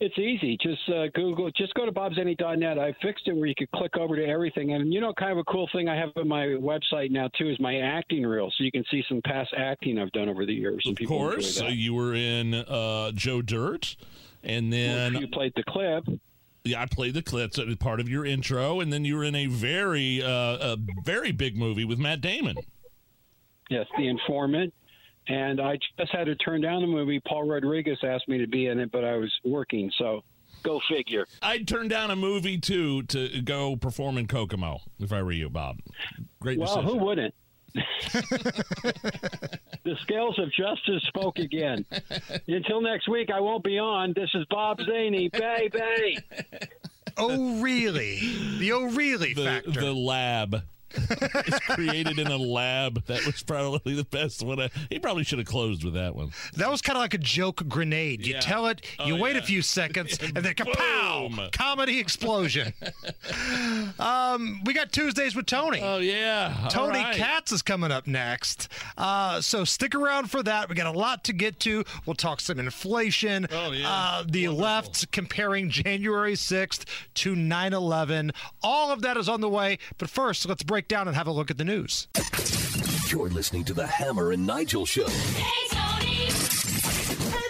[0.00, 0.58] It's easy.
[0.60, 1.50] Just uh, Google.
[1.52, 2.78] Just go to bobzany.net.
[2.80, 4.74] I fixed it where you could click over to everything.
[4.74, 7.48] And you know, kind of a cool thing I have on my website now too
[7.48, 10.52] is my acting reel, so you can see some past acting I've done over the
[10.52, 10.84] years.
[10.84, 13.94] Of course, so you were in uh, Joe Dirt,
[14.42, 16.04] and then you played the clip.
[16.64, 19.34] Yeah, I played the clips as part of your intro, and then you were in
[19.36, 22.56] a very, uh, a very big movie with Matt Damon.
[23.70, 24.74] Yes, The Informant.
[25.28, 27.20] And I just had to turn down the movie.
[27.20, 30.22] Paul Rodriguez asked me to be in it, but I was working, so
[30.62, 31.26] go figure.
[31.40, 35.48] I'd turn down a movie too to go perform in Kokomo if I were you,
[35.48, 35.78] Bob.
[36.40, 36.98] Great well, decision.
[36.98, 37.34] who wouldn't?
[37.74, 37.82] the
[40.02, 41.84] scales of justice spoke again.
[42.46, 44.12] Until next week, I won't be on.
[44.14, 46.18] This is Bob Zany, baby.
[47.16, 48.20] Oh, really?
[48.58, 49.72] The oh, really the, factor.
[49.72, 50.62] the lab.
[50.96, 53.04] It's created in a lab.
[53.06, 54.60] That was probably the best one.
[54.60, 56.32] I, he probably should have closed with that one.
[56.56, 58.26] That was kind of like a joke grenade.
[58.26, 58.40] You Yeah.
[58.40, 61.52] tell it, you Oh, wait a few seconds, and then kapow!
[61.52, 62.72] Comedy explosion.
[63.98, 65.80] um, we got Tuesdays with Tony.
[65.82, 67.14] Oh yeah, Tony right.
[67.16, 68.68] Katz is coming up next.
[68.96, 70.68] Uh, so stick around for that.
[70.68, 71.84] We got a lot to get to.
[72.06, 73.46] We'll talk some inflation.
[73.50, 73.88] Oh, yeah.
[73.88, 76.84] Uh, the left comparing January 6th
[77.14, 78.32] to 9 11.
[78.62, 79.78] All of that is on the way.
[79.98, 82.08] But first, let's break down and have a look at the news.
[83.08, 85.06] You're listening to the Hammer and Nigel Show.
[85.08, 86.30] Hey Tony!
[87.30, 87.40] Hey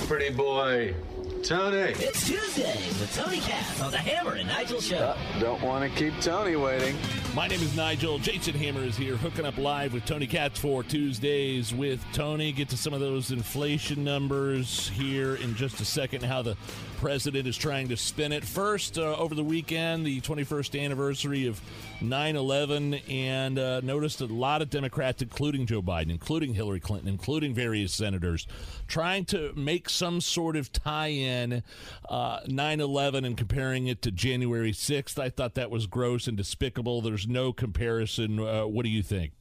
[0.00, 0.06] Tony!
[0.06, 0.94] Pretty boy.
[1.42, 1.76] Tony.
[1.76, 4.96] It's Tuesday with Tony Katz on the Hammer and Nigel Show.
[4.96, 6.96] Uh, don't want to keep Tony waiting.
[7.34, 8.20] My name is Nigel.
[8.20, 12.52] Jason Hammer is here, hooking up live with Tony Katz for Tuesdays with Tony.
[12.52, 16.22] Get to some of those inflation numbers here in just a second.
[16.22, 16.56] How the
[16.98, 18.44] president is trying to spin it.
[18.44, 21.60] First, uh, over the weekend, the 21st anniversary of
[22.00, 27.08] 9 11, and uh, noticed a lot of Democrats, including Joe Biden, including Hillary Clinton,
[27.08, 28.46] including various senators,
[28.86, 31.64] trying to make some sort of tie in
[32.10, 35.18] 9 11 and comparing it to January 6th.
[35.18, 37.00] I thought that was gross and despicable.
[37.00, 38.38] There's no comparison.
[38.38, 39.32] Uh, what do you think?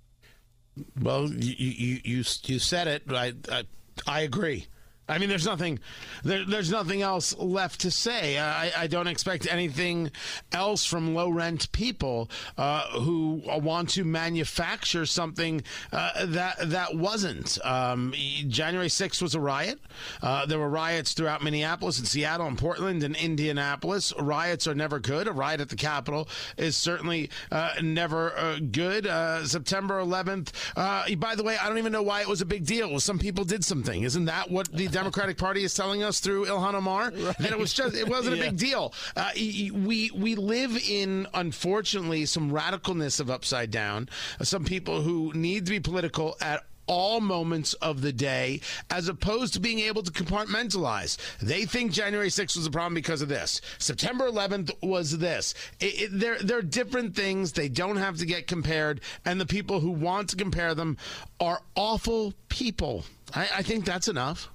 [0.99, 3.03] Well, you you you, you said it.
[3.09, 3.63] I, I
[4.07, 4.67] I agree.
[5.07, 5.79] I mean, there's nothing,
[6.23, 8.39] there, there's nothing else left to say.
[8.39, 10.11] I, I don't expect anything
[10.53, 15.61] else from low rent people uh, who want to manufacture something
[15.91, 17.57] uh, that that wasn't.
[17.65, 18.13] Um,
[18.47, 19.79] January 6th was a riot.
[20.21, 24.13] Uh, there were riots throughout Minneapolis and Seattle and Portland and Indianapolis.
[24.17, 25.27] Riots are never good.
[25.27, 29.05] A riot at the Capitol is certainly uh, never uh, good.
[29.05, 30.51] Uh, September 11th.
[30.77, 32.99] Uh, by the way, I don't even know why it was a big deal.
[32.99, 34.03] Some people did something.
[34.03, 37.11] Isn't that what the Democratic Party is telling us through Ilhan Omar?
[37.11, 38.43] That it was just it wasn't Yeah.
[38.43, 38.93] a big deal.
[39.15, 44.07] Uh, we we live in unfortunately some radicalness of upside down.
[44.39, 48.59] Uh, some people who need to be political at all moments of the day
[48.89, 51.17] as opposed to being able to compartmentalize.
[51.39, 53.61] They think January 6th was a problem because of this.
[53.77, 55.53] September 11th was this.
[55.79, 57.53] It, it, they're, they're different things.
[57.53, 58.99] They don't have to get compared.
[59.23, 60.97] And the people who want to compare them
[61.39, 63.05] are awful people.
[63.33, 64.49] I, I think that's enough.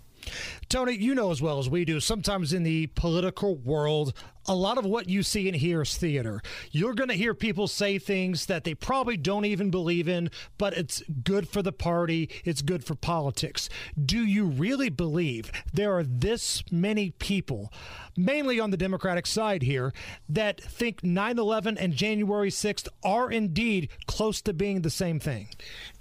[0.68, 4.12] Tony, you know as well as we do, sometimes in the political world,
[4.48, 6.40] a lot of what you see and hear is theater.
[6.72, 10.76] You're going to hear people say things that they probably don't even believe in, but
[10.76, 13.68] it's good for the party, it's good for politics.
[14.02, 17.72] Do you really believe there are this many people,
[18.16, 19.92] mainly on the Democratic side here,
[20.28, 25.48] that think 9 11 and January 6th are indeed close to being the same thing?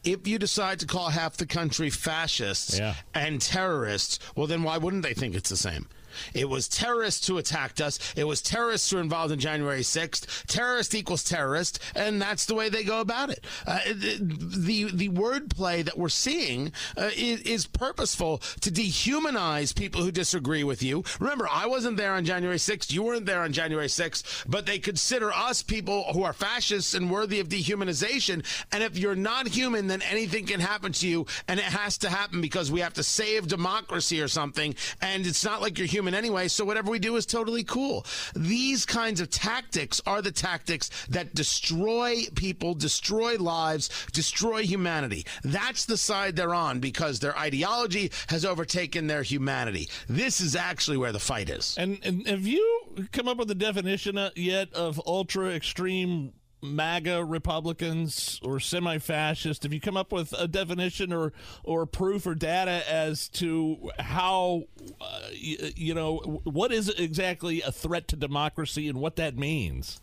[0.04, 2.96] If you decide to call half the country fascists Yeah.
[3.14, 5.88] and terrorists, well, then why wouldn't they think it's the same?
[6.34, 8.00] It was terrorists who attacked us.
[8.16, 10.46] It was terrorists who were involved in January 6th.
[10.48, 13.46] Terrorist equals terrorist, and that's the way they go about it.
[13.66, 20.12] Uh, the, the wordplay that we're seeing uh, is, is purposeful to dehumanize people who
[20.12, 21.04] disagree with you.
[21.20, 22.92] Remember, I wasn't there on January 6th.
[22.92, 27.12] You weren't there on January 6th, but they consider us people who are fascists and
[27.12, 28.44] worthy of dehumanization.
[28.72, 32.10] And if you're not human, then anything can happen to you, and it has to
[32.10, 34.76] happen because we have to save democracy or something.
[35.02, 38.06] And it's not like you're human anyway, so whatever we do is totally cool.
[38.36, 45.26] These kinds of tactics are the tactics that destroy people, destroy lives, destroy humanity.
[45.44, 49.90] That's the side they're on because their ideology has overtaken their humanity.
[50.08, 51.76] This is actually where the fight is.
[51.78, 57.24] And, and have you come up with a definition uh, yet of ultra extreme MAGA
[57.24, 59.64] Republicans or semi-fascist?
[59.64, 64.64] Have you come up with a definition or or proof or data as to how
[65.00, 70.02] uh, you, you know what is exactly a threat to democracy and what that means?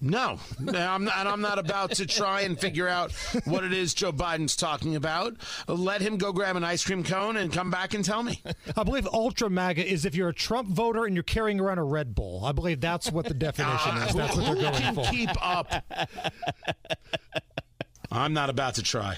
[0.00, 3.10] No, I'm not, and I'm not about to try and figure out
[3.44, 5.34] what it is Joe Biden's talking about.
[5.66, 8.40] Let him go grab an ice cream cone and come back and tell me.
[8.76, 11.84] I believe ultra MAGA is if you're a Trump voter and you're carrying around a
[11.84, 12.44] Red Bull.
[12.44, 14.14] I believe that's what the definition uh, is.
[14.14, 15.04] That's what they're going for.
[15.06, 15.84] keep up?
[18.10, 19.16] I'm not about to try.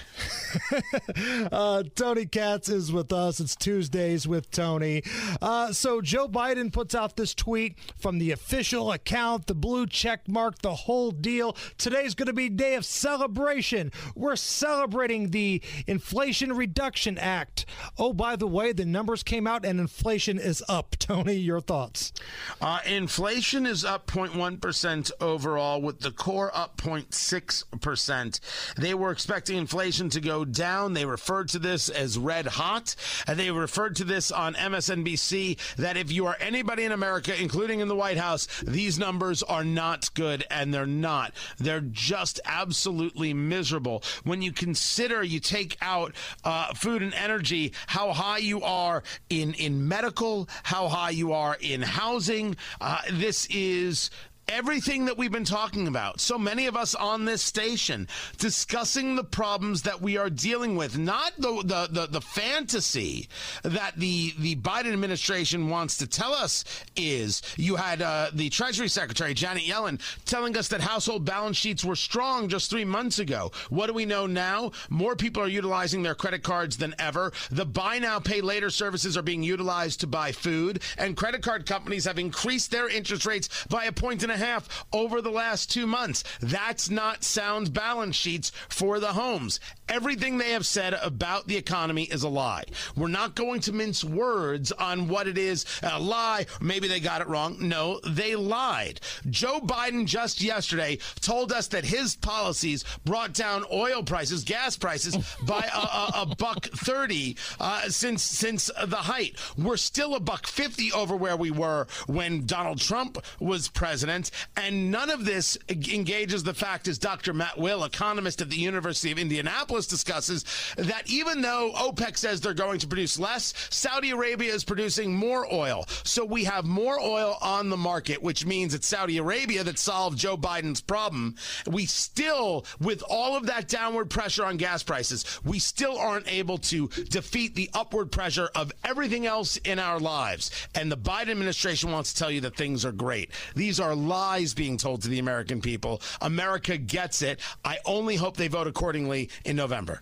[1.51, 3.39] uh, Tony Katz is with us.
[3.39, 5.03] It's Tuesdays with Tony.
[5.41, 10.27] Uh, so Joe Biden puts out this tweet from the official account, the blue check
[10.27, 11.55] mark, the whole deal.
[11.77, 13.93] Today's going to be day of celebration.
[14.13, 17.65] We're celebrating the Inflation Reduction Act.
[17.97, 20.95] Oh, by the way, the numbers came out and inflation is up.
[20.99, 22.11] Tony, your thoughts?
[22.59, 28.39] Uh, inflation is up 0.1% overall, with the core up 0.6%.
[28.81, 30.93] They were expecting inflation to go down.
[30.93, 32.95] They referred to this as red hot.
[33.27, 37.79] And they referred to this on MSNBC that if you are anybody in America, including
[37.79, 41.33] in the White House, these numbers are not good, and they're not.
[41.59, 44.03] They're just absolutely miserable.
[44.23, 49.53] When you consider, you take out uh, food and energy, how high you are in,
[49.53, 52.57] in medical, how high you are in housing.
[52.79, 54.09] Uh, this is
[54.51, 56.19] everything that we've been talking about.
[56.19, 58.07] So many of us on this station
[58.37, 63.29] discussing the problems that we are dealing with, not the the, the, the fantasy
[63.63, 66.63] that the the Biden administration wants to tell us
[66.95, 67.41] is.
[67.57, 71.95] You had uh, the Treasury Secretary Janet Yellen telling us that household balance sheets were
[71.95, 73.51] strong just three months ago.
[73.69, 74.71] What do we know now?
[74.89, 77.31] More people are utilizing their credit cards than ever.
[77.49, 81.65] The buy now, pay later services are being utilized to buy food, and credit card
[81.65, 85.71] companies have increased their interest rates by a point and a half over the last
[85.71, 86.25] two months.
[86.41, 89.61] That's not sound balance sheets for the homes.
[89.87, 92.63] Everything they have said about the economy is a lie.
[92.95, 96.45] We're not going to mince words on what it is a lie.
[96.59, 97.57] Maybe they got it wrong.
[97.59, 98.99] No, they lied.
[99.29, 105.17] Joe Biden just yesterday told us that his policies brought down oil prices, gas prices
[105.45, 109.37] by a, a, a buck thirty uh, since since the height.
[109.57, 114.20] We're still a buck fifty over where we were when Donald Trump was president,
[114.57, 117.33] and none of this engages the fact, as Dr.
[117.33, 120.45] Matt Will, economist at the University of Indianapolis, discusses
[120.77, 125.51] that even though OPEC says they're going to produce less, Saudi Arabia is producing more
[125.53, 125.85] oil.
[126.03, 130.17] So we have more oil on the market, which means it's Saudi Arabia that solved
[130.17, 131.35] Joe Biden's problem.
[131.67, 136.57] We still, with all of that downward pressure on gas prices, we still aren't able
[136.57, 140.51] to defeat the upward pressure of everything else in our lives.
[140.75, 143.31] And the Biden administration wants to tell you that things are great.
[143.55, 146.01] These are lies being told to the American people.
[146.19, 147.39] America gets it.
[147.63, 150.01] I only hope they vote accordingly in November.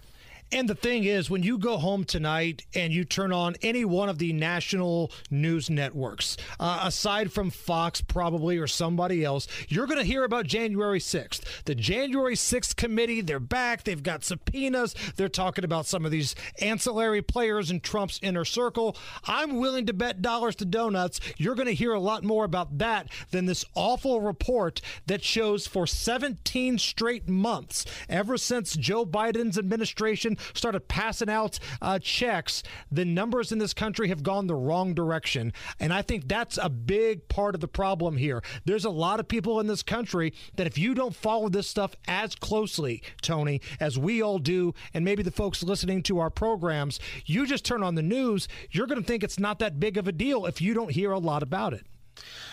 [0.52, 4.10] And the thing is, when you go home tonight and you turn on any one
[4.10, 10.00] of the national news networks, uh, aside from Fox probably or somebody else, you're going
[10.00, 11.42] to hear about January 6th.
[11.66, 13.84] The January 6th committee, they're back.
[13.84, 14.96] They've got subpoenas.
[15.18, 18.98] They're talking about some of these ancillary players in Trump's inner circle.
[19.26, 21.20] I'm willing to bet dollars to donuts.
[21.38, 25.68] You're going to hear a lot more about that than this awful report that shows
[25.68, 33.06] for 17 straight months, ever since Joe Biden's administration started passing out uh, checks, the
[33.06, 35.54] numbers in this country have gone the wrong direction.
[35.80, 38.44] And I think that's a big part of the problem here.
[38.66, 41.96] There's a lot of people in this country that if you don't follow this stuff
[42.08, 47.00] as closely, Tony, as we all do, and maybe the folks listening to our programs,
[47.26, 50.08] you just turn on the news, you're going to think it's not that big of
[50.08, 51.86] a deal if you don't hear a lot about it.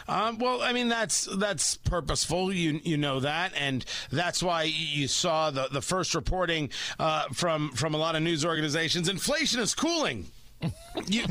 [0.08, 2.52] Um, well, I mean that's that's purposeful.
[2.52, 7.70] You you know that, and that's why you saw the the first reporting uh, from
[7.72, 9.08] from a lot of news organizations.
[9.08, 10.26] Inflation is cooling.
[11.06, 11.24] You,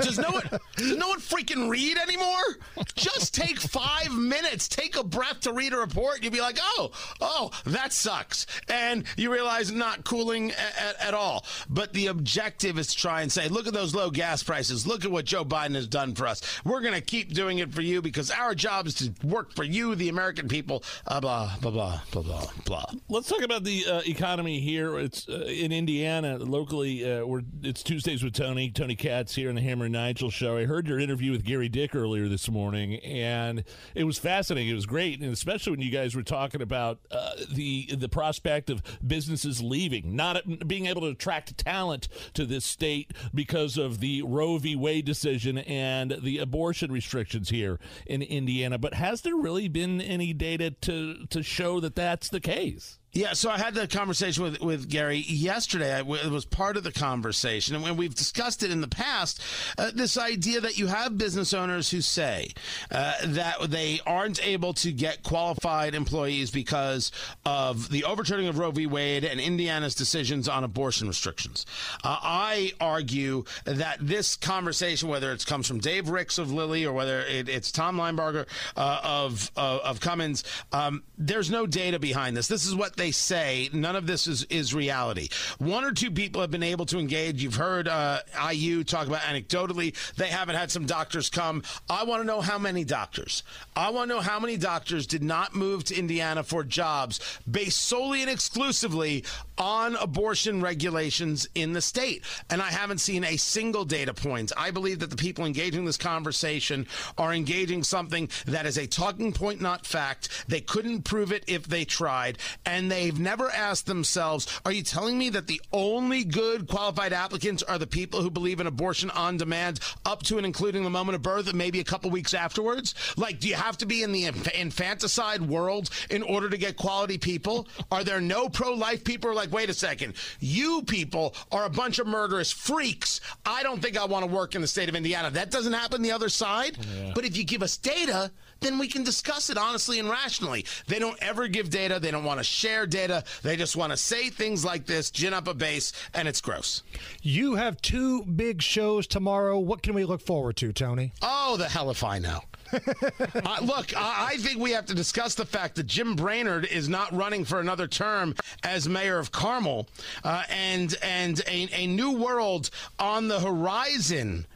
[0.00, 0.42] does no one
[0.76, 2.56] does no one freaking read anymore?
[2.94, 6.22] Just take five minutes, take a breath to read a report.
[6.22, 11.44] You'd be like, oh, oh, that sucks, and you realize not cooling at, at, all.
[11.68, 14.86] But the objective is to try and say, look at those low gas prices.
[14.86, 16.40] Look at what Joe Biden has done for us.
[16.64, 19.94] We're to keep doing it for you because our job is to work for you,
[19.94, 20.84] the American people.
[21.06, 22.84] Uh, blah blah blah blah blah blah.
[23.08, 24.98] Let's talk about the uh, economy here.
[24.98, 27.10] It's uh, in Indiana locally.
[27.10, 28.67] Uh, we're it's Tuesdays with Tony.
[28.74, 30.56] Tony Katz here on the Hammer and Nigel show.
[30.56, 33.64] I heard your interview with Gary Dick earlier this morning, and
[33.94, 34.70] it was fascinating.
[34.70, 38.70] It was great, and especially when you guys were talking about uh, the the prospect
[38.70, 44.22] of businesses leaving, not being able to attract talent to this state because of the
[44.22, 44.76] Roe v.
[44.76, 48.78] Wade decision and the abortion restrictions here in Indiana.
[48.78, 52.97] But has there really been any data to to show that that's the case?
[53.12, 55.98] Yeah, so I had the conversation with, with Gary yesterday.
[55.98, 57.74] It was part of the conversation.
[57.74, 59.42] And when we've discussed it in the past,
[59.78, 62.50] uh, this idea that you have business owners who say
[62.90, 67.10] uh, that they aren't able to get qualified employees because
[67.46, 68.86] of the overturning of Roe v.
[68.86, 71.64] Wade and Indiana's decisions on abortion restrictions.
[72.04, 76.92] Uh, I argue that this conversation, whether it comes from Dave Ricks of Lilly or
[76.92, 82.36] whether it, it's Tom Linebarger uh, of, of, of Cummins, um, there's no data behind
[82.36, 82.48] this.
[82.48, 83.70] This is what they say.
[83.72, 85.28] None of this is, is reality.
[85.58, 87.42] One or two people have been able to engage.
[87.42, 88.20] You've heard uh,
[88.52, 89.94] IU talk about anecdotally.
[90.16, 91.62] They haven't had some doctors come.
[91.88, 93.42] I want to know how many doctors.
[93.74, 97.20] I want to know how many doctors did not move to Indiana for jobs
[97.50, 99.24] based solely and exclusively
[99.56, 102.22] on abortion regulations in the state.
[102.50, 104.52] And I haven't seen a single data point.
[104.56, 109.32] I believe that the people engaging this conversation are engaging something that is a talking
[109.32, 110.44] point, not fact.
[110.48, 112.38] They couldn't prove it if they tried.
[112.64, 117.62] And they've never asked themselves, are you telling me that the only good qualified applicants
[117.62, 121.16] are the people who believe in abortion on demand up to and including the moment
[121.16, 122.94] of birth and maybe a couple weeks afterwards?
[123.16, 127.18] Like, do you have to be in the infanticide world in order to get quality
[127.18, 127.68] people?
[127.90, 131.98] Are there no pro life people like, wait a second, you people are a bunch
[131.98, 133.20] of murderous freaks.
[133.44, 135.30] I don't think I want to work in the state of Indiana.
[135.30, 136.76] That doesn't happen the other side.
[136.78, 137.12] Yeah.
[137.14, 140.64] But if you give us data, then we can discuss it honestly and rationally.
[140.86, 141.98] They don't ever give data.
[142.00, 143.24] They don't want to share data.
[143.42, 146.82] They just want to say things like this, gin up a base, and it's gross.
[147.22, 149.58] You have two big shows tomorrow.
[149.58, 151.12] What can we look forward to, Tony?
[151.22, 152.40] Oh, the hell if I know.
[152.72, 156.88] uh, look, I, I think we have to discuss the fact that Jim Brainard is
[156.88, 159.88] not running for another term as mayor of Carmel,
[160.22, 164.46] uh, and and a, a new world on the horizon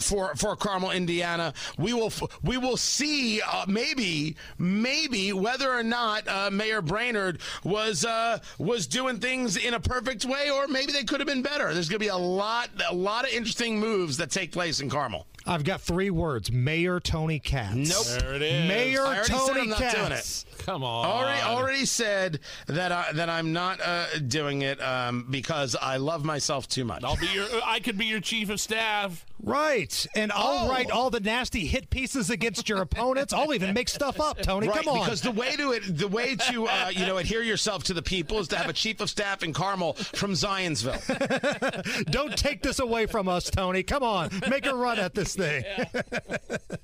[0.00, 1.52] for for Carmel, Indiana.
[1.76, 2.12] We will
[2.42, 8.86] we will see uh, maybe maybe whether or not uh, Mayor Brainard was uh, was
[8.86, 11.72] doing things in a perfect way, or maybe they could have been better.
[11.74, 14.88] There's going to be a lot a lot of interesting moves that take place in
[14.88, 15.26] Carmel.
[15.46, 17.90] I've got three words: Mayor Tony Katz.
[17.90, 18.20] Nope.
[18.20, 18.68] There it is.
[18.68, 20.44] Mayor Tony Katz.
[20.58, 21.06] Come on.
[21.06, 26.24] Already, already said that I, that I'm not uh, doing it um, because I love
[26.24, 27.04] myself too much.
[27.04, 27.46] I'll be your.
[27.64, 29.24] I could be your chief of staff.
[29.42, 30.68] Right, and I'll oh.
[30.68, 33.32] write all the nasty hit pieces against your opponents.
[33.32, 34.66] I'll even make stuff up, Tony.
[34.68, 35.04] Right, Come on.
[35.04, 38.02] Because the way to it, the way to uh, you know adhere yourself to the
[38.02, 42.04] people is to have a chief of staff in Carmel from Zionsville.
[42.10, 43.84] Don't take this away from us, Tony.
[43.84, 45.64] Come on, make a run at this thing.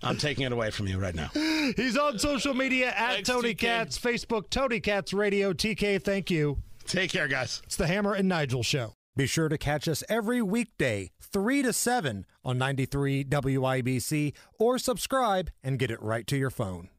[0.02, 1.30] I'm taking it away from you right now.
[1.76, 3.66] He's on social media at Thanks, Tony TK.
[3.66, 5.52] Katz, Facebook Tony Katz Radio.
[5.52, 6.58] TK, thank you.
[6.86, 7.62] Take care, guys.
[7.64, 8.92] It's the Hammer and Nigel Show.
[9.16, 15.50] Be sure to catch us every weekday, 3 to 7 on 93 WIBC or subscribe
[15.62, 16.90] and get it right to your phone.